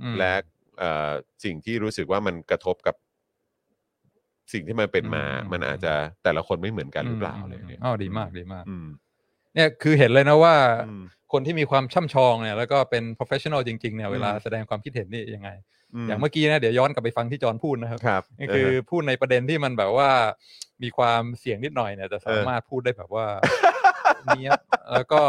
[0.00, 0.32] อืม และ
[0.78, 1.12] เอ่อ
[1.44, 2.94] สิ่งที่รู้สึกว่ามันกระทบกับ
[4.52, 5.92] สิ่งที่มันเป็นมา อืม มันอาจจะ
[6.24, 8.86] แต่ละคนไม่เหมือนกันหรือเปล่าอะไรเนี่ยอ๋อดีมากดีมาก อืม
[9.54, 10.54] เนี่ยคือเห็นเลยนะว่า
[10.88, 15.50] อืม คนที่มีความช่ำชองเนี่ยแล้วก็เป็น professional จริงๆเนี่ยอืมเวลาแสดงความคิดเห็นนี่ยังไง
[16.04, 20.10] มอย่างเมื่อกี้นะเดี๋ยวย้อนกลับไปฟังที่จอห์นพูดนะครับครับนี่คือพูดในประเด็นที่มันแบบว่า
[20.82, 23.26] มีความเสี่ยงนิดหน่อยเนี่ยจะสามารถพูดได้แบบว่า
[24.26, 24.60] เนี้ยบ
[24.92, 25.20] แล้วก็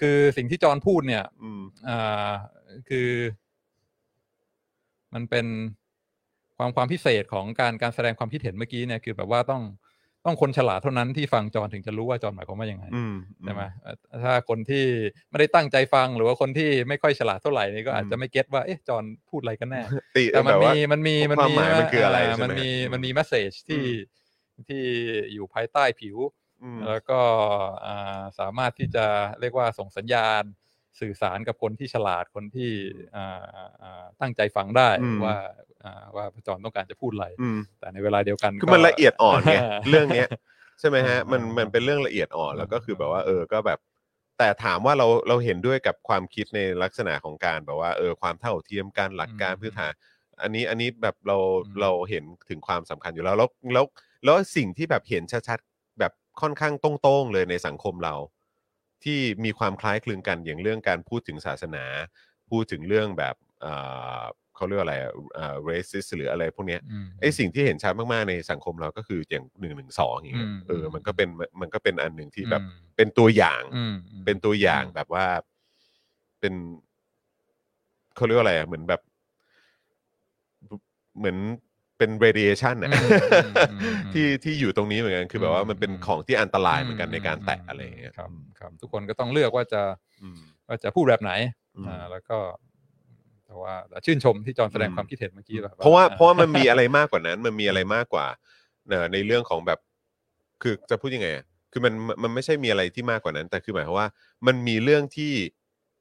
[0.00, 2.30] คือสิ่งที่จอห์นพูดเนี่ย อืม อ่า
[2.88, 3.10] คือ
[5.14, 5.46] มันเป็น
[6.58, 9.62] ความความพิเศษของการการแสดงความคิดเห็นเมื่อกี้เนี่ยคือแบบว่าต้อง
[10.24, 14.84] ต้องคนฉลาดเท่านั้นที่ฟังจอห์นถึงจะรู้ว่าจอห์นหมายความว่ายังไงอืมใช่ไหมเอ่อถ้าคนที่
[15.30, 19.82] ไม่ได้ตั้งใจฟังหรือว่าคนที่ไม่ค่อยฉลาดเท่าไหร่นี่ก็อาจจะไม่เก็ตว่าเอ๊ะจอห์นพูดอะไรกันแน่
[20.16, 23.84] ติแต่มันแบบว่ามีมันมีมันความมีหมายมันคืออะไราใช่ไหมมันมีอืมมันมีแมสเซจที่
[24.68, 24.84] ที่
[25.32, 26.16] อยู่ภายใต้ผิว
[26.62, 27.20] อืมแล้วก็
[27.86, 29.06] อ่าสามารถที่จะ
[29.40, 30.42] เรียกว่าส่งสัญญาณ
[31.00, 32.70] สื่อสารกับคนที่ฉลาดคนที่
[33.16, 33.42] อ่า
[33.82, 35.36] อ่าตั้งใจฟังได้อืมว่า
[35.75, 35.75] อ่า
[36.16, 39.56] ว่าพระจอนต้องการจะพูดอะไรอืมแต่ในเวลาเดียวกันคือมันละเอียดอ่อนไง
[39.90, 40.28] เรื่องเนี้ย
[40.80, 43.78] ใช่ไหมฮะอ่ามันอ่ามันเป็นเรื่องละเอียดอ่อนแล้วก็คืออ่าแบบว่า เออก็แบบ
[44.38, 49.92] แต่ถามว่าเราเราเห็นด้วยกับความคิดในลักษณะของการแบบว่าเออความเท่าเทียมกันหลักการอืมพื้นฐาน
[50.42, 53.84] อันนี้อันนี้แบบเราอืมเราเห็นถึงความสำคัญอยู่แล้วแล้วแล้ว
[54.24, 58.14] แล้วสิ่งที่แบบเห็นชัดๆแบบค่อนข้างตรงๆเลยในสังคมเรา
[59.04, 61.84] ที่มีความคล้ายคลึงกันอย่างเรื่องการพูดถึงศาสนา
[62.50, 63.34] พูดถึงเรื่องแบบ
[64.56, 64.94] เอ่อเขาเรียกว่าอะไร
[65.34, 71.28] เอ่อ racist หรืออะไรพวกเนี้ยอืมไอ้สิ่งที่เห็นชัดมากๆในสังคมเราก็คืออย่างหนึ่งหนึ่งสองอย่างเงี้ยอืมเออมันก็เป็น
[71.60, 73.94] มันก็เป็นอันหนึ่งที่แบบอืมเป็นตัวอย่างอืม
[74.26, 75.26] เป็นตัวอย่างอืมแบบว่า
[76.40, 76.54] เป็น
[78.16, 79.00] เขาเรียกว่าอะไรอะเหมือนแบบ
[81.18, 81.36] เหมือน
[81.98, 83.10] เป็น radiation อะอืม
[83.44, 83.78] อืมอื
[84.08, 89.82] มที่ที่อยู่ตรงนี้เหมือนกัน คือแบบว่ามันเป็นอืมของที่อันตรายเหมือนกันในการแตะมอะไรอย่างเงี้ยครับ ครับ ทุกคนก็ต้องเลือกว่าจะ
[90.22, 91.32] อืมว่าจะพูดแบบไหน
[91.76, 92.38] อืมอ่าแล้วก็
[93.46, 98.26] แต่ว่าแต่ชื่นชมที่จอห์นแสดงอืมความคิดเห็นเมื่อกี้แบบเพราะว่าอ่เพราะว่ามันมีอะไรมากกว่านั้น มันมมีอะไรมากกว่า
[98.88, 99.78] เอ่อในเรื่องของแบบ
[100.62, 104.08] คือจะพูดยังไงอะคือมันมันไม่ใช่มีอะไรที่มากกว่านั้น แต่คือหมายความว่า
[104.46, 105.32] มันมีเรื่องที่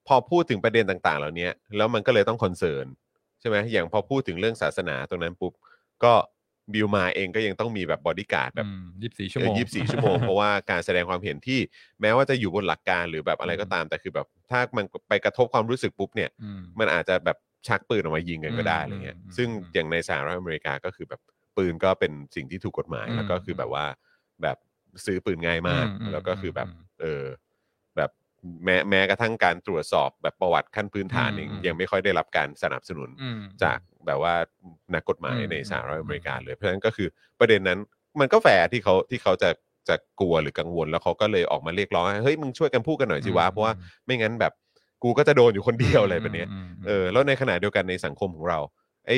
[0.07, 2.85] พอพูดถึงประเด็นต่างๆ เหล่านี้แล้วมันก็เลยต้อง concern
[3.39, 5.53] ใช่ไหมอย่างพอพูดถึงเรื่องศาสนาตรงนั้นปุ๊บ
[6.03, 6.13] ก็
[6.73, 8.69] บิลมาเองก็ยังต้องมีแบบบอดี้การ์ดแบบ
[9.01, 11.59] ยี่สิบสี่ชั่วโมงยี่สิบสี่ชั่วโมง เพราะว่าการแสดงความเห็นที่
[12.01, 17.37] แม้ว่าจะอยู่บนหลักการหรือแบบอะไรก็ตามแต่คือแบบถ้ามันไปกระทบความรู้สึกปุ๊บเนี่ยอืมมันอาจจะแบบ
[17.67, 21.21] ชักปืนออกมายิงกันก็ได้อืมอะไรเงี้ยอืมซึ่งอืมอย่างในสหรัฐอเมริกาก็คือแบบ
[21.57, 23.85] ปืนก็เป็นสิ่งที่ถูกกฎหมายอืมแล้วก็คือแบบว่า
[24.41, 24.57] แบบ
[25.05, 27.23] ซื้อปืนง่ายมากอืมอืมแล้วก็คือแบบอืมเออ
[27.97, 28.11] แบบ
[28.65, 34.33] แม้แม้กระทั่งการตรวจสอบแบบประวัติขั้นพื้นฐานอืมเองอืมยังไม่ค่อยได้รับการสนับสนุนอืมจาก แบบว่า
[34.93, 37.07] นักกฎหมายอืมในสหรัฐอืมอเมริกาเลยเพราะฉะนั้นก็คือ
[37.39, 37.79] ประเด็นนั้น
[38.19, 39.49] มันก็แฝงที่เขาที่เขาจะ
[39.89, 43.73] จะกลัวหรือกังวลแล้วเขาก็เลยออกมาเรียกร้องให้เฮ้ยมึงช่วยกันพูดกันหน่อยสิวะเพราะว่า
[44.05, 44.53] ไม่งั้นแบบ
[45.03, 48.59] กูก็จะโดนอยู่คนเดียวอะไรแบบเนี้ยมมเออแล้วในขณะเดียวกันในสังคมของเรา
[49.07, 49.17] ไอ้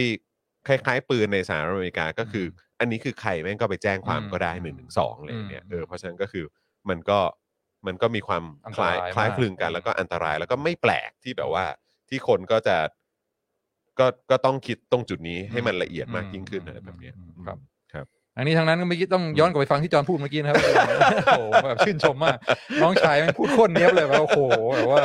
[0.67, 6.45] คล้ายๆ ปืนในสหรัฐอเมริกาก็คือออันนี้คือใครแม่งก็ไปแจ้งความอืมก็ได้อืมหนึ่งหนึ่งสองอะไรอย่างเงี้ยอืมเออเพราะฉะนั้นก็คือ
[6.89, 7.19] มันก็
[7.87, 11.65] มันก็มีความอันคตล้ายรายคล้ายมากคลึงกันอืมแล้วก็อันตรายแล้วก็ไม่แปลกที่แบบว่า
[12.09, 12.77] ที่คนก็จะ
[13.99, 17.57] ก็ก็ต้องคิดตรงจุดนี้ให้มันละเอียดมากยิ่งขึ้นอะไรแบบเนี้ยอืมครับ
[17.93, 18.05] ครับ
[18.35, 20.55] ทั้งนี้ทั้งนั้นก็เมื่อกี้ต้องย้อนกลับไปฟังที่จอห์นพูดเมื่อกี้นะครับ
[21.27, 22.37] โอ้โหแบบชื่นชมมาก
[22.81, 24.39] น้องชายมันพูดโคตรเนี้ยบเลยว่าโอ้โห
[24.75, 25.03] แบบว่า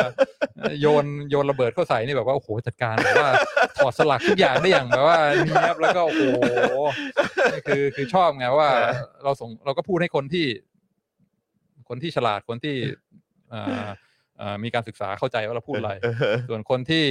[0.80, 3.30] โยนโยนระเบิดเข้าใส่นี่แบบว่าโอ้โหจัดการแบบว่า
[3.76, 6.22] ถอดสลักทุกอย่างได้อย่างแบบว่าเนี้ยบแล้วก็โอ้โห
[7.52, 8.68] นี่คือคือชอบไงว่า
[9.24, 10.46] เราส่งเราก็พูดให้คนที่
[11.88, 12.76] คนที่ฉลาดคนที่
[13.52, 13.92] อ่าอ่า
[14.64, 15.92] มีการศึกษาเข้าใจว่าเราพูดอะไร
[16.48, 17.04] ส่วนคนที่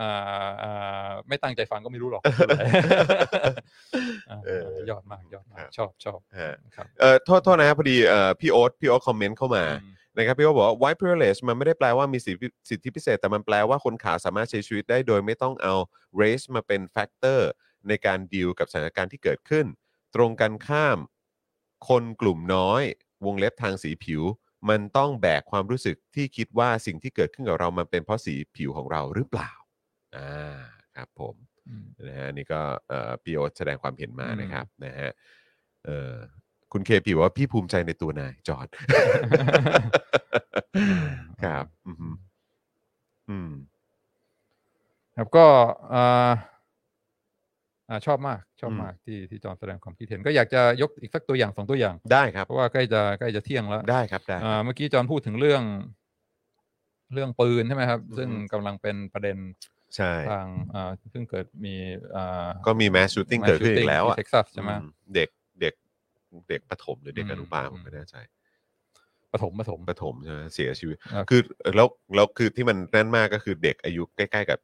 [0.00, 2.62] อ่าอ่าไม่ตั้งใจฟังก็ไม่รู้หรอกพูดอะไร
[4.30, 15.74] อ่าเออยอดมากยอดมากครับชอบชอบฮะครับเอ่อโทษโทษนะครับพอดีเอ่อพี่โอ๊ตพี่โอ๊ตคอมเมนต์เข้ามาอืมนะครับพี่โอ๊ตบอกว่า white privilege มันไม่ได้แปลว่ามีสิทธิสิทธิพิเศษ แต่มันแปลว่าคนขาวสามารถใช้ชีวิตได้โดยไม่ต้องเอา
[16.20, 17.50] race มาเป็น factor
[17.88, 19.66] ในการดีลกับสถานการณ์ที่เกิดขึ้น
[20.14, 20.98] ตรงกันข้าม
[21.88, 22.82] คนกลุ่มน้อย
[23.26, 24.22] วงเล็บทางสีผิว
[24.68, 29.52] มันต้องแบกความรู้สึกที่คิดว่าสิ่งที่เกิดขึ้นกับเรามันเป็นเพราะสีผิวของเราหรือเปล่า
[30.16, 30.58] อ่า
[30.96, 31.34] ครับผม
[31.68, 35.10] อืมนะฮะนี่ก็เอ่อพี่โอ๊ตแสดงความเห็นมาอืมนะครับนะฮะ
[35.84, 36.14] เอ่อ
[36.72, 38.68] คุณเคพีบอกว่าพี่ภูมิใจในตัวนายจอร์ด
[41.44, 42.16] ครับอืม
[43.30, 43.52] อืม
[45.16, 45.46] ครับก็
[47.90, 55.62] อ่าอ่าชอบมากชอบอืมมากที่ที่จอห์นแสดงความคิดเห็นก็อยากจะยกอีกสักตัวอย่างสองตัวอย่าง ได้ครับ เพราะว่าใกล้จะใกล้จะเที่ยงแล้วได้ครับได้อ่าเมื่อกี้จอห์นพูดถึงเรื่อง
[57.14, 59.36] เรื่องปืนใช่ไหมครับอือฮึซึ่งกำลังเป็นประเด็น
[59.96, 61.74] ใช่ทางอ่าเพิ่งเกิดมี
[62.16, 65.28] อ่าก็มีแมสชูตติ้ง mass เกิดขึ้นอี shooting กแล้วอะที่ Texas ใช่ไหมอืเด็ก
[65.60, 65.74] เด็ก
[66.48, 68.16] เด็กประถมหรือเด็กอืมอนุบาลผมอืมไม่แน่ใจ
[69.32, 71.40] ปฐมปฐมประถมใช่ไหมเสียชีวิตครับคือ
[71.76, 74.58] แล้วแล้วคือที่มันนั่นมากก็คือเด็กอายุใกล้ ๆ กับ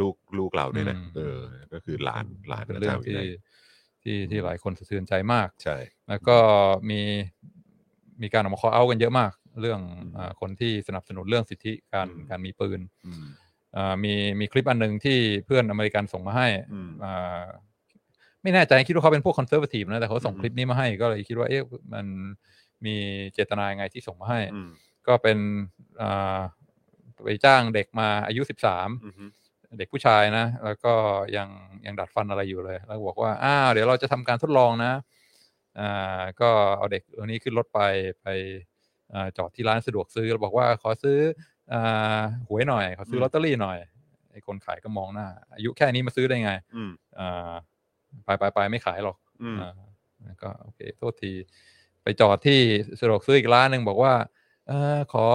[0.00, 1.38] ลูกลูกเราด้วยนะอืมเออ
[1.72, 3.22] ก็คือหลานหลานเป็นเรื่องาจาวิที่ไล
[4.02, 5.76] ที่ที่หลายคนสะเทือนใจมากใช่
[6.08, 6.36] แล้วก็
[6.90, 7.00] มี
[8.22, 13.24] มีการออกมา call out กันเยอะมาก เรื่องอืมอาคนที่สนับสนุนเรื่องสิทธิการอืมการมีปืนอืม
[13.76, 17.44] อ่ามีมีคลิปอันหนึ่งที่เพื่อนอเมริกันส่งมาให้อืมอ่า
[18.42, 21.62] ไม่แน่ใจคิดว่าเขาเป็นพวกคอนเซอร์ t ทีฟนะแต่เขาส่งอืมคลิปนี้มาให้ก็เลยคิดว่าเอ๊ะ
[21.92, 22.06] มัน
[22.84, 22.96] มี
[23.32, 24.70] เจตนายังไงที่ส่งมาให้อืม
[25.06, 25.38] ก็เป็น
[26.02, 26.38] อ่า
[27.24, 29.30] ไปจ้างเด็กมาอายุสิบสามอืม
[29.78, 30.92] เด็กผู้ชายนะ แล้วก็
[31.36, 31.48] ยัง
[31.86, 34.92] ยังดัดฟันอะไรอยู่เลย แล้วบอกว่าอ้าวเดี๋ยวเราจะทำการทดลองนะ
[35.78, 37.80] อ่าก็เอาเด็กตัวนี้ขึ้นรถไป
[38.22, 38.26] ไป
[39.14, 41.18] อ่าจอดที่ร้านสะดวกซื้อแล้วบอกว่าขอซื้อ
[41.72, 43.78] อ่าหวยหน่อย ขอซื้อมลอตเตอรี่หน่อย
[44.32, 47.52] ไอ้คนขายก็มองหน้า อายุแค่นี้มาซื้อได้ไงอืมอ่า
[48.24, 49.72] ไปไปไปไม่ขายหรอกอืมอ่า
[50.24, 51.32] แล้วก็โอเคโทษที
[52.02, 52.60] ไปจอดที่
[53.00, 54.14] สะดวกซื้ออีกร้านหนึ่งบอกว่า
[54.68, 55.26] เออขอ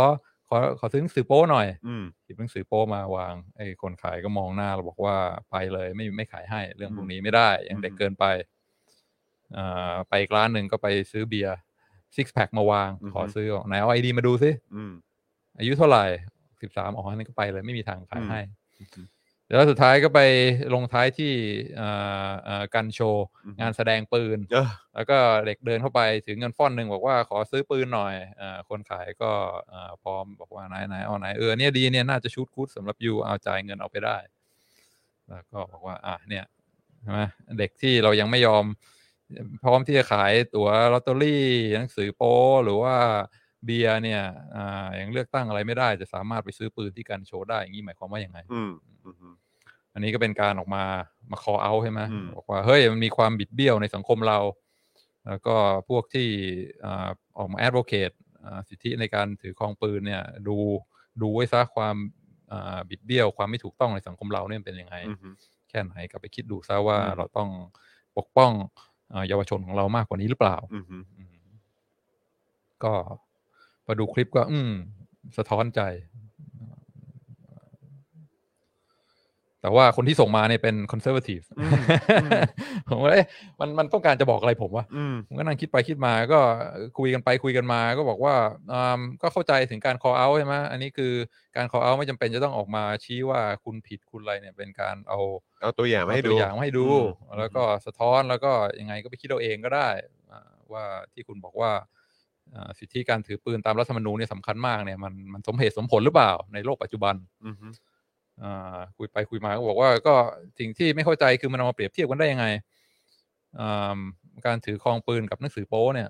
[0.49, 5.15] ขอขอซื้อหนังสือโป้หน่อยอืมหยิบหนังสือโป้มาวางไอ้คนขายก็มองหน้าเราบอกว่า
[5.51, 8.25] ไปเลยไม่ไม่ขายให้เรื่องพวกนี้ไม่ได้ยังเด็กอืมเกินไป
[9.57, 11.57] อ่าไปอีกร้านหนึ่งก็ไปซื้อเบียร์
[12.15, 14.93] six pack มาวางอือฮึขอซื้อบอกไหนเอา ID มาดูซิอืม
[15.59, 16.05] อายุเท่าไหร่
[16.61, 18.41] สิบสามอ๋อนั่นก็ไปเลยไม่มีทางขายอืมให้
[19.55, 20.19] แล้วสุดท้ายก็ไป
[20.73, 21.33] ลงท้ายที่
[21.79, 29.31] อ่าอ่า gun show อือฮึงานแสดงปืนเออแล้วก็เด็กเดินเข้าไปถือเงินฟ่อนหนึ่งบอกว่าขอซื้อปืนหน่อยอาคนขายก็
[29.73, 34.17] อ่าพร้อมบอกว่าไหนไหนเอาไหนเออเนี่ยดีเนี่ยน่าจะ good สำหรับ you เอาจ่ายเงินเอาไปได้
[35.29, 36.45] แล้วก็บอกว่าอะเนี่ย
[37.01, 37.19] ใช่ไหม
[37.59, 38.65] เด็กที่เรายังไม่ยอม
[39.63, 41.43] พร้อมที่จะขายตั๋วลอตเตอรี่
[41.75, 42.33] หนังสือโป้
[42.65, 42.95] หรือว่า
[43.65, 44.21] เบียร์เนี่ย
[44.55, 48.71] อ่ายังเลือกตั้งอะไรไม่ได้ จะสามารถไปซื้อปืนที่กันโชว์ได้อย่างนี้หมายความว่ายังไงอืม
[49.05, 49.33] อืม
[49.93, 50.83] อันนี้ก็เป็นการออกมา
[51.31, 54.39] มา call out ใช่ไหมอืมบอกว่าเฮ้ยมันมีความบิดเบี้ยวในสังคมเรา
[55.27, 55.55] แล้วก็
[55.89, 56.27] พวกที่
[56.85, 58.15] อ่าออกมา advocate
[58.45, 60.57] อ่าสิทธิในการถือครองปืนเนี่ย ดู
[61.21, 61.95] ดูไว้ซะความ
[62.51, 65.33] อ่าบิดเบี้ยวความไม่ถูกต้องในสังคมเราเนี่ยเป็นยังไงอืม
[65.69, 67.49] แค่ไหนกลับไปคิดดูซะว่าอืมเราต้อง
[68.17, 68.51] ปกป้อง
[69.13, 70.79] อ่าเยาวชนของเรามากกว่านี้หรือเปล่าอื
[73.91, 74.73] มอืมก็มาดูคลิปก็ อืม
[75.37, 75.81] สะท้อนใจ
[79.61, 81.71] แต่ว่าคนที่ส่งมาเนี่ยเป็นคอนเซอร์ a ทีฟอืม
[82.23, 82.31] อืม
[82.89, 83.25] ผมว่าเอ๊ะ
[83.59, 86.39] มันมันต้องการจะบอกอะไรผมวะอืมผมก็นั่งคิดไปคิดมา ก็
[86.97, 88.35] คุยกันไปคุยกันมา ก็บอกว่า
[88.71, 91.13] อ่าก็เข้าใจถึงการ call out ใช่ไหมอันนี้คือ
[91.57, 95.19] การ call out ไม่จำเป็นจะต้องออกมาชี้ว่าคุณผิดคุณอะไรเนี่ย เป็นการเอา
[95.61, 99.89] เอาตัวอย่างมาให้เอดูตัวอย่างมาให้ดูอืมแล้วก็สะท้อนแล้วก็ยังไงก็ไปคิดเอาเองก็ได้
[100.31, 100.83] อ่าว่า
[101.13, 101.98] ที่คุณบอกว่าอ่า
[102.79, 107.15] สิทธิการถือปืนตามรัฐธรรมนูญเนี่ยสำคัญมากเนี่ยมันมันสมเหตุสมผลหรือเปล่าในโลกปัจจุบัน
[107.45, 107.55] อืม
[108.43, 110.15] อ่าคุยไปคุยมาก็บอกว่าก็
[110.59, 112.45] สิ่งที่ไม่เข้าใจคือมันเอามาเปรียบเทียบกันได้ยังไง
[113.59, 113.99] อ่า
[114.45, 116.09] การถือครองปืนกับหนังสือโป้เนี่ย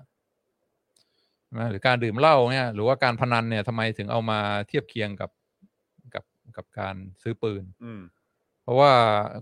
[1.44, 4.38] ใช่ไหมหรือการดื่มเหล้าเนี่ยหรือว่าการพนันเนี่ยทำไมถึงเอามา
[4.68, 5.30] เทียบเคียงกับ
[6.14, 6.24] กับ
[6.56, 8.00] กับการซื้อปืนอืม
[8.62, 8.92] เพราะว่า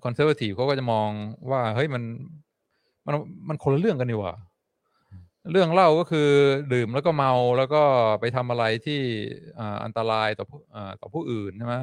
[0.04, 1.08] คอนเซอร์ a ทีฟเขาก็จะมอง
[1.50, 2.02] ว่าเฮ้ยมัน
[3.06, 3.14] มัน
[3.48, 4.34] มันคนละเรื่องกันนี่หว่า
[5.50, 6.30] เรื่องเล่าก็คือ
[6.72, 7.82] ดื่มแล้วก็เมาแล้วก็
[8.20, 9.00] ไปทำอะไรที่
[9.58, 11.76] อ่าอันตรายต่อผู้อ่าต่อผู้อื่นใช่ไหม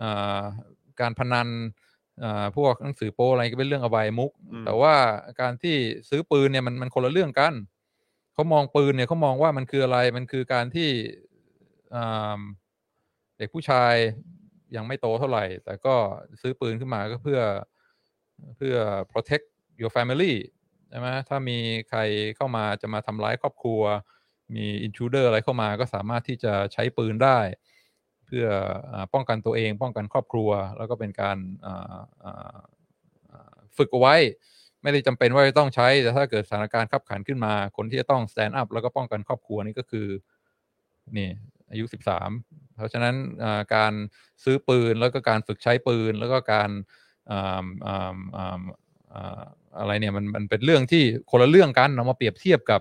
[0.00, 0.42] อ่า
[1.00, 1.48] การพนัน
[2.22, 4.94] อ่าพวกหนังสือโป้อะไรก็เป็นเรื่องอบายมุกอืมแต่ว่า
[5.40, 5.76] การที่
[6.08, 7.54] ซื้อปืนเนี่ยมันมันคนละเรื่องกัน
[8.34, 10.90] เขามองปืนเนี่ยเขามองว่ามันคืออะไรมันคือการที่
[11.94, 12.40] อ่า
[13.38, 13.94] เด็กผู้ชาย
[14.76, 15.94] ยังไม่โตเท่าไหร่ แต่ก็
[16.40, 17.40] ซื้อปืนขึ้นมาก็เพื่อ
[18.56, 18.76] เพื่อ
[19.12, 19.46] protect
[19.80, 20.34] your family
[20.92, 21.58] ใช่ไหมถ้ามี
[21.88, 22.00] ใคร
[22.36, 23.82] เข้ามาจะมาทำร้ายครอบครัว
[24.54, 27.38] มีอินทรูเดอร์อะไรเข้ามาก็สามารถที่จะใช้ปืนได้
[28.26, 28.46] เพื่อ
[28.92, 31.38] อป้องกันตัวเอง ป้องกันครอบครัว แล้วก็เป็นการ
[33.76, 34.14] ฝึกเอาไว้
[34.82, 40.06] ไม่ได้จำเป็นว่าจะต้องใช้ แต่ถ้าเกิดสถานการณ์ขับขันขึ้นมา คนที่จะต้อง stand up แล้วก็ป้องกันครอบครัวนี่ก็คือ
[41.16, 41.28] นี่
[41.70, 41.84] อายุ
[42.32, 43.14] 13 เพราะฉะนั้น
[43.74, 43.92] การ
[44.44, 46.70] ซื้อปืนแล้วก็การฝึกใช้ปืน แล้วก็การ
[49.14, 49.44] อ่าอ่าอ่าอ่า
[49.78, 52.80] อะไรเนี่ยมันมันเป็นเรื่องที่คนละเรื่องกันเอามาเปรียบเทียบกับ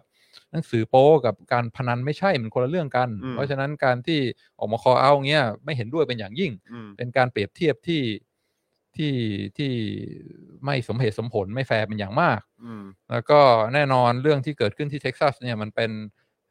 [0.52, 4.20] หนังสือโป๊กับการพนันไม่ใช่ มันคนละเรื่องกันอืมเพราะฉะนั้นการที่
[4.60, 8.02] ออกมาคอเอาเงี้ยไม่เห็นด้วยเป็นอย่างยิ่งอืมเป็นการเปรียบเทียบที่
[8.96, 9.14] ที่
[9.58, 9.72] ที่
[10.66, 13.40] ไม่สมเหตุสมผลไม่แฟร์เป็นอย่างมากอืมแล้วก็
[13.74, 15.92] แน่นอนเรื่องที่เกิดขึ้นที่เท็กซัสเนี่ยมันเป็น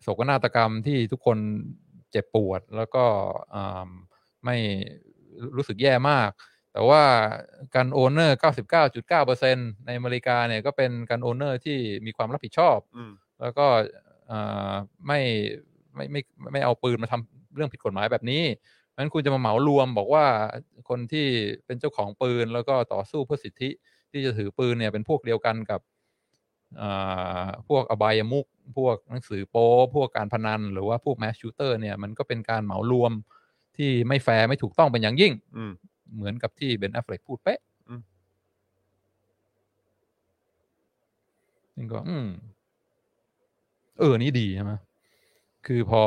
[0.03, 1.39] โศกนาฏกรรมที่ทุกคน
[2.11, 3.05] เจ็บปวดแล้วก็
[3.55, 3.89] อ่า
[4.45, 4.57] ไม่
[5.57, 6.31] รู้สึกแย่มาก
[6.73, 7.03] แต่ว่า
[7.75, 8.39] gun owner
[8.91, 13.67] 99.9%ในอเมริกาเนี่ยก็เป็น gun owner ที่มีความรับผิดชอบอืมแล้วก็
[14.31, 14.73] อ่า
[15.07, 15.21] ไม่
[15.95, 16.21] ไม่ไม่
[16.53, 18.43] ไม่เอาปืนมาทำเรื่องผิดกฎหมายแบบนี้
[18.89, 20.25] เพราะฉะนั้นคุณจะมาเหมารวมบอกว่า
[20.89, 21.27] คนที่
[21.67, 23.71] เป็นเจ้าของปืนแล้วก็ต่อสู้เพื่อสิทธิ
[24.11, 25.81] ที่จะถือปืนเนี่ยเป็นพวกเดียวกันกับ
[26.81, 28.47] อ่าพวกอบายมุก
[28.79, 33.13] พวกหนังสือโป๊พวกการพนัน หรือว่าพวก mass shooter เนี่ยมันก็เป็นการเหมารวม
[33.77, 35.73] ที่ไม่แฟร์ไม่ถูกต้องเป็นอย่างยิ่งอืม
[36.15, 38.03] เหมือนกับที่เบนแอฟเฟลกพูดเป๊ะอืม
[41.77, 42.29] นี่ก็ อืม
[43.99, 44.73] เออ นี่ดีใช่ไหม
[45.67, 46.03] คือพอ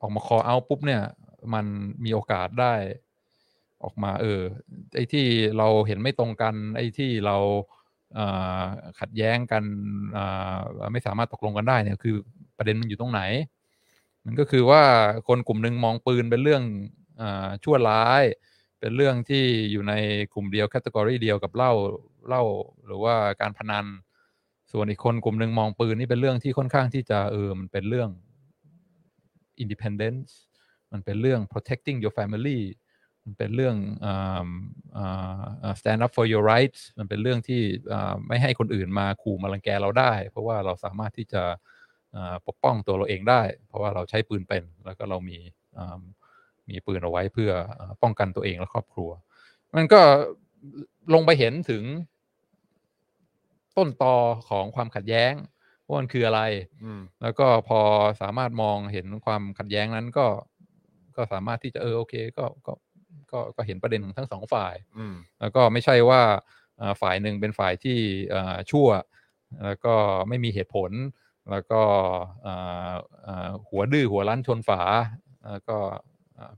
[0.00, 1.02] ออกมาคอเอาปุ๊บเนี่ย
[1.54, 1.66] มัน
[2.04, 2.74] มีโอกาสได้
[3.84, 4.40] ออกมา เออ
[4.94, 5.26] ไอ้ที่
[5.58, 7.36] เราเห็นไม่ตรงกัน ไอ้ที่เรา
[8.18, 8.64] อ่า
[9.00, 9.64] ขัดแย้งกัน
[10.16, 10.58] อ่า
[10.92, 12.14] ไม่สามารถตกลงกันได้เนี่ย คือ
[12.56, 13.22] ประเด็นมันอยู่ตรงไหน
[14.24, 14.82] มันก็คือว่า
[15.28, 16.62] คนกลุ่มหนึ่งมองปืนเป็นเรื่อง
[16.98, 16.99] อา
[17.64, 18.22] ชั่วร้าย
[18.80, 19.94] เป็นเรื่องที่อยู่ใน
[20.34, 21.72] กลุ่มเดียวแคตตากรีเดียวกับเหล้า
[22.28, 22.42] เหล้า
[22.86, 23.86] หรือว่าการพนัน
[24.72, 28.10] ส่วนอีกคนกลุ่มหนึ่งมองปืนนี่เป็นเรื่องที่ค่อนข้างที่จะเออมันเป็นเรื่อง
[29.62, 30.30] independence
[30.92, 32.60] มันเป็นเรื่อง protecting your family
[33.24, 34.48] มันเป็นเรื่องอ่า
[34.96, 41.42] อ่า stand up for your rights มันเป็นเรื่องที่อ่าไม่ให้คนอื่นมาขู่มารังแกเราได้ เพราะว่าเราสามารถที่จะ
[42.16, 45.98] อ่าปกป้องตัวเราเองได้ เพราะว่าเราใช้ปืนเป็น แล้วก็เรามีา
[46.70, 49.10] มีปืนเอาไว้เพื่ออ่าป้องกันตัวเองและครอบครัว
[49.76, 50.00] มันก็
[51.14, 51.82] ลงไปเห็นถึง
[53.76, 54.16] ต้นตอ
[54.48, 55.32] ของความขัดแย้ง
[55.86, 56.40] ว่ามันคืออะไร
[56.84, 57.80] อืมแล้วก็พอ
[58.20, 60.26] สามารถมองเห็นความขัดแย้งนั้นก็
[61.16, 62.72] ก็สามารถที่จะเออโอเคก็ก็
[63.32, 66.22] ก็ก็เห็นประเด็นของทั้งสองฝ่ายอืมแล้วก็ไม่ใช่ว่า
[66.80, 67.98] อ่าฝ่ายหนึ่งเป็นฝ่ายที่
[68.34, 68.88] อ่าชั่ว
[69.64, 69.94] แล้วก็
[70.28, 70.90] ไม่มีเหตุผล
[71.50, 71.82] แล้วก็
[72.46, 72.94] อ่า
[73.26, 74.82] อ่าหัวดื้อหัวรั้นชนฝา
[75.50, 76.09] แล้วก็อ่า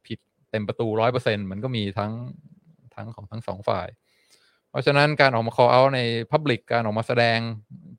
[0.06, 0.18] ผิด
[0.50, 2.12] เต็มประตูร้อยเปอร์เซ็นมันก็มีทั้ง
[2.94, 3.88] ทั้งของทั้งสองฝ่าย
[4.70, 6.00] เพราะฉะนั้นการออกมา call out ใน
[6.32, 7.38] Public การออกมาแสดง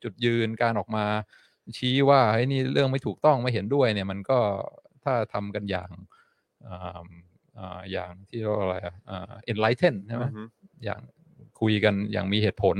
[0.03, 1.05] จุดยืนการออกมา
[1.77, 4.39] ชี้ว่าเฮ้ยนี่เรื่องไม่ถูกต้องไม่เห็นด้วยเนี่ยมันก็
[5.03, 5.89] ถ้าทำกันอย่าง
[6.67, 7.01] อ่า
[7.57, 10.43] อ่าอย่างที่เรียกว่าอะไรอะอ่า enlighten ใช่ไหมอือฮึ
[10.83, 11.01] อย่าง
[11.59, 12.77] คุยกันอย่างมีเหตุผล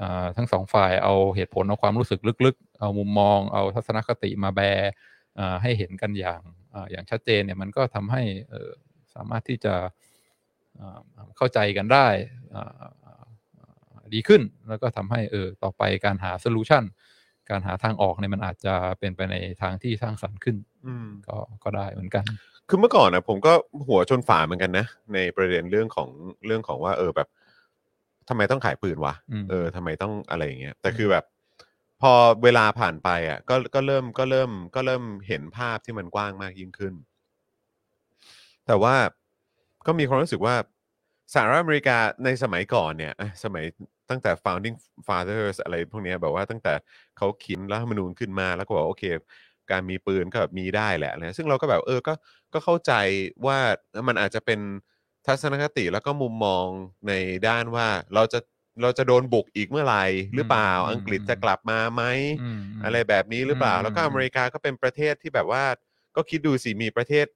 [0.00, 4.90] อ่าทั้งสองฝ่ายเอาเหตุผลเอาความรู้สึกลึกๆ เอามุมมอง เอาทัศนคติมาแบร์
[5.38, 6.42] อ่าให้เห็นกันอย่าง
[6.74, 8.70] อ่าอย่างชัดเจนเนี่ยมันก็ทำให้เอ่อ
[9.14, 9.74] สามารถที่จะ
[10.80, 10.98] อ่า
[11.36, 12.08] เข้าใจกันได้
[12.54, 12.72] อ่า
[13.04, 13.22] อ่า
[14.14, 16.84] ดีขึ้น แล้วก็ทำให้เออต่อไปการหาโซลูชัน
[17.50, 22.24] การหาทางออกเนี่ยมันอาจจะเป็นไปในทางที่สร้างสรรค์ขึ้นอืมก็ก็ได้เหมือนกัน
[22.68, 23.52] คือเมื่อก่อนนะผมก็
[23.88, 26.08] หัวชนฝาเหมือนกันนะ ในประเด็นเรื่องของ
[26.46, 27.28] เรื่องของว่า เออแบบ
[28.28, 31.24] ทำไมต้องขายปืนวะอืมเออทำไมต้องอะไรอย่างเงี้ยแต่คือแบบ
[32.00, 32.12] พอ
[32.44, 36.94] เวลาผ่านไปอะก็ก็เริ่มก็เริ่มก็เริ่มเห็นภาพที่มันกว้างมากยิ่งขึ้น
[38.66, 38.96] แต่ว่า
[39.86, 40.54] ก็มีความรู้สึกว่า
[41.34, 43.12] สหรัฐอเมริกาในสมัยก่อนเนี่ย
[43.44, 43.64] สมัย
[44.10, 44.76] ตั้งแต่ founding
[45.06, 46.72] fathers อะไรพวกเนี้ยแบบว่าตั้งแต่
[47.16, 49.04] เขาเขียนรัฐธรรมนูญขึ้นมาแล้วก็บอกโอเค
[49.70, 52.14] การมีปืนก็แบบมีได้แหละนะซึ่งเราก็แบบเออก็
[52.52, 52.92] ก็เข้าใจ
[53.46, 53.58] ว่า
[54.08, 54.60] มันอาจจะเป็น
[55.26, 56.66] ทัศนคติแล้วก็มุมมอง
[57.08, 57.12] ใน
[57.48, 58.38] ด้านว่าเราจะ
[58.82, 62.02] เราจะโดนบุกอีกเมื่อไหร่หรือเปล่าอืมอังกฤษอืมจะกลับมาไหม
[62.42, 65.64] อืมอะไรแบบนี้หรือเปล่าอืมแล้วก็อืมอเมริกาก็เป็นประเทศที่แบบว่า
[66.16, 67.26] ก็คิดดูสิมีประเทศ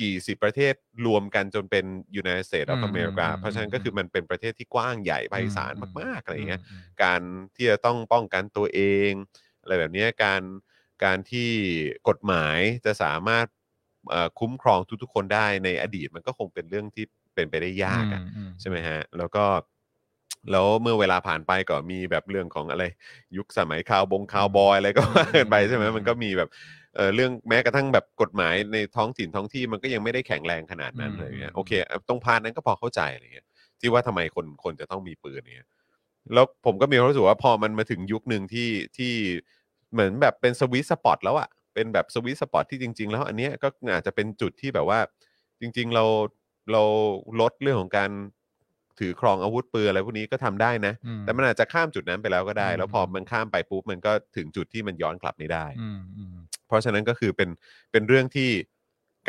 [0.00, 0.74] กี่สิบประเทศ
[1.06, 1.84] รวมกันจนเป็น
[2.20, 7.20] United States of อืม America อืมเพราะฉะนั้นอืมก็คือมันเป็นประเทศที่กว้างใหญ่ไพศาลอืมมากๆอะไรอย่างเงี้ยมการ
[7.56, 8.80] ที่จะต้องป้องกันตัวเอ
[9.10, 9.12] ง
[9.62, 10.42] อะไรแบบเนี้ยการ
[11.04, 11.50] การที่
[12.08, 13.46] กฎหมายจะสามารถ
[14.10, 17.04] เอ่อคุ้มครองทุกๆ คนได้ในอดีตมันก็คงเป็นเรื่องที่
[17.34, 19.44] เป็นไปได้ยากอะอืมใช่ไหมฮะแล้วก็
[20.52, 22.84] แล้วเมื่อเวลาผ่านไปก็มีแบบเรื่องของอะไร
[23.36, 26.48] ยุคสมัยคาวบงคาวบอยอะไรก็ว่ากันไปใช่ไหมมันก็มีแบบ
[26.96, 33.46] เออเรื่องแม้กระทั่งแบบกฎหมายในท้องถิ่นท้องที่มันก็ยังไม่ได้แข็งแรงขนาดนั้นอืมเลยเนี่ยอืมโอเคเอ่อตรงพาร์ทนั้นก็พอเข้าใจอะไรเงี้ย
[33.80, 35.68] ที่ว่าทำไมคนคนจะต้องมีปืนเนี่ย
[36.34, 39.12] แล้วผมก็มีความรู้สึกว่าพอมันมาถึงยุคหนึ่งที่ที่
[39.92, 45.00] เหมือนแบบเป็นสวิตสปอตแล้วอะเป็นแบบสวิตสปอตที่จริง ๆ แล้วอันเนี้ยก็อาจจะเป็นจุดที่แบบว่า
[45.60, 46.04] จริง ๆ เรา
[46.72, 46.82] เรา
[47.40, 48.10] ลดเรื่องของการ
[48.98, 56.36] ถือครองอาวุธปืนอะไรพวกนี้ก็ทำได้นะ อืม แต่มันอาจจะข้ามจุดนั้นไปแล้วก็ได้ อืม แล้วพอมันข้ามไปปุ๊บมันก็ถึงจุดที่มันย้อนกลับไม่ได้ อืมอืม
[56.68, 57.48] เพราะฉะนั้นก็คือเป็น
[57.92, 58.50] เป็นเรื่องที่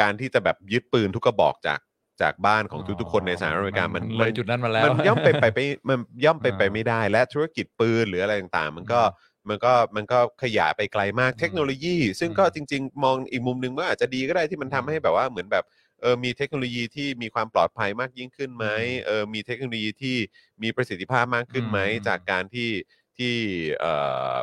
[0.02, 1.80] การที่จะแบบยึดปืนทุกกระบอกจาก
[2.22, 5.60] จากบ้านของทุกๆคนในสหรัฐอเมริกามันเลยจุดนั้นมาแล้ว มันย่อมเป็นไปไป
[5.90, 9.02] มันย่อมเป็นไปอ่าไม่ได้และธุรกิจปืนหรืออะไรต่างๆ มันก็
[9.50, 15.66] มันก็มันก็ขยายไปไกลมากอืมเทคโนโลยี ซึ่งก็จริง ๆ มองอีกมุมหนึ่งว่าอาจจะดีก็ได้ที่มันทำให้แบบว่าเหมือนแบบ
[16.02, 20.18] เออมีเทคโนโลยีที่มีความปลอดภัยมากยิ่งขึ้นไหมอืมเออมีเทคโนโลยีที่
[20.64, 22.70] มีประสิทธิภาพมากขึ้นไหมอืมจากการที่
[23.18, 23.34] ที่
[23.80, 23.94] เอ่
[24.34, 24.36] อ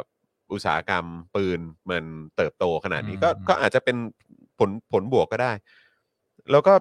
[0.52, 1.04] อุตสาหกรรม
[1.34, 1.60] ปืน
[1.90, 2.04] มัน
[2.36, 3.96] เติบโตขนาดนี้ก็อืมก็อาจจะเป็น
[4.58, 5.52] ผลผลบวกก็ได้
[6.50, 6.74] แล้วก็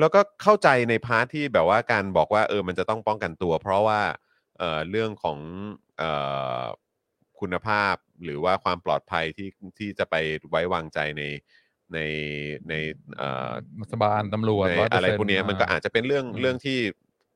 [0.00, 4.00] แล้วก็เข้าใจในพาร์ทที่แบบว่าการบอกว่าเออมันจะต้องป้องกันตัว เพราะว่า
[4.58, 5.38] เอ่อเรื่องของ
[5.98, 6.10] เอ่
[6.60, 6.62] อ
[7.40, 7.94] คุณภาพ
[8.24, 9.48] หรือว่าความปลอดภัยที่
[9.78, 10.14] ที่จะไป
[10.50, 11.22] ไว้วางใจใน
[11.94, 11.98] ใน
[12.68, 12.74] ใน
[13.16, 13.52] เอ่อ
[13.82, 16.78] รัฐบาลตำรวจใน100%อะไรพวกเนี้ยมันก็อาจจะเป็นเรื่องอืมเรื่องที่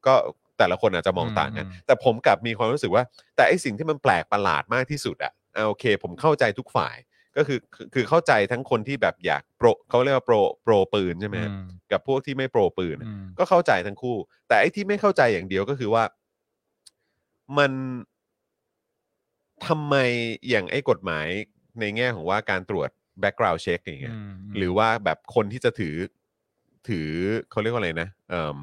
[0.07, 0.15] ก็
[0.59, 3.05] แต่ละคนอาจจะมองอืมต่างกันอืมแต่ผมกลับมีความรู้สึกว่า
[3.37, 6.97] แต่ไอสิ่งที่มันแปลกประหลาดมากที่สุดอะอะโอเค ผมเข้าใจทุกฝ่าย
[7.37, 14.17] ก็คือคือคือเข้าใจทั้งคนที่แบบอยากโปรเขาเรียกว่าโปรโปรปืนใช่ไหมฮะอืมกับพวกที่ไม่โปรปืนอะอืมก็เข้าใจทั้งคู่
[14.49, 16.05] แต่ไอ้ที่ไม่เข้าใจอย่างเดียวก็คือว่า
[17.59, 17.73] มัน
[19.67, 19.95] ทำไม
[20.49, 21.27] อย่างไอ้กฎหมาย
[21.81, 22.91] ในแง่ของว่าการตรวจ
[23.23, 25.97] background check อย่างเงี้ยมหรือว่าแบบคนที่จะถือ
[26.89, 27.11] ถือ
[27.51, 28.61] เขาเรียกว่าอะไรนะเอ่ม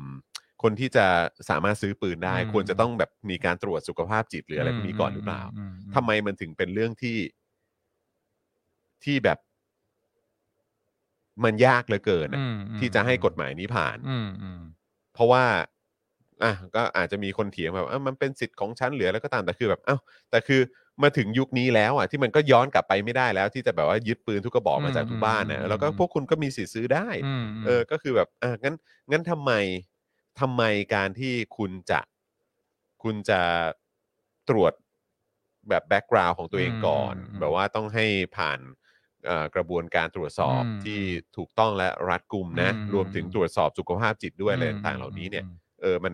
[0.63, 1.05] คนที่จะ
[1.49, 7.17] สามารถซื้อปืนได้ อืม ควรจะต้องแบบมีการตรวจสุขภาพจิตหรืออะไรพวกนี้ก่อนหรือเปล่าอืมทำไมมันถึงเป็นเรื่องที่
[9.03, 9.39] ที่แบบ
[11.43, 14.61] มันยากเหลือเกินอะอืมอืมที่จะให้กฎหมายนี้ผ่าน อืมอืม
[15.13, 15.43] เพราะว่า
[16.43, 19.97] อะก็อาจจะมีคนเถียงแบบเอ้ามันเป็นสิทธิ์ของฉันเหลือแล้วก็ตามแต่คือแบบเอ้า
[20.29, 20.61] แต่คือ
[21.03, 28.75] มาถึงยุคนี้แล้วอะที่มันก็ย้อนกลับไปไม่ได้แล้ว ที่จะแบบว่ายึดปืนทุกกระบอกมาจากทุกบ้านนะแล้วก็พวกคุณก็มีสิทธิ์ซื้อได้อืมเออก็คือแบบอะงั้น
[29.11, 29.51] งั้นทำไม
[30.39, 30.63] ทำไม
[30.95, 31.99] การที่คุณจะ
[33.03, 33.41] คุณจะ
[34.49, 34.73] ตรวจ
[35.69, 38.05] แบบแบ็กกราวน์ของตัวเองก่อนอืมแบบว่าต้องให้
[38.37, 38.59] ผ่าน
[39.25, 40.99] เอ่อกระบวนการตรวจสอบอืมที่
[41.37, 45.45] ถูกต้องและรัดกุมนะอืมรวมถึงตรวจสอบสุขภาพจิตด้วยอะไรต่างๆเหล่านี้เนี่ย
[45.81, 46.13] เออมัน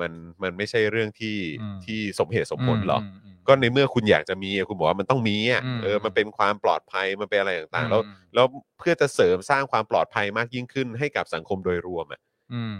[0.00, 0.12] มัน
[0.42, 8.46] มันไม่ใช่เรื่องที่อืม ที่สมเหตุสมผลหรอกมมก็ในเมื่อคุณอยากจะมีอะคุณบอกว่ามันต้องมีอะอืม เออมันเป็นความปลอดภัยมันเป็นอะไรต่างๆ แล้วอืมแล้ว
[8.78, 12.20] เพื่อจะเสริมสร้างความปลอดภัยมากยิ่งขึ้นให้กับสังคมโดยรวมอะ
[12.52, 12.76] อืม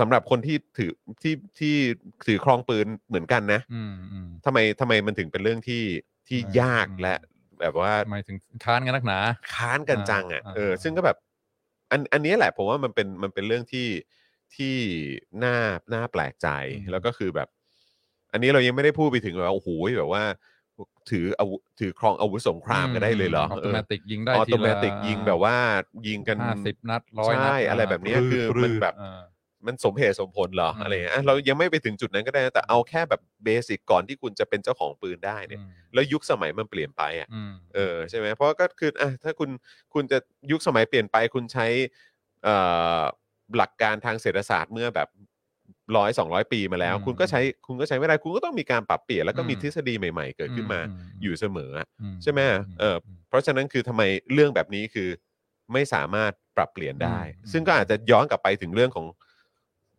[0.00, 0.92] สำหรับคนที่ถือ
[1.22, 1.74] ที่ที่
[2.26, 5.82] ถือครองปืนเหมือนกันนะอืมอืม ทำไมทำไมมันถึงเป็นเรื่องที่
[6.28, 7.16] ที่อืมยากอืม และ
[7.60, 9.18] แบบว่าทำไมถึงค้านกันนักหนา
[9.54, 11.16] ค้านกันจังอะอ่าเออ อ่า ซึ่งก็แบบ
[11.90, 13.86] อันอันนี้แหละผมว่ามันเป็นมันเป็นเรื่องที่
[14.56, 14.76] ที่
[15.44, 15.56] น่า
[15.94, 16.48] น่าแปลกใจ
[16.90, 17.48] แล้วก็คือแบบ
[18.32, 19.68] อันนี้เรายังไม่ได้พูดไปถึงแบบว่าโอ้โห
[19.98, 20.24] แบบว่า
[21.10, 25.56] ถืออาวุธถือครองอาวุธสงครามกันได้เลยเหรอออเอโตอเมติกยิงได้ออทีโตละเมติกยิงแบบว่า
[26.06, 29.22] ยิงกัน ห้าสิบนัดร้อยนัดใช่อะไรแบบเนี้ยคือมันแบบอ่า
[29.66, 39.50] มันสมเหตุสมผลเหรออืม อะไรอย่างเงี้ยอะเรายังไม่ไปถึงจุดนั้นก็ได้นะแต่เอาแค่แบบเบสิกก่อนที่คุณจะเป็นเจ้าของปืนได้เนี่ยอืมแล้วยุคสมัยมันเปลี่ยนไปอะอืม เออใช่ไหมเพราะก็คืออะถ้าคุณ
[39.94, 40.18] คุณจะ
[40.50, 41.66] ยุคสมัยเปลี่ยนไปคุณใช้
[42.44, 42.56] เอ่
[43.00, 43.02] อ
[43.56, 45.08] หลักการทางเศรษฐศาสตร์เมื่อแบบ
[45.96, 52.40] ร้อยสองร้อยปีมาแล้ว อืมคุณก็ใช้คุณก็ใช้ไม่ได้คุณก็ต้องมีการปรับเปลี่ยนแล้วก็มีอืม ทฤษฎีใหม่ๆ เกิดขึ้นมาอืมอยู่เสมออะอืใช่ไหม
[52.80, 52.96] เออ
[53.28, 54.02] เพราะฉะนั้นคือทำไม
[54.32, 55.08] เรื่องแบบนี้คือ
[55.72, 59.06] ไม่สามารถปรับเปลี่ยนได้ อืมซึ่งก็อาจจะย้อนกลับไปถึงเรื่องของ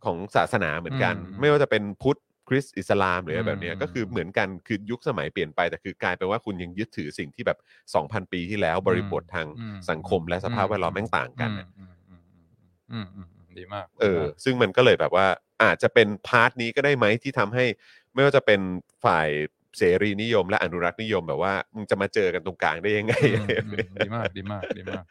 [0.06, 7.58] ของศาสนาเหมือนกัน อืมไม่ว่าจะเป็นพุทธคริสต์อิสลามหรืออะไรแบบเนี้ยอืม ก็คือเหมือนกันคือยุคสมัยเปลี่ยนไปแต่คือกลายเป็นว่าคุณยังยึดถือสิ่งที่แบบ
[7.94, 12.46] 2,000 ปีที่แล้วบริบททางอืม สังคมและสภาพแวดล้อมแม่งต่างกันน่ะอืมอืมอืม
[12.92, 13.28] อืมอืม
[13.60, 15.28] ดีมากเออซึ่งมันก็เลยแบบว่า
[15.64, 17.66] อาจจะเป็นพาร์ทนี้ก็ได้ไหมที่ทำให้
[18.14, 18.62] ไม่ว่าจะเป็น
[19.06, 19.30] ฝ่าย
[19.78, 25.04] เสรีนิยม และอนุรักษ์นิยมแบบว่ามึงจะมาเจอกันตรงกลางได้ยังไง อืมอืมดีมากดีมากดีมาก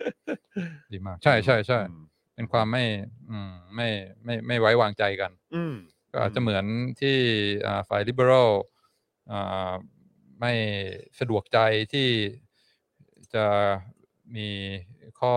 [0.92, 2.04] ดีมาก ใช่ใช่ใช่อืม
[2.34, 2.84] เป็นความไม่
[3.30, 3.88] อืมไม่
[4.24, 5.74] ไม่ไม่ไว้วางใจกัน อืม
[6.12, 6.64] ก็อาจจะเหมือน
[7.00, 7.16] ที่
[7.66, 8.50] อ่าฝ่าย liberal
[9.32, 9.72] อ่า
[10.40, 10.52] ไม่
[11.18, 11.58] สะดวกใจ
[11.92, 12.08] ที่
[13.34, 13.46] จะ
[14.36, 14.48] มี
[15.20, 15.34] ข้อ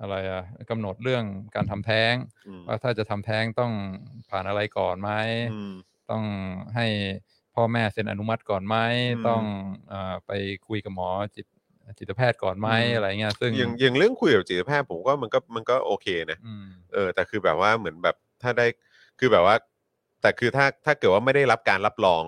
[0.00, 1.24] อะไรอะกำหนดเรื่อง
[1.54, 2.14] การทำแท้ง
[2.46, 3.72] อืมว่าถ้าจะทำแท้งต้อง
[4.30, 5.10] ผ่านอะไรก่อนไหม
[5.52, 5.74] อืม
[6.10, 6.24] ต้อง
[6.76, 6.86] ให้
[7.54, 8.76] พ่อแม่เซ็นอนุมัติก่อนไหม
[9.16, 9.42] อืม ต้อง
[9.88, 10.32] เอ่อไป
[10.68, 11.46] คุยกับหมอจิต
[11.98, 18.66] จิตแพทย์ก่อนไหมอืมอะไรเงี้ยซึ่งอย่างอย่างเรื่องคุยกับจิตแพทย์ผมก็มันก็มันก็โอเคนะ อืม เออแต่คือแบบว่าเหมือนแบบถ้าได้
[19.18, 19.56] คือแบบว่า
[20.22, 22.24] แต่คือถ้าถ้าเกิดว่าไม่ได้รับการรับรอง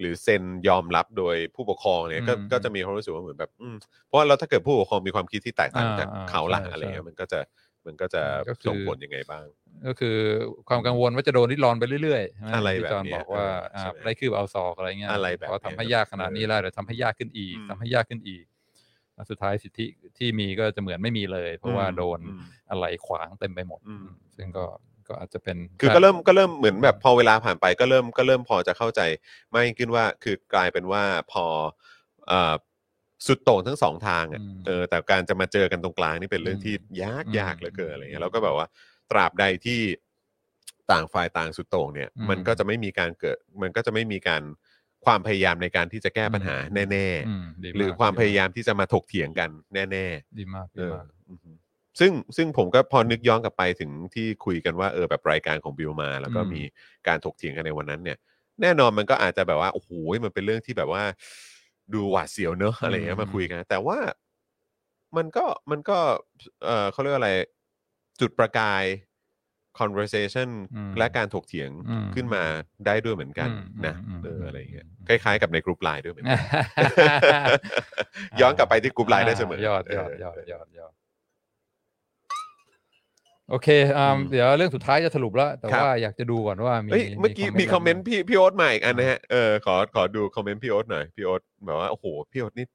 [0.00, 3.76] หรือเซ็นยอมรับโดยผู้ปกครองเนี่ยก็อืมก็จะมีความรู้สึกว่าเหมือนแบบอืม
[4.06, 7.40] เพราะว่าเราถ้าเกิดผู้ปกครองมีความคิดที่แตกต่างอ่าจากอ่าเขาละใช่อะไรเงี้ยใช่มันก็จะ
[7.86, 9.44] มันก็จะก็คือ ส่งผลยังไงบ้าง
[9.86, 10.16] ก็คือ
[10.68, 18.44] ความกังวลว่าจะโดนริดรอนไปเรื่อยๆใช่หมอะไรที่แบบจอห์นเนี้ยบอกว่าเอออ่าใช่ไหมได้คืบเอาศอกอะไรเงี้ยอะไรแบบพอทำเนี้ยให้ยากขนาดนี้เออแล้วเดี๋ยวทำให้ยากขึ้นอีกอืม ทำให้ยากขึ้นอีก
[19.14, 19.86] แล้วสุดท้ายสิทธิ
[20.18, 24.06] ที่มีก็จะเหมือนไม่มีเลย เพราะว่าโดนอืม อะไรขวางเต็มไปหมด อืม
[24.36, 24.64] ซึ่งก็
[25.08, 29.00] ก็อาจจะเป็นคือก็เริ่มก็เริ่มเหมือนแบบพอเวลาผ่านไปก็เริ่มก็เริ่มพอจะเข้าใจ
[29.52, 31.44] มากยิ่งขึ้นว่าคือกลายเป็นว่าพอ
[32.28, 32.54] เอ่อ
[33.26, 36.74] สุดโต่งทั้งสองทางอะอืมเออแต่การจะมาเจอกันตรงกลางนี่เป็นเรื่องที่
[37.04, 38.66] ยากอืมยากเหลือเกินอะไรเงี้อืยมแล้วก็แบบว่า
[39.10, 39.80] ตราบใดที่
[40.90, 44.42] ต่างฝ่ายต่างสุดโต่งเนี่ยอืมมันก็จะไม่มีการเกิด มันก็จะไม่มีการ
[45.04, 49.50] ความพยายามในการที่จะแก้ปัญหาอืมแน่อืมดีๆหรือมกความดีพยายามที่จะมาถกเถียงกัน
[49.92, 51.50] แน่ ๆ ดีมากเอดีอมากอือฮึ
[51.98, 56.60] ซึ่งซึ่งผมก็พอนึกย้อนกลับไปถึงที่คุยกันว่าเออแบบรายการของบิลมา แล้วก็อืมมี
[57.08, 58.18] การถกเถียงกันในวันนั้นเนี่ย
[58.62, 59.90] แน่นอนมันก็อาจจะแบบว่าโอ้โห
[60.24, 61.02] มันเป็นเรื่องที่แบบว่า
[61.94, 63.98] ดูหวาดเสียวเนอะอะไรอย่างเงี้ยมาคุยกัน แต่ว่า
[65.16, 65.98] มันก็มันก็
[66.64, 67.32] เออเขาเรียกว่าอะไร
[68.20, 68.84] จุดประกาย
[69.80, 72.42] conversation อืมและการถกเถียงอืมขึ้นมา
[72.86, 76.40] ได้ด้วยเหมือนกันอืมนะอืมเอออืมอะไรอย่างเงี้ยอืมคล้ายๆกับในกลุ่มไลน์ด้วยเหมือนกัน
[78.40, 80.92] ย้อนกลับไปที่กลุ่มไลน์ได้เสมอยอดยอดเออยอดยอดยอด
[83.50, 83.68] โอเค
[83.98, 92.66] อ่าอืมเดี๋ยวเรื่องสุดท้ายจะสรุปแล้ว แต่ครับว่าอยากจะดูก่อนว่ามีเอ้ยเมื่อกี้มีคอมเมนต์อะไรพี่พี่โอ๊ตมาอีกอันนะฮะเออขอขอดูคอมเมนต์พี่โอ๊ตหน่อยพี่โอ๊ตแบบว่าโอ้โหพี่โอ๊ตนี่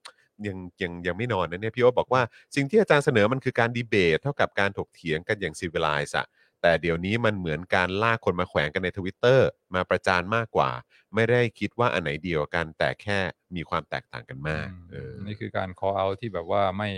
[0.48, 2.22] ยังยังยังไม่นอนนะเนี่ยพี่โอ๊ตบอกว่า
[2.56, 6.28] สิ่งที่อาจารย์เสนอมันคือการดีเบต เท่ากับการถกเถียงกันอย่าง civilized อะ
[6.62, 10.70] แต่เดี๋ยวนี้มันเหมือนการลากคนมาแขวนกันในทวิตเตอร์มาประจานมากกว่า
[11.16, 13.20] ไม่ได้คิดว่าอันไหนเดียวกัน แต่แค่
[13.56, 16.90] มีความแตกต่างกันมากอืมเออนี่คือการ call out ที่แบบว่าไม่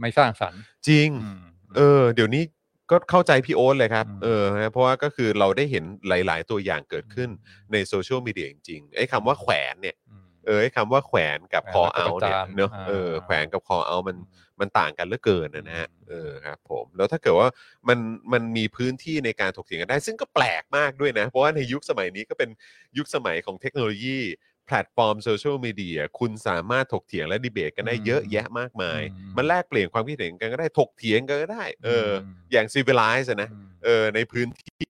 [0.00, 1.42] ไม่สร้างสรรค์จริงอืม
[1.76, 2.42] เออ เดี๋ยวนี้
[2.90, 7.30] ก็เข้าใจพี่โอ๊ตเลยครับอืมเออนะเพราะว่าก็คือเราได้เห็นหลาย ๆ ตัวอย่างเกิดขึ้น
[7.72, 14.26] ในโซเชียลมีเดียจริงๆไอ้คำว่าแขวนเนี่ยอืมเออไอ้คำว่าแขวนกับแขควอนแล้วก็เอาประเนี่ยจานเนอะอ่าเออแขวนกับคอเอามันอืม
[14.60, 17.48] มันต่างกันเหลือเกินนะนะฮะอืมเออครับผมแล้วถ้าเกิดว่า
[17.88, 17.98] มัน
[18.32, 22.50] มันมีพื้นที่ในการถกเถียงกันได้ ซึ่งก็แปลกมากด้วยนะ เพราะว่าในยุคสมัยนี้ก็เป็น
[22.98, 24.18] ยุคสมัยของเทคโนโลยี
[24.66, 34.84] แพลตฟอร์มโซเชียลมีเดียคุณสามารถถกเถียงและดีเบตกันได้อืมเยอะแยะมากมาย อืมมันแลกเปลี่ยนความคิดเห็นกันก็ได้ถกเถียงกันก็ได้เอออม อย่าง civilized นะอืมเออในพื้นที่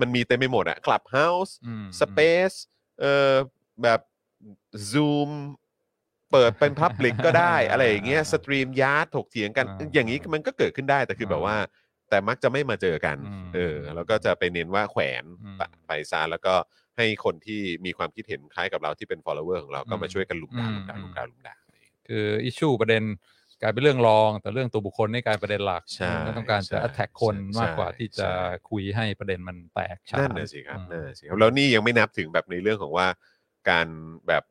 [0.00, 2.52] มันมีเต็มไปหมดอะ Clubhouse อืม Space
[3.00, 3.34] เออ
[3.82, 4.00] แบบ
[4.90, 5.30] Zoom
[6.32, 11.56] เปิดเป็น public ก็ได้ อะไรอย่างเงี้ย StreamYard ถกเถียงกัน อ่าอย่างนี้มันก็เกิดขึ้นได้แต่คือแบบว่า
[12.10, 16.54] แต่มักจะไม่มาเจอกัน อืมเออ แล้วก็จะไปเน้นว่าแขวนอืมปะไปซาแล้วก็
[16.96, 21.54] ให้คนที่มีความคิดเห็นคล้ายกับเราที่เป็น follower ของเราก็มาอืมช่วยกันลุมด่าอืมลุมด่าลุมด่าลุมด่า
[22.08, 23.04] คืออิชชูประเด็น
[23.62, 33.06] กลายเป็นเรื่องรอง แต่เรื่องตัวบุคคลนี่กลายเป็นประเด็นหลักใช่ก็ต้องการใช่จะ attack คนใช่มากกว่าที่จะใช่คุยให้ประเด็นมันแตกฉานนั่นน่ะสิครับอืมนั่นน่ะสิครับแล้วนี่ยังไม่นับถึงแบบในเรื่องของว่า
[33.70, 33.86] การ
[34.28, 34.44] แบบ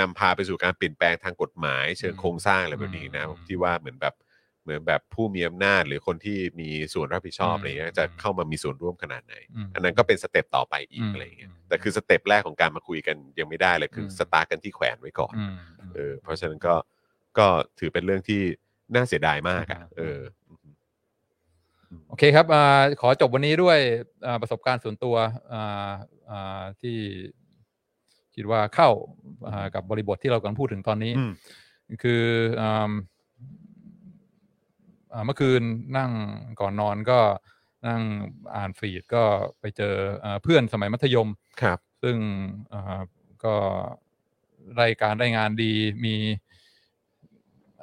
[0.00, 4.14] นำพาไปสู่การเปลี่ยนแปลงทางกฎหมาย เชิงโครงสร้างอะไรแบบนี้นะอืมที่ว่าเหมือนแบบ
[4.62, 15.54] เหมือนแบบผู้มีอำนาจหรือคนที่มีส่วนรับผิดชอบอืมอะไรเงี้ยจะเข้ามามีส่วนร่วมขนาดไหน อืม อันนั้นก็เป็น step ต่อไปอีกอืมอะไรเงี้ยอืมแต่คือ step แรกของการมาคุยกันยังไม่ได้เลยคืออม สตาร์ทกันที่แขวนไว้ก่อนอืม
[15.94, 16.74] เออเพราะฉะนั้นก็
[17.38, 17.46] ก็
[17.78, 18.42] ถือเป็นเรื่องที่
[18.94, 20.20] น่าเสียดายมากอะอ่าเออ
[22.08, 22.64] โอเคครับอ่า
[23.00, 23.78] ขอจบวันนี้ด้วย
[24.26, 25.16] อ่าประสบการณ์ส่วนตัว
[25.52, 25.90] อ่า
[26.30, 26.96] อ่าที่
[28.34, 28.90] คิดว่าเข้า
[29.48, 31.32] อ่ากับบริบทที่เรากำลังพูดถึงตอนนี้ อืม
[32.02, 32.24] คือ
[32.60, 32.90] อ่าอ่า
[35.24, 35.62] เมื่อคืน
[35.96, 36.10] นั่ง
[36.60, 37.20] ก่อนนอนก็
[37.86, 38.02] นั่ง
[38.54, 39.24] อ่านฟีดก็
[39.60, 41.28] ไปเจออ่าเพื่อนสมัยมัธยม
[41.62, 42.16] ครับ ซึ่ง
[42.72, 43.00] อ่า
[43.44, 43.54] ก็
[44.82, 45.72] รายการได้งานดี
[46.04, 46.14] มี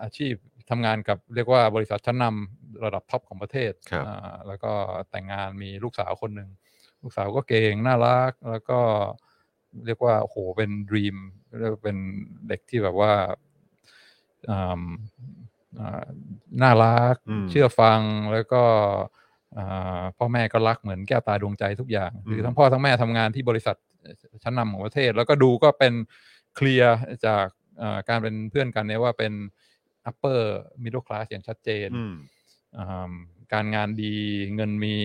[0.01, 0.33] อาชีพ
[0.69, 4.73] ทำงานกับเรียกว่าบริษัทชั้นนำระดับท็อปของประเทศครับอ่าแล้วก็
[5.09, 6.49] แต่งงานมีลูกสาวคนหนึ่ง
[7.01, 8.79] ลูกสาวก็เก่งน่ารัก แล้วก็
[9.85, 11.17] เรียกว่าโอ้โหเป็นดรีม
[11.59, 11.97] เรียกว่าเป็น
[12.47, 13.13] เด็กที่แบบว่า
[14.49, 15.46] อ่าอ่า
[16.61, 17.99] น่ารักอืมเชื่อฟัง
[18.31, 18.63] แล้วก็
[19.57, 23.75] อ่าพ่อแม่ก็รักเหมือนแก้วตาดวงใจทุกอย่างคือมทั้งพ่อทั้งแม่ทำงานที่บริษัท
[24.43, 25.93] ชั้นนำของประเทศ แล้วก็ดูก็เป็น
[26.55, 26.97] เคลียร์
[27.27, 27.47] จาก
[27.81, 29.33] อ่าการเป็นเพื่อนกันเนี่ยว่าเป็น
[30.09, 30.41] upper
[30.83, 32.15] middle class อย่างชัดเจนอืม
[32.77, 33.11] อ่า
[33.53, 34.15] การงานดี
[34.55, 34.95] เงินมี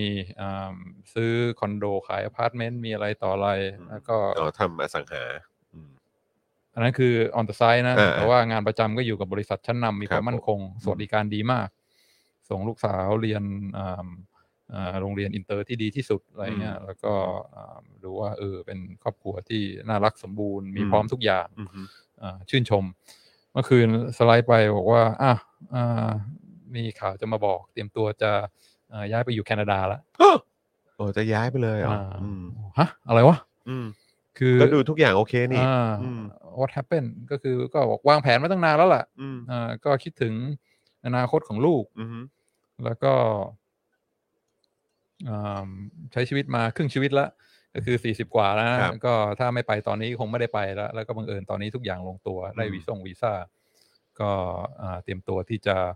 [0.40, 0.74] อ่า
[1.15, 5.24] ซื้อคอนโดขายอพาร์ตเมนต์มีอะไรต่ออะไรอืมแล้วก็อ๋อทำอสังหา
[6.74, 11.69] อืมอันนั้นคือ on the side นะอ่าแต่ว่างานประจำก็อยู่กับบริษัทชั้นนำมีครับความมั่นคงผมสวัสดิการดีมาก
[12.49, 13.43] ส่งลูกสาวเรียน
[13.78, 14.09] อ่า
[14.74, 17.12] อ่าโรงเรียนอินเตอร์ที่ดีที่สุดอะไรเงี้ย แล้วก็
[17.57, 21.81] อ่าดูว่าเออเป็นครอบครัวที่น่ารักสมบูรณ์ มีอืมพร้อมทุกอย่างอืมฮึ
[22.23, 22.85] อ่าชื่นชม
[23.53, 25.32] เมื่อคืนสไลด์ไปบอกว่าอะ
[25.74, 26.11] อ่า
[26.74, 28.31] มีข่าวจะมาบอก เตรียมตัวจะ
[28.93, 30.01] อ่าย้ายไปอยู่แคนาดาแล้ว
[30.97, 32.43] โอ้จะย้ายไปเลยเหรออ่าอืม
[32.78, 33.36] ฮะอะไรวะ
[33.69, 33.86] อืม
[34.38, 36.22] คือก็ดูทุกอย่างโอเคนี่อ่าอืม
[36.60, 40.34] what happened ก็คือก็บอกวางแผนมาตั้งนานแล้วล่ะอืมอ่าก็คิดถึง
[41.06, 42.20] อนาคตของลูกอืมฮึ
[42.84, 43.12] แล้วก็
[45.28, 45.68] อ่า
[46.12, 47.30] ใช้ชีวิตมาครึ่งชีวิตแล้ว
[47.74, 53.32] ก็คือสี่สิบกว่าแล้วนะก็ถ้าไม่ไปตอนนี้คงไม่ได้ไปแล้ว แล้วก็บังเอิญตอนนี้ทุกอย่างลงตัวได้วีซ่งวีซ่า
[54.20, 54.30] ก็
[54.82, 55.90] อ่าเตรียมตัวที่จะอ่า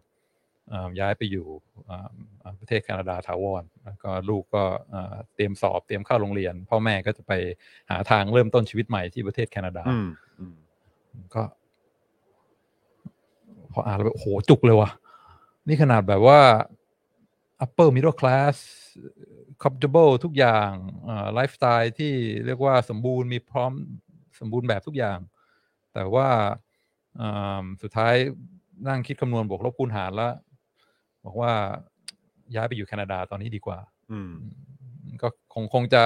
[1.01, 1.47] ย้ายไปอยู่
[1.90, 2.09] อ่า
[2.43, 4.64] อ่าประเทศแคนาดาถาวรแล้วก็ลูกก็
[4.94, 7.32] อ่าเตรียมสอบเตรียมเข้าโรงเรียน พ่อแม่ก็จะไป
[7.90, 10.56] หาทางเริ่มต้นชีวิตใหม่ที่ประเทศแคนาดาอืมอืม
[11.34, 11.43] ก็
[13.72, 14.90] พออ่านแล้วแบบโอ้โหจุกเลยว่ะ
[15.68, 16.40] นี่ขนาดแบบว่า
[17.64, 18.56] upper middle class
[19.62, 20.70] comfortable ทุกอย่าง
[21.34, 22.12] ไลฟ์สไตล์ที่
[22.47, 23.72] เรียกว่าสมบูรณ์มีพร้อม
[24.40, 25.18] สมบูรณ์แบบทุกอย่าง
[25.94, 26.28] แต่ว่า
[27.20, 28.14] อ่าสุดท้าย
[28.88, 30.32] นั่งคิดคำนวณบวกลบคูณหารแล้ว
[31.27, 31.53] บอกว่า
[32.55, 33.78] ย้ายไปอยู่แคนาดาตอนนี้ดีกว่า
[34.12, 34.31] อืม
[35.23, 36.03] ก็คงคงจะ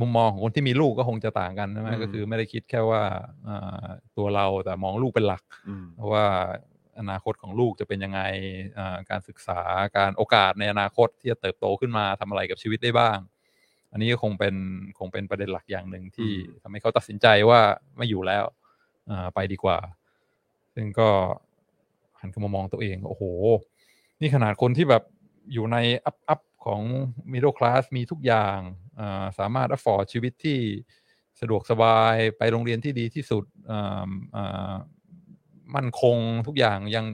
[0.00, 3.02] มุมมองของคนที่มีลูกก็คงจะต่างกันใช่ไหมอืมก็คือไม่ได้คิดแค่ว่า
[3.48, 3.86] อ่า
[4.16, 6.24] ตัวเราแต่มองลูกเป็นหลักอืมเพราะว่า
[6.98, 8.20] อนาคตของลูกจะเป็นยังไง
[8.78, 9.60] อ่าการศึกษา
[9.96, 13.18] การโอกาสในอนาคตที่จะเติบโตขึ้นมาทำอะไรกับชีวิตได้บ้าง
[13.92, 14.54] อันนี้ก็คงเป็น
[14.98, 16.30] คงเป็นประเด็นหลักอย่างหนึ่งที่
[16.62, 17.60] ทำให้เขาตัดสินใจว่า
[17.96, 18.44] ไม่อยู่แล้ว
[19.10, 19.78] อ่าไปดีกว่า
[20.74, 21.08] ซึ่งก็
[22.20, 23.24] หันกลับมามองตัวเองโอ้โห
[24.20, 25.02] นี่ขนาดคนที่แบบ
[25.52, 26.82] อยู่ในอัพอัพของ
[27.32, 28.58] middle class มีทุกอย่าง
[29.00, 30.58] อ่าสามารถ afford ชีวิตที่
[31.40, 34.74] สะดวกสบายไปโรงเรียนที่ดีที่สุดอ่าอ่า
[35.74, 36.16] มั่นคง
[36.46, 37.04] ทุกอย่างยัง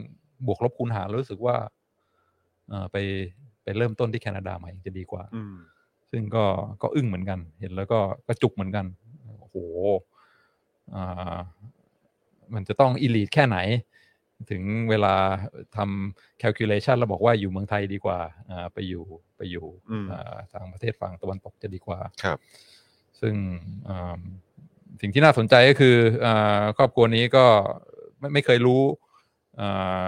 [0.47, 1.55] บวกลบคูณหารแล้วรู้สึกว่า
[2.69, 2.97] เอ่อไป
[3.63, 5.55] ไปเริ่มต้นที่แคนาดาใหม่จะดีกว่าอืม
[6.11, 6.45] ซึ่งก็
[6.81, 8.85] ก็อึ้งเหมือนกัน เห็นแล้วก็ก็จุกเหมือนกัน
[9.39, 9.55] โอ้โห
[10.95, 11.37] อ่า
[12.53, 13.57] มันจะต้องอีลีทแค่ไหน
[14.51, 15.15] ถึงเวลา
[15.77, 18.19] ทำ calculation แล้วบอกว่าอยู่เมืองไทยดีกว่า
[18.51, 19.05] อ่าไปอยู่
[19.37, 22.37] ไปอยู่อืมอ่าทางประเทศฝั่งตะวันตกจะดีกว่าครับ
[23.21, 23.35] ซึ่ง
[23.87, 24.19] อ่า
[25.01, 25.95] สิ่งที่น่าสนใจก็คือ
[26.25, 27.45] อาครอบครัวนี้ก็
[28.19, 28.81] ไม่ไม่เคยรู้
[29.59, 30.07] อ่า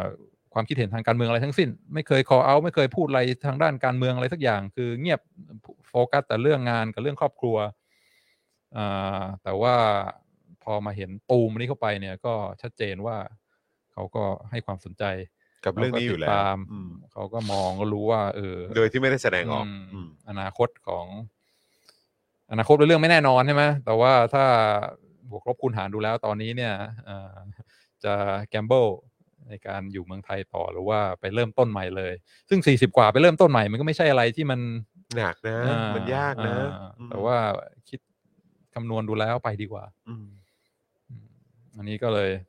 [0.54, 5.20] ความคิดเห็นทางการเมืองอะไรทั้งสิ้น ไม่เคย call out ไม่เคยพูดอะไรทางด้านการเมืองอะไรสักอย่าง คือเงียบ
[5.90, 7.58] โฟกัสแต่เรื่องงานกับเรื่องครอบครัว
[8.78, 9.76] อ่าแต่ว่า
[10.64, 13.18] พอมาเห็นตูมนี้เข้าไปเนี่ยก็ชัดเจนว่า
[14.00, 15.04] เขาก็ให้ความสนใจ
[15.66, 21.06] กับเรื่องนี้อยู่แล้วขาก็ติดตามอืมเขาก็มองก็รู้ว่า เออ โดยที่ไม่ได้แสดงออกอืมอืมอนาคตของ
[22.52, 24.46] อนาคตเป็นเรื่องไม่แน่นอนใช่ไหมแต่ว่าถ้า
[25.30, 26.74] บวกลบคูณหารดูแล้วตอนนี้เนี่ย
[27.06, 27.36] เอ่อ
[28.04, 28.14] จะ
[28.50, 28.86] แกมเบิล
[29.50, 32.14] ในการอยู่เมืองไทยต่อหรือว่าไปเริ่มต้นใหม่เลย
[32.50, 34.60] ซึ่งสี่สิบกว่าไปเริ่มต้นใหม่ มันก็ไม่ใช่อะไรที่มัน
[35.18, 37.36] หนักนะอ่มันยากนะอ่าอืมแต่ว่า
[37.90, 38.00] คิด
[38.74, 40.28] คำนวณดูแล้วไปดีกว่าอืม
[41.10, 41.26] อืม
[41.78, 42.49] อันนี้ก็เลยเดี๋ย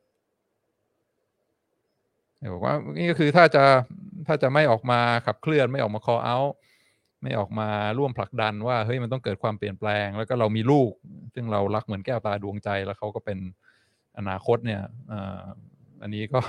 [2.53, 3.63] บอกว่านี่ก็คือถ้าจะ
[4.27, 6.53] ถ้าจะไม่ออกมาขับเคลื่อนไม่ออกมา call out
[7.23, 10.91] ไม่ออกมาร่วมผลักดันว่าเฮ้ยมันต้องเกิดความเปลี่ยนแปลง แล้วก็เรามีลูก
[11.33, 13.39] ซึ่งเรารักเหมือนแก้วตาดวงใจ แล้วเขาก็เป็น
[14.17, 14.81] อนาคตเนี่ย
[15.11, 15.41] อ่า
[16.01, 16.39] อันนี้ก็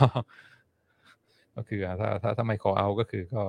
[1.56, 3.42] ก็คือถ้าถ้าถ้าไม่ call out ก็คือก็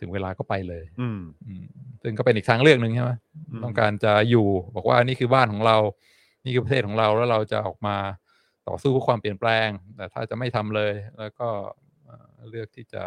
[0.00, 1.64] ถึงเวลาก็ไปเลย อืมอืม
[2.02, 3.12] ซึ่งก็เป็นอีกทางเลือกหนึ่งใช่ไหม
[3.50, 4.46] อืมต้องการจะอยู่
[4.76, 5.76] บอกว่านี่คือบ้านของเรา
[6.44, 7.96] นี่คือประเทศของเราแล้วเราจะออกมา
[8.68, 11.48] ต่อสู้เพื่อความเปลี่ยนแปลง แต่ถ้าจะไม่ทำเลย แล้วก็
[12.06, 13.04] เอ่อเลือกที่จะ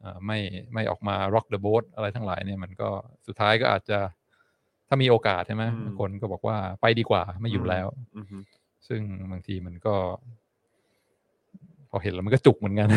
[0.00, 0.38] เอ่อไม่
[0.74, 2.88] ไม่ออกมา rock the boat อะไรทั้งหลายเนี่ยมันก็
[3.26, 3.98] สุดท้ายก็อาจจะ
[4.88, 7.86] ถ้ามีโอกาสใช่ไหมอืมคนก็บอกว่าไปดีกว่าไม่อยู่แล้ว
[8.16, 8.26] อืม
[8.88, 9.00] ซึ่ง
[9.32, 9.94] บางทีมันก็
[11.90, 12.88] พอเห็นแล้วมันก็จุกเหมือนกัน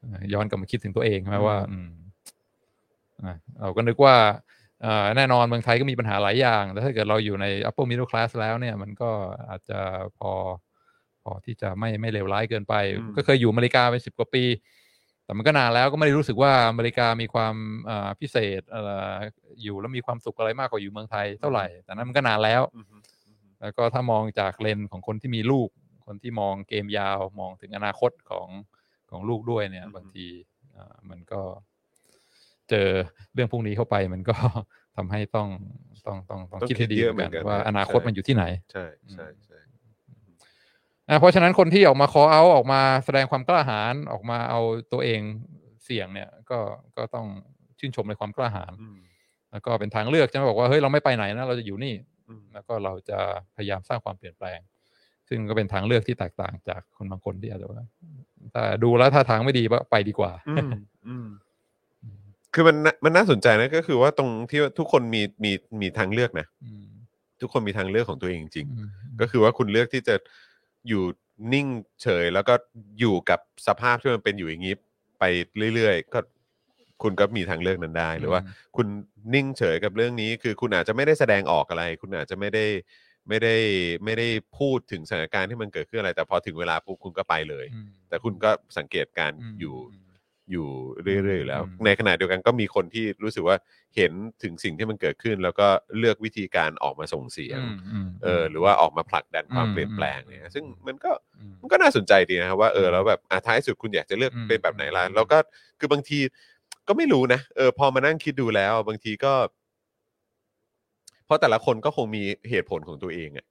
[0.00, 1.90] เอ่อย้อนกลับมาคิดถึงตัวเองใช่ไหมว่าอืม
[3.24, 4.51] อะเราก็นึกว่าเอ่อ
[5.16, 9.10] แน่นอนเมืองไทยก็มีปัญหาหลายอย่างแต่ถ้าเกิดเราอยู่ใน upper middle class แล้วเนี่ย มันก็
[9.50, 9.78] อาจจะ
[10.18, 10.32] พอ
[11.22, 14.44] พอที่จะไม่ไม่เลวร้ายเกินไปอืมก็เคยอยู่อเมริกาเป็นสิบกว่าปี
[15.24, 17.54] แต่มันก็นานแล้วก็ไม่ได้รู้สึกว่าอเมริกามีความ
[17.90, 19.12] อ่าพิเศษเอ่อ
[19.62, 22.86] อยู่แล้วมีความสุขอะไรมากกว่าอยู่เมืองไทยเท่าไหร่ แต่นั้นมันก็นานแล้วอืม
[23.60, 25.68] แล้วก็ถ้ามองจากเลนส์ของคนที่มีลูก
[26.06, 28.48] คนที่มองเกมยาว มองถึงอนาคตของ
[29.10, 30.28] ของลูกด้วยเนี่ยอืมบางที
[30.76, 31.42] อ่ามันก็
[32.72, 32.88] เจอ
[33.34, 34.34] เรื่องพวกนี้เข้าไปมันก็
[34.96, 35.48] ทำให้ต้อง
[36.06, 39.58] ต้องต้องต้องต้องคิดให้ดีคิดเยอะเหมือนเหมือนกักันนว่านะอนาคตใช่มันอยู่ที่ไหน ใช่ใช่ใช่
[41.08, 44.60] อะเพราะฉะนั้นคนที่ออกมา call out ออกมาแสดงความกล้าหาญออกมาเอา
[44.92, 45.20] ตัวเอง
[45.84, 46.58] เสี่ยงเนี่ย ก็
[46.96, 47.26] ก็ต้อง
[47.78, 48.98] ชื่นชมในความกล้าหาญอืม
[49.52, 51.94] แล้วก็เป็นทางเลือกจะไม่บอกว่าเฮ้ยเราไม่ไปไหนนะเราจะอยู่นี่
[52.28, 53.18] อืมแล้วก็เราจะ
[53.56, 54.60] พยายามสร้างความเปลี่ยนแปลง
[55.28, 57.84] ซึ่งก็เป็นทางเลือกที่แตกต่างจากคนบางคนที่อาจจะว่า
[58.54, 60.70] ถ้าดูแล้วถ้าทางไม่ดีก็ไปดีกว่า อืม
[61.08, 61.26] อืม
[62.54, 66.86] คือมันน่ามันน่าสนใจนะก็คือว่าตรงที่ว่าทุกคนมีมีมีทางเลือกนะ อืม
[67.40, 70.14] ทุกคนมีทางเลือกของตัวเองจริงอืมๆก็คือว่าคุณเลือกที่จะ
[70.88, 71.02] อยู่
[71.52, 71.66] นิ่ง
[72.02, 72.54] เฉย แล้วก็
[73.00, 74.74] อยู่กับสภาพที่มันเป็นอยู่อย่างนี้
[75.18, 75.24] ไป
[75.74, 76.20] เรื่อยๆก็
[77.02, 78.40] คุณก็มีทางเลือกนั้นได้หรือว่า
[78.76, 78.86] คุณ
[79.34, 82.66] นิ่งเฉยกับเรื่องนี้ คือคุณอาจจะไม่ได้แสดงออกอะไร คุณอาจจะไม่ได้
[83.28, 83.56] ไม่ได้
[84.04, 90.01] ไม่ได้พูดถึงสถานการณ์ที่มันเกิดขึ้นอะไร แต่พอถึงเวลาปุ๊บคุณก็ไปเลย อืม แต่คุณก็สังเกตการณ์มอยู่ม
[90.52, 90.68] อยู่
[91.02, 93.56] เรื่อยๆอยู่แล้วอืมในขณะเดียวกันก็มีคนที่รู้สึกว่า
[93.96, 94.12] เห็น
[94.42, 95.68] ถึงสิ่งที่มันเกิดขึ้น แล้วก็
[95.98, 97.60] เลือกวิธีการออกมาส่งเสียง
[97.92, 105.38] อืมมเออหรือว่าออกมาผลักดันความอืมเปลี่ยนแปลงเนี่อืยมซึ่งมันก็อืมมันก็น่าสนใจดีนะครับว่าเอออืมแล้วแบบอะท้ายสุดคุณอยากจะเลือกอืมเป็นแบบไหนล่ะอืมแล้วก็
[105.78, 106.18] คือบางที
[106.88, 109.32] ก็ไม่รู้นะเออพอมานั่งคิดดูแล้ว บางทีก็
[111.24, 113.46] เพราะแต่ละคนก็คงมีเหตุผลของตัวเองอะ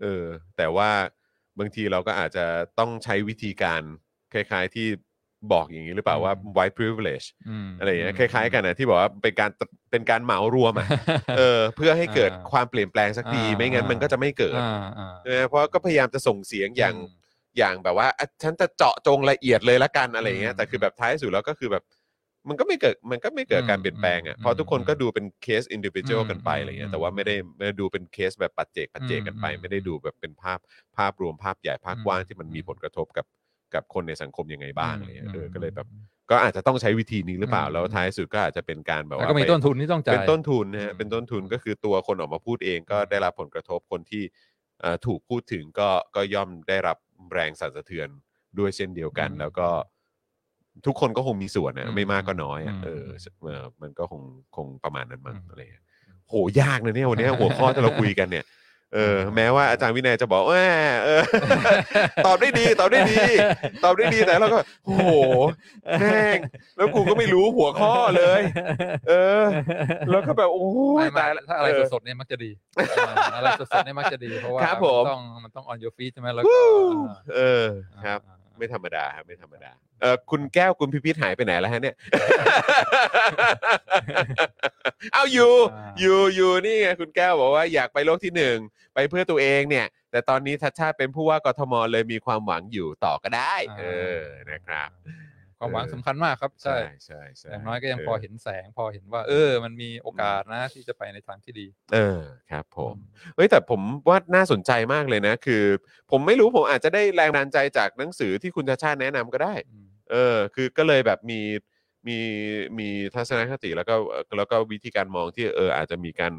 [0.00, 0.24] เออ
[0.56, 0.90] แต่ว่า
[1.58, 2.44] บางทีเราก็อาจจะ
[2.78, 3.82] ต้องใช้วิธีการ
[4.32, 4.88] คล้าย ๆ ที่
[5.52, 7.26] บอกอย่างนี้หรือเปล่าว่า white privilege
[7.68, 9.50] มอะไรอย่างเงี้ยคล้ายๆกันนะที่บอกว่าเป็นการ
[9.90, 10.88] เป็นการเหมารวมอะ
[11.36, 17.26] เออเพื่อให้เกิดอ่าความเปลี่ยนแปลงสักทีอ่าไม่งั้นมันก็จะไม่เกิดอ่าอ่าใช่ไหมเพราะก็พยายามจะส่งเสียงอย่างม
[17.58, 21.84] อย่างแบบว่าอะฉันจะเจาะจงละเอียดเลยละกันอะไรอย่างเงี้ยอืมแต่คือแบบท้ายสุดแล้วก็คือแบบ
[22.48, 30.58] มันก็ไม่เกิดมันก็ไม่เกิดการอืมเปลี่ยนแปลงอะอืมเพราะทุกคนก็อืมดูเป็นเคสอินดิวิ u a l อืมกันไปอะไรเงี้ยอืมแต่ว่าไม่ได้ไม่ได้ดูเป็นเคสแบบปัจเจกปัจเจกกันไปอืมไม่ได้ดูแบบเป็นภาพ
[30.96, 33.26] ภาพรวมภาพใหญ่ภาพอืมกว้างที่มันมีอืมผลกระทบกับ
[33.74, 35.86] กับคนในสังคมยังไงบ้างอะไรเงี้ยเออมก็เลยแบบ
[36.30, 44.22] ก็อาจจะต้องใช้วิธีนี้หรือเปล่าอืมแล้วท้ายสุดก็อาจจะเป็นการแบบแล้วว่าก็มีไปต้นทุนที่ต้องจ่ายเป็นต้นทุนนะฮะอืมเป็นต้นทุนก็คือตัวคนออกมาพูดเองก็ได้รับผลกระทบคนที่
[44.80, 46.96] เอ่อถูกพูดถึงก็ก็ย่อมได้รับ
[47.32, 48.08] แรงสั่นสะเทือน
[48.58, 49.68] ด้วยเช่นเดียวกัน แล้วก็
[50.86, 53.04] ทุกคนก็คงมีส่วนนะไม่มากก็น้อยอะเออ
[53.42, 54.22] เออมันก็คง
[54.56, 55.84] คงประมาณนั้นมั้งอะไรเงี้ย
[56.28, 58.44] โหยากนะเนี่ยวันเนี้ยหัวข้อที่เราคุยกันเนี่ย
[58.94, 60.64] เออแม้ว่าอาจารย์วินัยจะบอกว่า
[61.04, 61.22] เออ
[62.26, 63.24] ตอบได้ดี ตอบได้ดี
[63.84, 65.10] ตอบได้ดีแต่เราก็โอ้โห
[66.00, 66.38] แม่ง
[66.76, 68.40] แล้วกูก็ไม่รู้หัวข้อเลย
[69.08, 69.44] เออ
[70.10, 70.68] แล้วก็แบบโอ้
[71.02, 76.58] ยไม่ไม่ตายละถ้าอะไรเออสดๆเนี่ยมักจะดีเอออะไรสดๆเนี่ยมักจะดีเพราะว่าครับผมนต้องมันต้อง on your feet ใช่ไหมแล้วก็
[77.36, 77.66] เออ
[78.04, 78.20] ครับ
[78.58, 79.70] ไม่ธรรมดาครับไม่ธรรมดา
[80.00, 81.96] เออคุณแก้วคุณพิพิธหายไปไหนแล้วฮะเนี่ย
[85.12, 88.56] เอาอยู่อ่าอยู่อยู่นี่ไงคุณแก้วบอกว่าอยากไปโลกที่หนึ่ง
[88.94, 93.84] ไปเพื่อตัวเองเนี่ย แต่ตอนนี้ทัชชาติเป็นผู้ว่ากทมเลยมีความหวังอยู่ต่อก็ได้ เอ
[94.18, 94.88] อนะครับ
[95.58, 102.20] ความหวังเออสำคัญมากครับ ใช่ใช่ใช่อย่างน้อยก็ยังพอเห็นแสง พอเห็นว่า เออ มันมีโอกาสนะที่จะไปในทางที่ดี เออ
[102.50, 102.94] ครับ ผม
[103.36, 105.64] เฮ้ยแต่ผมว่าน่าสนใจมากเลยนะ คือ
[106.10, 111.40] ผมไม่รู้ผมอาจจะได้แรงบันดาลใจจากหนังสือที่คุณชาชาติแนะนำก็ได้อืมเออ คือก็เลยแบบมี
[112.08, 112.18] มี
[112.78, 116.32] มีทัศนคติแล้วก็เอ่อแล้วก็วิธีการมองที่เอออาจจะมีการ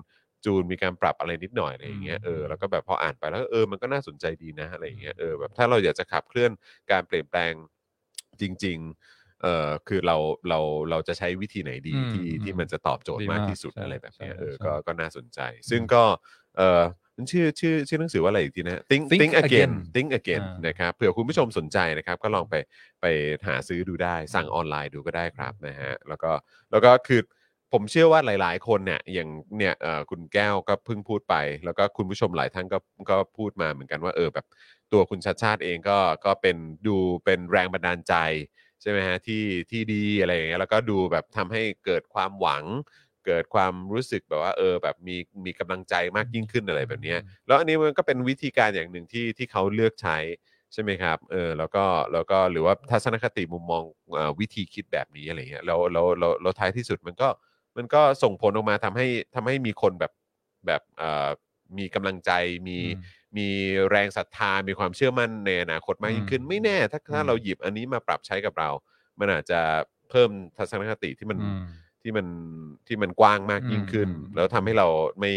[0.45, 6.51] จูนมีการปรับอะไรนิดหน่อยอะไรอย่างเงี้ยอืมเออแล้วก็แบบพออ่านไปแล้วเออมันก็น่าสนใจดีนะอะไรอย่างเงี้ยเออแบบถ้าเราอยากจะขับเคลื่อน
[6.91, 7.53] การเปลี่ยนแปลง
[8.41, 8.77] จริง
[9.09, 10.17] ๆ เออคือเรา
[10.49, 10.59] เรา
[10.89, 15.39] เราจะใช้วิธีไหนดีอืมที่อืมที่มันจะตอบโจทย์มามดีากกที่สุดใช่อะไรแบบเนี้ยใช่เออใช่ก็ก็น่าสนใจ
[15.69, 16.03] ซึ่งก็
[16.57, 16.83] เออ
[17.15, 22.55] มันชื่อชื่อชื่อหนังสือว่าอะไรอีกทีนะ think Think think again Again think again อ่านนะครับเผื่อคุณผู้ชมสนใจนะครับ ก็ลองไป
[23.01, 23.05] ไป
[23.47, 26.31] หาซื้อดูได้ สั่งออนไลน์ดูก็ได้ครับนะฮะแล้วก็
[26.71, 27.21] แล้วก็คือ
[27.73, 31.35] ผมเชื่อว่าหลาย ๆ คนเนี่ยอย่างเนี่ยเอ่อคุณแก้วก็เพิ่งพูดไป
[31.65, 32.77] แล้วก็คุณผู้ชมหลายท่านก็
[33.09, 34.45] ก็พูดมาเหมือนกันว่าเออแบบ
[34.93, 36.57] ตัวคุณชัดชาติเองก็ก็เป็น
[36.87, 38.13] ดูเป็นแรงบันดาลใจ
[38.81, 42.63] ใช่ไหมฮะที่ที่ดีอะไรอย่างเงี้ยแล้วก็ดูแบบทำให้เกิดความหวัง
[43.25, 45.15] เกิดความรู้สึกแบบว่าเออแบบมี
[45.45, 50.17] มีกำลังใจมากยิ่งขึ้นอะไรแบบเนี้ยแล้วอันนี้มันก็เป็นวิธีการอย่างหนึ่งที่ที่เขาเลือกใช้
[50.73, 51.83] ใช่ไหมครับเออแล้วก็
[52.13, 53.83] แล้วก็หรือว่าทัศนคติมุมมอง
[54.13, 57.29] เอ่อวิธีคิดแบบนี้อะไรเงี้ยแล้วแล้วแล้วแล้วท้ายที่สุดมันก็
[57.77, 60.11] มันก็ส่งผลออกมาทำให้ทำให้มีคนแบบ
[60.67, 61.29] แบบเอ่อ
[61.77, 62.31] มีกำลังใจ
[62.67, 62.97] มี อืม
[63.37, 63.49] มี
[63.89, 68.69] แรงศรัทธา มีความเชื่อมั่นในอนาคตมากยิ่งขึ้นอืมไม่แน่ถ้าถ้าอืมเราหยิบอันนี้มาปรับใช้กับเรา
[69.19, 69.61] มันอาจจะ
[70.09, 71.65] เพิ่มทัศนคติที่มันอืม
[72.01, 72.27] ที่มัน
[72.87, 74.87] ที่มันกว้างมากยิ่งขึ้น อืม แล้วทำให้เรา
[75.19, 75.33] ไม่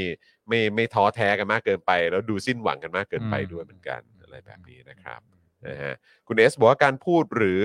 [0.49, 5.21] ไม่ไม่ท้อแท้กันมากเกินไป แล้วดูสิ้นหวังกันมากเกินไปอืมด้วยเหมือนกันอะไรแบบนี้นะครับ
[5.67, 5.95] นะฮะ
[6.27, 7.59] คุณเอสบอกว่าการพูดหรือ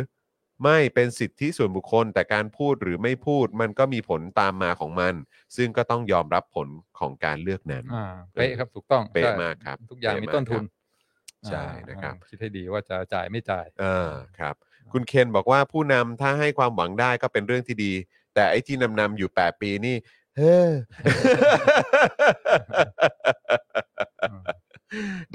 [0.63, 5.13] ไม่เป็นสิทธิส่วนบุคคล แต่การพูดหรือไม่พูดมันก็มีผลตามมาของมัน
[5.55, 6.67] ซึ่งก็ต้องยอมรับผล
[6.99, 14.55] ของการเลือกนั้นอ่าเป๊ะครับถูกต้องเป๊ะใช่มากครับทุกอย่างเป๊ะมีมากต้นทุนครับ ใช่อ่านะครับอ่าคิดให้ดีว่าจะจ่ายไม่จ่าย เออครับ
[14.91, 17.93] คุณเคนบอกว่าผู้นำถ้าให้ความหวังได้ก็เป็นเรื่องที่ดี
[18.35, 19.95] แต่ไอ้ที่นำนำอยู่ 8 ปีนี่
[20.37, 20.69] เฮ้อ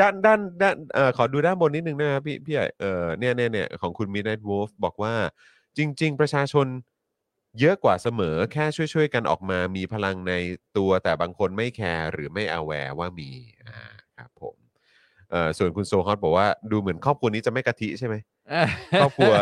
[0.01, 5.15] ด้านด้านด้านเอ่อขอดูด้านบนนิดนึงนะครับพี่พี่ใหญ่เออเนี่ยเนี่ยเนี่ยของคุณมิแรดวอลฟ์บอกว่า
[5.78, 6.66] จริง ๆ ประชาชน
[7.61, 10.32] เยอะกว่าเสมอแค่ช่วย ๆ กันออกมามีพลังใน
[10.77, 13.31] ตัวแต่บางคนไม่แคร์หรือไม่ aware ว่ามี
[13.69, 13.81] อ่า
[14.16, 14.60] ครับผม
[15.31, 18.16] เอ่อส่วนคุณโซฮอตบอกว่าดูเหมือนครอบครัวนี้จะไม่กะทิใช่ไหม
[19.01, 19.32] ครอบครัว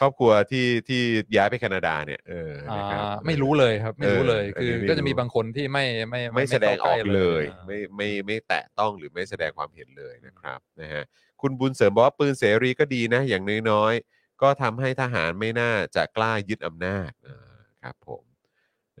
[0.00, 1.00] ครอบครัวที่ที่
[1.36, 11.02] ย้ายไปแคนาดาเนี่ยเอออ่านะครับไม่รู้เลยครับ ไม่รู้เลยเออคืออันนี้ไม่ก็จะมีรู้ บางคนที่ไม่ไม่ไม่แสดงออกข้าใกเลยอ่าไม่ไม่ไม่ไม่แตะต้องหรือไม่แสดงความเห็นเลยนะครับนะฮะ
[11.40, 17.38] คุณบุญเสริมบอกว่าปืนเสรีก็ดีนะ อย่างน้อยๆ ก็ทำให้ทหารไม่น่าจะกล้ายึดอำนาจอ่า
[17.82, 18.24] ครับผม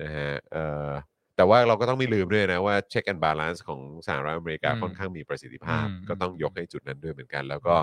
[0.02, 0.90] นะฮะเอ่อ
[1.36, 7.74] แต่ว่าเราก็ต้องไม่ลืมด้วยนะว่า check and balance ของสหรัฐอเมริกาอืมค่อนข้างมีประสิทธิภาพ อืมก็ต้องยกให้จุดนั้นด้วยเหมือนกัน แล้วก็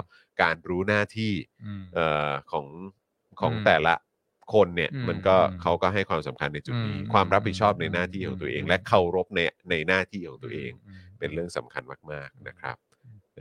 [0.41, 2.67] การรู้หน้าที่อืมเอ่อของ
[3.39, 3.93] ของอืมแต่ละ
[4.53, 9.39] คนเนี่ยอืมมันก็อืมเขาก็ให้ความสำคัญในจุดนี้ อืมความรับผิดชอบในอืมหน้าที่ของตัวเอง อืม และเคารพใน
[9.69, 12.77] ในหน้าที่ของตัวเองมเป็นเรื่องสำคัญมาก ๆ นะครับ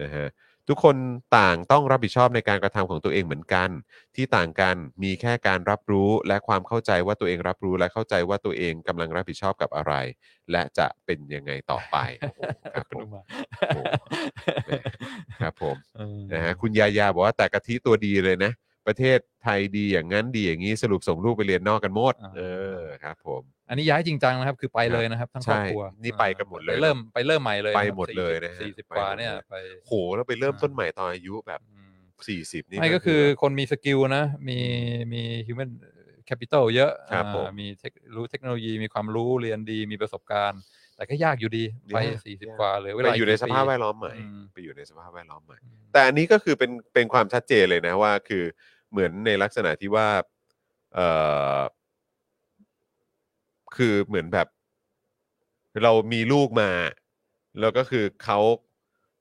[0.01, 0.29] นะฮะ
[0.69, 0.97] ทุกคน
[1.39, 3.69] ต่างต้องรับผิดชอบในการกระทำของตัวเองเหมือนกัน
[4.17, 9.95] ที่ต่างกันมีแค่การรับรู้และความเข้าใจว่าตัวเองรับรู้และเข้าใจว่าตัวเองกำลังรับผิดชอบกับอะไร
[10.53, 12.41] และจะเป็นยังไงต่อไปโอ้โห
[12.75, 13.09] ครับผม
[13.73, 13.99] โอ้โห
[14.65, 14.71] แหม
[15.41, 18.53] ครับผมเออนะฮะคุณยายาบอกว่าแต่กะทิตัวดีเลยนะ
[18.87, 22.41] ประเทศไทยดีอย่างนั้นดีอย่างนี้สรุปส่งลูกไปเรียนนอกกันหมด เอ
[22.79, 23.43] อครับผม
[23.73, 31.93] อันนี้ย้ายจริงจังนะครับ คือไปเลยนะครับ ทั้งครอบครัวใช่นี่ไปกันหมดเลยไปเริ่มไปเริ่มใหม่เลยไปนะครับหมดเลยนะฮะสี่สิบไปกว่าหมดเนี่ยเลยไป โหแล้วไปเริ่มต้นใหม่ตอนอายุแบบอืม
[32.63, 34.59] 40นี่ ไม่ก็คือคนมี skill นะ มี
[35.13, 35.71] มี human
[36.29, 40.61] capital เยอะครับผมอ่ามี tech รู้เทคโนโลยีมีความรู้เรียนดีมีประสบการณ์
[40.97, 45.57] แต่ก็ยากอยู่ดีไปยากสี่สิบยาก กว่าเลยเวไปลาอยู่ในกี่สภาพปีแวดล้อมใหม่ อืมไปอยู่ในสภาพแวดล้อมใหม่
[45.93, 48.45] แต่อันนี้ก็คือเป็นเป็นความชัดเจนเลยนะว่า คือ
[48.91, 50.09] เหมือนในลักษณะที่ว่า
[50.95, 51.01] เอ
[51.57, 51.59] อ
[53.77, 54.49] คือเหมือนแบบ
[55.83, 56.71] เรามีลูกมา
[57.61, 58.39] แล้วก็คือเขา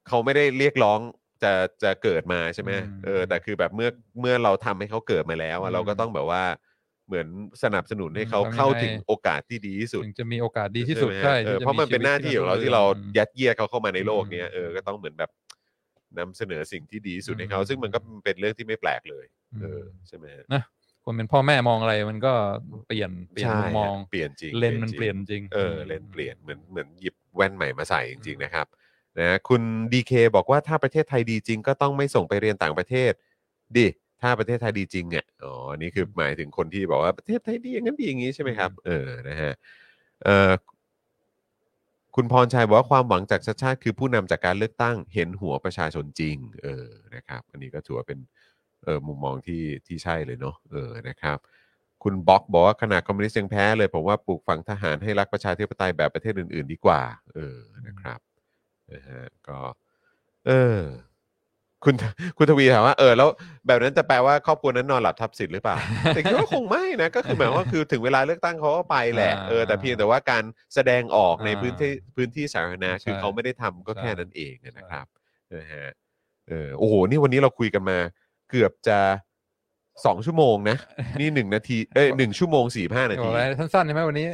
[0.08, 1.00] เขาไม่ได้เรียกร้อง
[1.44, 1.54] จะ
[1.84, 6.44] จะเกิดมาใช่ไหมอืมเออแต่คือแบบเมื่อเมื่อเราทำให้เขาเกิดมาแล้วอะอืมเราก็ต้องแบบว่า
[7.08, 7.28] เหมือน
[7.64, 15.32] สนับสนุนให้เขาทำยังไงเข้าถึงโอกาสที่ดีที่สุดถึงจะมีโอกาสดีที่สุดไหมฮะใช่เออที่จเพราะมันเป็นหน้าที่ของเราที่เราอืมยัดเยียดเขาเข้ามาในโลกเนี้ยอืมเออก็ต้องเหมือนแบบ
[16.18, 19.26] นำเสนอสิ่งที่ดีที่สุดอืมให้เขาซึ่งมันก็เป็นเรื่องที่ไม่แปลกเลย
[19.62, 20.62] เออมใช่ไหมฮะนะ
[21.06, 22.34] คนเป็นพ่อแม่มองอะไรมันก็
[22.88, 28.68] เปลี่ยนเปลี่ยนใช่มุมมองฮะเปลี่ยนจริงเลนส์มันจริงเปลี่ยนจริง เออเลนส์เปลี่ยนเหมือนเหมือนหยิบแว่นใหม่มาใส่จริงๆนะครับ
[29.20, 29.62] นะคุณ
[29.94, 33.12] ดีเคบอกว่าถ้าประเทศไทยดีจริง ก็ต้องไม่ส่งไปเรียนต่างประเทศ
[33.78, 33.88] ดิ
[34.22, 39.54] ถ้าประเทศไทยดีจริงอะอ๋ออันนี่คือหมายถึงคนที่บอกว่าประเทศไทยดีอย่างนั้นดีอย่างนี้ใช่ไหมครับ เออนะฮะ
[40.24, 40.52] เออ
[42.16, 48.20] คุณพรชัยบอกว่าความหวังจากชาติชาติคือผู้นำจากการเลือกตั้งเห็นหัวประชาชนจริง เออนะครับ อันนี้ก็ถือว่าเป็น
[48.86, 51.38] เออมุมมองที่ที่ใช่เลยเนาะเออนะครับ
[52.04, 57.02] คุณบ็อกบอกว่าขนาดคอมมิวนิสต์ยังแพ้เลย ผมว่าปลูกฝังทหารให้รักประชาธิปไตยแบบประเทศอื่น ๆ ดีกว่า
[57.36, 58.20] เออนะครับ
[58.94, 59.60] นะฮะก็
[60.48, 60.80] เออ
[61.86, 61.96] คุณ
[62.38, 63.30] คุณทวีถามว่าเออแล้ว
[63.68, 65.78] แบบนั้นจะแปลว่าครอบครัวนั้นนอนหลับทับสิทธิ์หรือเปล่า
[66.10, 70.44] แต่คิดว่าคงไม่นะ ก็คือหมายความว่าคือถึงเวลาเลือกตั้งเขาก็ไปแหละอ่าเออแต่เพียงแต่ว่าการ
[70.76, 75.06] แสดงออกในอ่าพื้นที่พื้นที่สาธารณะใช่คือเขาไม่ได้ทำก็ใช่แค่นั้นเองนะครับ
[75.56, 75.88] นะฮะ
[76.50, 77.98] เออโอ้โหนี่วันนี้เราคุยกันมา
[78.52, 79.00] เกือบจะ
[80.06, 80.78] สองชั่วโมงนะ
[81.20, 84.28] นี่หนึ่งนาทีเอ้ยหนึ่งชั่วโมงสี่ห้านาบอทีกอะไรสั้นๆใช่ไหมวันนี้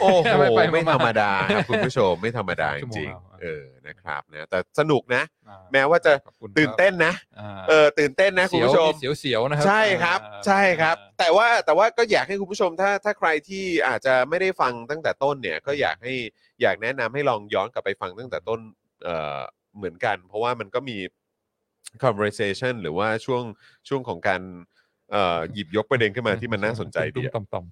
[0.00, 0.16] โอ้โห
[0.56, 16.14] ไปๆไม่ธรรมดาๆครับคุณผู้ชมไม่ธรรมดาจชั่วโมงริงแล้วๆเออนะครับนะแต่สนุกนะอ่าแม้ว่าจะขอบคุณตื่นเต้นนะครับเออตื่นเต้นนะคุณผู้ชมเสียวเสียวๆนะครับใช่ครับอ่าใช่ครับอ่าแต่ว่าแต่ว่าก็อยากให้คุณผู้ชมถ้าถ้าใครที่อาจจะไม่ได้ฟังตั้งแต่ต้นเนี่ย ก็อยากให้
[16.62, 18.60] อยากแนะนำให้ลองย้อนกลับไปฟังตั้งแต่ต้น
[19.04, 19.40] เอ่อ
[19.76, 20.96] เหมือนกัน เพราะว่ามันก็มี
[22.04, 23.42] conversation หรือว่าช่วง
[23.88, 24.42] ช่วงของการ
[25.12, 27.64] เอ่อหยิบยกประเด็นขึ้นมาที่มันน่าสนใจดีตุ้อะมๆต่อม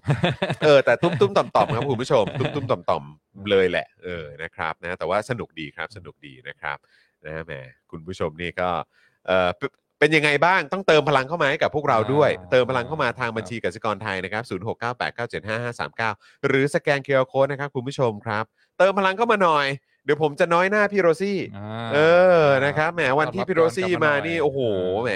[0.65, 3.03] เออแต่ตุ้มตุ้มต่อมต่อมครับคุณผู้ชม ตุ้มตุ้มต่อมต่อม
[3.49, 6.77] เลยแหละเออนะครับนะแต่ว่าสนุกดีครับสนุกดีนะครับ
[7.25, 7.53] นะแหม
[7.91, 8.69] คุณผู้ชมนี่ก็
[9.27, 9.69] เออเป็น
[9.99, 14.43] เป็นยังไงบ้างต้องเติมพลังเข้ามาให้กับพวกเราด้วย อ่า เติมพลังเข้ามาทางบัญชีกสิกรไทยนะครับ
[15.39, 18.43] 0698975539 หรือสแกนเคอร์โค้ดนะครับคุณผู้ชมครับ
[18.77, 19.67] เติมพลังเข้ามาหน่อย
[20.05, 21.97] เดี๋ยวผมจะน้อยหน้าพี่โรซี่อ่าเอ
[22.43, 24.59] อนะครับแหมวันที่พี่โรซี่มานี่โอ้โห
[25.03, 25.11] แหม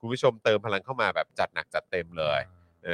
[0.00, 2.40] คุณผู้ชมเติมพลังเข้ามาแบบจัดหนักจัดเต็มเลย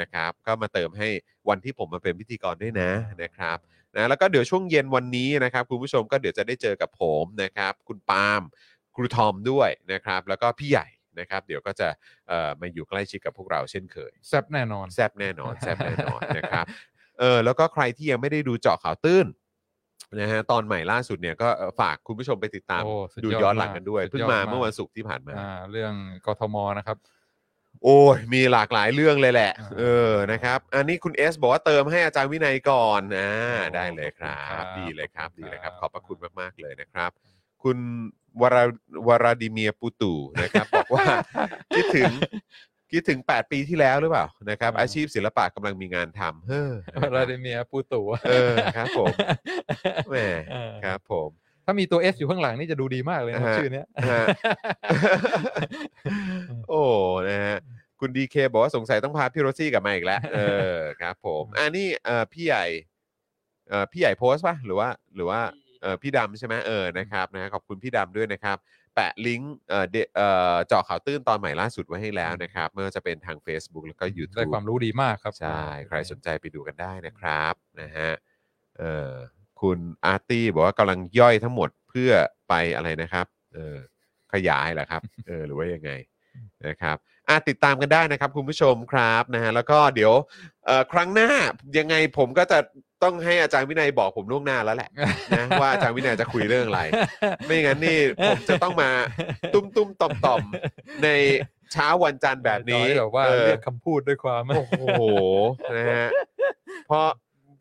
[0.01, 1.09] นะครับก็มาเติมให้
[1.49, 2.91] วันที่ผมมาเป็นพิธีกรด้วยนะ
[3.23, 3.59] นะครับ
[3.97, 8.43] นะแล้วก็เดี๋ยวช่วงเย็นวันนี้นะครับคุณผู้ชมก็เดี๋ยวจะได้เจอกับผมนะครับคุณปาล์ม
[8.95, 10.87] ครูทอมด้วยนะครับแล้วก็พี่ใหญ่
[11.19, 11.89] นะครับเดี๋ยวก็จะ
[12.29, 16.65] เอ่อมาอยู่ใกล้ชิดกับพวกเราเช่นเคยแซ่บแน่นอนแซบแน่นอนแซบแน่นอนนะครับ
[17.19, 19.27] เออแล้วก็ใครที่ยังไม่ได้ดูเจาะข่าวตื้น
[20.19, 25.93] นะฮะตอนใหม่ล่าสุดเนี่ยก็เอ่อฝากคุณผู้ชมไปติดตาม โอ้สุดดูยอดย้อนหลังมากกันด้วยสุดยอดเพิ่งมามาก เมื่อวันศุกร์ที่ผ่านมา อ่าเรื่อง
[26.27, 26.97] กทมนะครับ
[27.85, 33.31] โอ้ยมีหลากหลายเรื่องเลยแหละ อ่า เออนะครับ อันนี้คุณเอสบอกว่าเติมให้อาจารย์วินัยก่อนนะ
[33.61, 37.11] โอ้ได้เลยครัขอบคุณครับบดีเลยครับขอบคุณดีเลยครับครับ ขอบพระคุณมากๆเลยนะครับ
[37.63, 37.79] คุณ
[38.41, 38.65] วรา
[39.07, 40.13] วราดิเมียร์ปูตู
[40.43, 41.05] นะครับ บอกว่า
[41.77, 42.11] คิดถึง
[42.93, 49.13] คิดถึง 8 ปีที่แล้วหรือเปล่านะครับอาชีพศิลปะกำลังมีงานทำเฮ้อนะครารับดิเมียร์ปูตู่เออครับผม
[50.11, 50.17] แหม
[50.53, 51.31] เออครับผม
[51.67, 54.27] ทถ้ามีตัว S อยู่ข้างหลังนี่จะดูดีมากเลยนะฮะ ชื่อเนี้ย ฮะ
[56.69, 56.83] โอ้
[57.29, 57.57] นะฮะ
[58.01, 60.41] คุณดีเคบอกว่าสงสัยต้องพาพี่โรซี่กลับมาอีกแล้วเอ
[60.75, 62.65] อครับ ผมอันนี้เอ่อพี่ใหญ่
[63.69, 65.41] เอ่อพี่ใหญ่โพสต์ป่ะหรือว่าหรือว่า
[65.83, 68.57] เอ่อพี่ดำใช่ไหมเออนะครับนะขอบคุณพี่ดำด้วยนะครับ
[68.95, 78.11] แปะลิงก์เอ่อเดเอ่อเจาะข่าวตื้นตอนใหม่ล่าสุดไว้ให้แล้วนะครับไม่ว่าจะเป็นทาง Facebook แล้วก็ ได้ YouTube ความรู้ดีมากครับ ใช่ ใครสนใจไปดูกันได้นะครับนะฮะ
[78.79, 79.13] เออ
[79.61, 82.11] คุณอาร์ตี้บอกว่ากำลังย่อยทั้งหมดเพื่อ
[82.49, 83.77] ไปอะไรนะครับเออ
[84.33, 85.91] ขยายเหรอครับเออหรือว่ายังไง
[86.67, 86.97] นะครับ
[87.29, 90.13] อะติดตามกันได้นะครับคุณผู้ชมครับนะฮะแล้วก็เดี๋ยว
[90.67, 91.31] เอ่อครั้งหน้า
[91.79, 92.59] ยังไงผมก็จะ
[93.03, 94.91] ต้องให้อาจารย์วินัยบอกผมล่วงหน้าแล้วแหละ
[95.39, 96.83] นะว่าอาจารย์วินัยจะคุยเรื่องอะไร
[97.47, 97.99] ไม่งั้นนี่
[98.29, 98.91] ผมจะต้องมา
[99.55, 101.09] ตุ้มตุ้มๆต่อมต่อมๆใน
[101.73, 105.03] เช้าวันจันทร์แบบนี้จอยแบบว่าเออเลือกคำพูดด้วยความโอ้โห
[105.77, 106.09] นะฮะ
[106.89, 107.07] เพราะ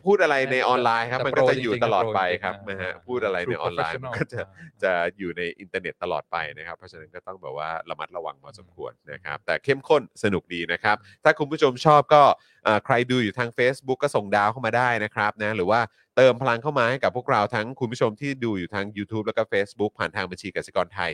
[0.08, 4.46] พูดอะไรในออนไลน์ครับแต่มันก็จะโปรอยู่จริงๆตลอดโปรไปจริงๆครับอ่านะฮะพูดอะไรในออนไลน์มันก็จะอ่า
[4.84, 12.24] จะอยู่ในอินเทอร์เน็ตตลอดไปนะครับ เพราะฉะนั้นก็ต้องแบบว่าระมัดระวังพอสมควรนะครับ แต่เข้มข้นสนุกดีนะครับ ถ้าคุณผู้ชมชอบก็
[12.59, 15.82] เอ่อใครดูอยู่ทาง Facebook ก็ส่งดาวเข้ามาได้นะครับนะหรือว่า
[16.16, 21.12] เติมพลังเข้ามาให้กับพวกเราทั้งคุณผู้ชมที่ดูอยู่ทาง YouTube แล้วก็ Facebook ผ่านทางบัญชีกสิกรไทย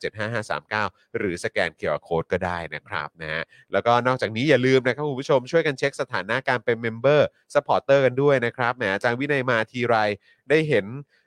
[0.00, 3.42] 0698975539 หรือสแกน QR code ก็ได้นะครับนะฮะ
[3.72, 9.96] แล้วก็นอกจากนี้อย่าลืมนะครับคุณผู้ชมช่วยกันเช็คสถานะการเป็น member supporter กันด้วยนะครับแหมอาจารย์วินัยมาทีไร
[10.50, 10.86] ได้เห็น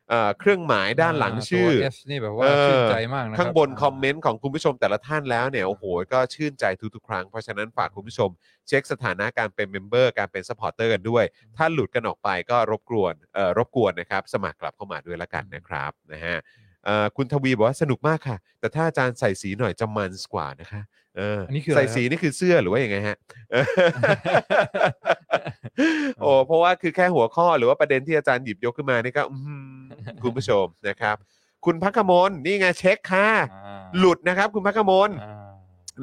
[0.10, 5.84] เอ่อเครื่องหมายด้านหลังชื่อ ตัว S นี่แบบว่าเออ ชื่นใจมากนะครับ ข้างบนคอมเมนต์ของคุณผู้ชมแต่ละท่านแล้วเนี่ยโอ้โห
[6.14, 6.65] ก็ชื่นใจ
[6.95, 8.30] ทุกๆครั้ง เพราะฉะนั้นฝากคุณผู้ชม
[8.68, 11.23] เช็คสถานะการเป็น member การเป็น supporter กันด้วย
[11.57, 16.65] ถ้าหลุดกันออกไปก็รบกวนเอ่อรบกวนนะครับ สมัครกลับเข้ามาด้วยละกันนะครับนะฮะเอ่อ
[17.18, 20.82] คุณทวีบอกว่าสนุกมากค่ะ แต่ถ้าอาจารย์ใส่สีหน่อยจะมันกว่านะคะ
[21.18, 23.18] เอออนนี้คืออะไรใส่ครับสีนี่คือเสื้อหรือว่ายังไงฮะ
[26.22, 31.16] โอ้เพราะว่าคือแค่หัวข้อหรือว่าประเด็นที่อาจารย์หยิบยกขึ้นมานี่ก็อื้อหือคุณผู้ชมนะครับ
[31.66, 33.30] คุณพักกมลนี่ไงเช็คค่ะ
[33.66, 35.34] อ่าหลุดนะครับ คุณพักกมลอ่า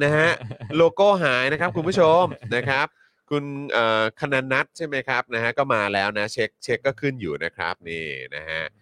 [0.02, 0.30] นะฮะ
[0.76, 2.22] โลโก้หายนะครับ คุณผู้ชม
[2.54, 2.86] นะครับ
[3.30, 8.06] คุณเอ่อคณนัทใช่ไหมครับนะฮะก็มาแล้วนะ เช็คเช็คก็ขึ้นอยู่นะครับ นี่
[8.36, 8.81] นะฮะอ่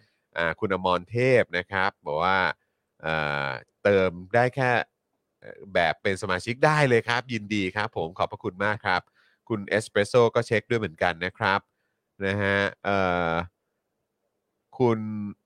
[0.59, 2.39] คุณอมรเทพนะครับ บอกว่า
[3.01, 3.15] เอ่
[3.47, 3.49] อ
[3.83, 4.71] เติมได้แค่
[5.73, 9.01] แบบเป็นสมาชิกได้เลยครับ ยินดีครับผมขอบพระคุณมากครับ
[9.49, 11.59] คุณเอสเปรสโซก็เช็คด้วยเหมือนกันนะครับ
[12.25, 12.97] นะฮะเอ่
[13.29, 13.31] อ
[14.77, 14.99] คุณ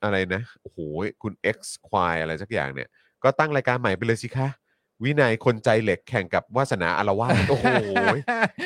[0.04, 0.78] อะไรนะ โอ้โห
[1.24, 1.58] คุณ X
[1.88, 2.90] ควายอะไรสักอย่างเนี่ย
[3.24, 4.48] ก็ตั้งรายการใหม่ไปเลยสิคะ
[5.04, 7.68] วินัยคนใจเหล็กแข่งกับวาสนาอารวาสโอ้โห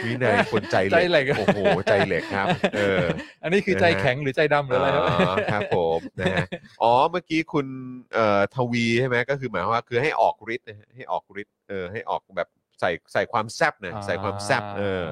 [0.06, 3.04] วินัยคนใจเหใจล็กเหล็กโอ้โหใจเหล็กครับ เออ
[3.44, 6.46] อันนี้คือใจนะฮะแข็งหรือใจดำหรืออะไรครับอ๋อครับผมนะฮะ
[6.84, 7.68] อ๋อเมื่อกี้คุณ
[8.14, 12.50] เอ่อทวีใช่ไหมก็คือหมายความว่าคือให้ออกฤทธิ์นะฮะให้ออกฤทธิ์เออให้ออกแบบ
[12.80, 15.06] ใส่ใส่ความแซบนะใส่ความแซบเออ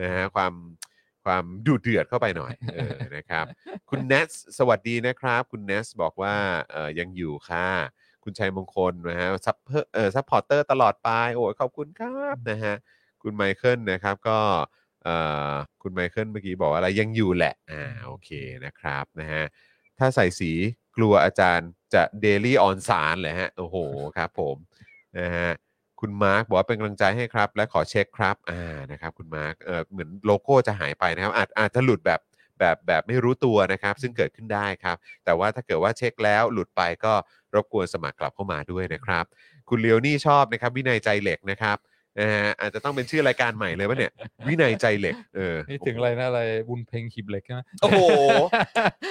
[0.00, 0.52] นะฮะความ
[1.24, 3.44] ความดูเดือดเข้าไปหน่อยเออนะครับ
[3.90, 6.34] คุณเนสสวัสดีนะครับ คุณเนสบอกว่า
[6.72, 7.68] เออยังอยู่ค่ะ
[8.24, 12.74] คุณชัยมงคลนะฮะซัพเพอร์เออ supporter ตลอดไปโอ้ยขอบคุณครับนะฮะ
[13.22, 14.38] คุณไมเคิลนะครับก็
[15.04, 15.16] เอ่
[15.50, 18.30] อคุณไมเคิลเมื่อกี้บอกว่าอะไรยังอยู่แหละอ่าโอเค
[18.64, 19.44] นะครับนะฮะ
[19.98, 20.52] ถ้าใส่สี
[20.96, 23.76] กลัวอาจารย์จะเดลี่ออนสารเลยฮะโอ้โห
[24.16, 24.56] ครับผม
[25.18, 25.50] นะฮะ
[26.00, 32.20] คุณมาร์คบอกว่าเป็นกำลังใจให้ครับ และขอเช็คครับอ่านะครับคุณมาร์คเออเหมือนโลโก้จะหายไปนะครับอาจอาจจะหลุดแบบ
[32.62, 37.12] แบบแบบไม่รู้ตัวนะครับ ซึ่งเกิดขึ้นได้ครับ แต่ว่าถ้าเกิดว่าเช็คแล้วหลุดไปก็
[37.54, 39.24] รบกวนสมัครกลับเข้ามาด้วยนะครับ
[39.68, 41.78] คุณเลียวนี่ชอบนะครับ วินัยใจเหล็กนะครับ
[42.20, 44.12] นะฮะอาจจะต้องเป็นชื่อรายการใหม่เลยว่าเนี่ย
[44.48, 48.02] วินัยใจเหล็กเออนี่ถึงอะไรนะอะไรบุญเพ็งหีบเหล็กใช่ไหมโอ้โห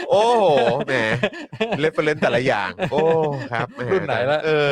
[0.09, 0.45] โอ้โห
[0.87, 0.93] แหม
[1.79, 2.99] reference แต่ละอย่าง โอ้
[3.51, 4.67] ครับแหมรุ่นไหนละเออ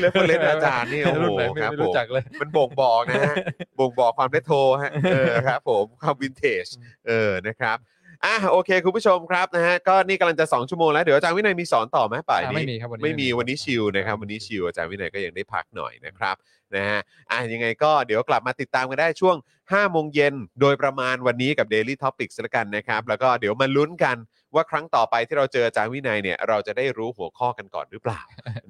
[0.00, 3.34] reference อาจารย์นี่โอ้โหรุ่นไหนไม่ครับไม่รู้จักเลยมันบ่งบอกนะฮะ
[3.78, 6.66] บ่งบอกความได้โทรฮะเออครับผมความวินเทจ
[7.08, 7.78] เออนะครับ
[8.24, 16.36] อะโอเคคุณผู้ชมครับนะฮะก็นี่กำลังจะ 2 ชั่วโมงแล้ว เดี๋ยวอาจารย์วินัยมีสอนต่อไหมป่ายอะนี้ไม่มีครับวันนี้ไม่มีไม่มีวันนี้ chill นะครับวันนี้ chill อาจารย์วินัยก็ยังได้พักหน่อยนะครับ
[16.76, 17.00] นะฮะ
[17.30, 24.16] อะยังไงก็เดี๋ยวกลับมาติดตามกันได้ช่วง5โมงเย็นโดยประมาณวันนี้กับ Daily Topics แล้วกันนะครับ แล้วก็เดี๋ยวมาลุ้นกัน
[24.54, 28.20] ว่าครั้งต่อไปที่เราเจออาจารย์วินัยเนี่ยเราจะได้รู้หัวข้อกันก่อนหรือเปล่า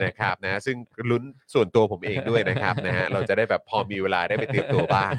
[0.05, 0.77] นะครับนะซึ่ง
[1.11, 1.23] ลุ้น
[1.55, 5.13] ส่วนตัวผมเองด้วยนะครับนะฮะเราจะได้แบบพอมีเวลาได้ไปเตรียมตัวบ้าง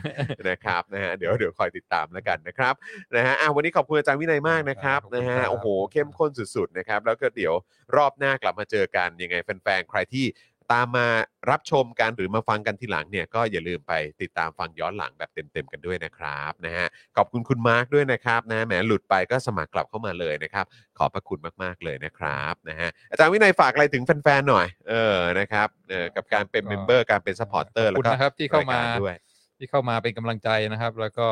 [0.49, 2.73] นะครับนะฮะเดี๋ยวเดี๋ยวคอยติดตามแล้วกันนะครับ
[3.15, 7.53] นะฮะอะวันนี้ขอบคุณอาจารย์วินัยมากนะครับขอบคุณนะฮะครับโอ้โหเข้มข้นสุดๆนะครับแล้วก็เดี๋ยว
[7.95, 10.25] รอบหน้ากลับมาเจอกันยังไงแฟนๆใครที่
[10.73, 11.07] ตามมา
[11.49, 16.87] รับชมกันหรือมาฟังกันทีหลังเนี่ยก็อย่าลืมไปติดตามฟังย้อนหลังแบบเต็มๆกันด้วยนะครับนะฮะ
[17.17, 20.65] ขอบคุณคุณมาร์คด้วยนะครับนะแหมหลุดไปก็สมัครกลับเข้ามาเลยนะครับ
[20.97, 29.15] ขอบพระคุณมากๆเลยนะครับนะฮะอาจารย์วินัยฝากอะไรถึงแฟนๆหน่อย เออนะครับเออกับการเป็น member การเป็น supporter แล้วก็ขอบวคุณนะครับที่เข้ามารยกรด้วย
[29.57, 31.27] ที่เข้ามาเป็นกำลังใจนะครับ แล้วก็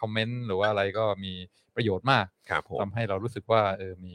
[0.00, 1.32] คอมเมนต์หรือว่าอะไรก็มี
[1.76, 4.14] ประโยชน์มากครับผม ทำให้เรารู้สึกว่าเออมี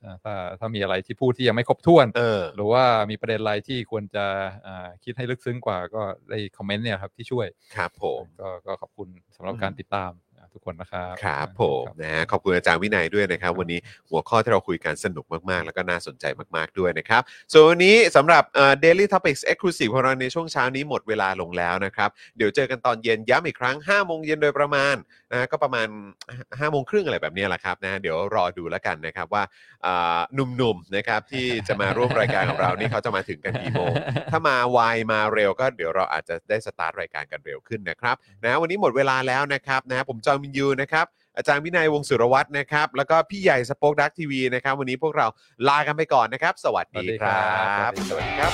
[0.00, 4.24] เอ่อถ้าถ้ามีอะไรที่พูดที่ยังไม่ครบถ้วน เออ หรือว่ามีประเด็นอะไรที่ควรจะ
[4.66, 7.46] อ่าคิดให้ลึกซึ้งกว่าก็ได้คอมเมนต์เนี่ยครับที่ช่วย
[7.76, 10.27] ครับผม ก็ก็ขอบคุณสำหรับอืมการติดตามอ่า
[10.58, 13.78] ทุกคนนะครับครับผมครับนะฮะขอบคุณอาจารย์วินัยด้วยนะครับ วันนี้
[14.10, 16.24] หัวข้อที่เราคุยกันสนุกมากๆ แล้วก็น่าสนใจ
[16.56, 17.22] มากๆด้วยนะครับ
[17.52, 24.96] ส่วนวันนี้สำหรับเอ่อ Daily Topics Exclusive ของเราในช่วงเช้านี้หมดเวลาลงแล้วนะครับ เดี๋ยวเจอกันตอนเย็นย้ำอีกครั้ง5โมงเย็นโดยประมาณ
[25.32, 25.88] นะก็ประมาณ
[26.30, 29.42] 5โมงครึ่งอะไรแบบนี้แหละครับนะเดี๋ยวรอดูแล้วกันนะครับว่า
[29.86, 33.92] อ่าหนุ่มๆนะครับที่จะมาร่วมรายการของเรานี่เขาจะมาถึงกันกี่โมง
[34.30, 34.80] ถ้ามาไว
[35.12, 41.06] มาเร็วก็เดี๋ยวเราอาจจะได้สตาร์ทรายการกันเร็วขึ้นนะครับนะวันนี้หมดเวลาแล้วนะครับนะผมจอมินยูนะครับ
[41.36, 45.26] อาจารย์วินัยวงศ์สุรวัตรนะครับ แล้วก็พี่ใหญ่สป็อคดักทีวีนะครับ วันนี้พวกเรา
[45.68, 48.52] ลากันไปก่อนนะครับ สวัสดีครับ สวัสดีครับสวัสดีครับ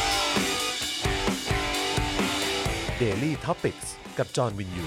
[3.00, 3.84] Daily Topic
[4.18, 4.86] กับจอห์นวิญญู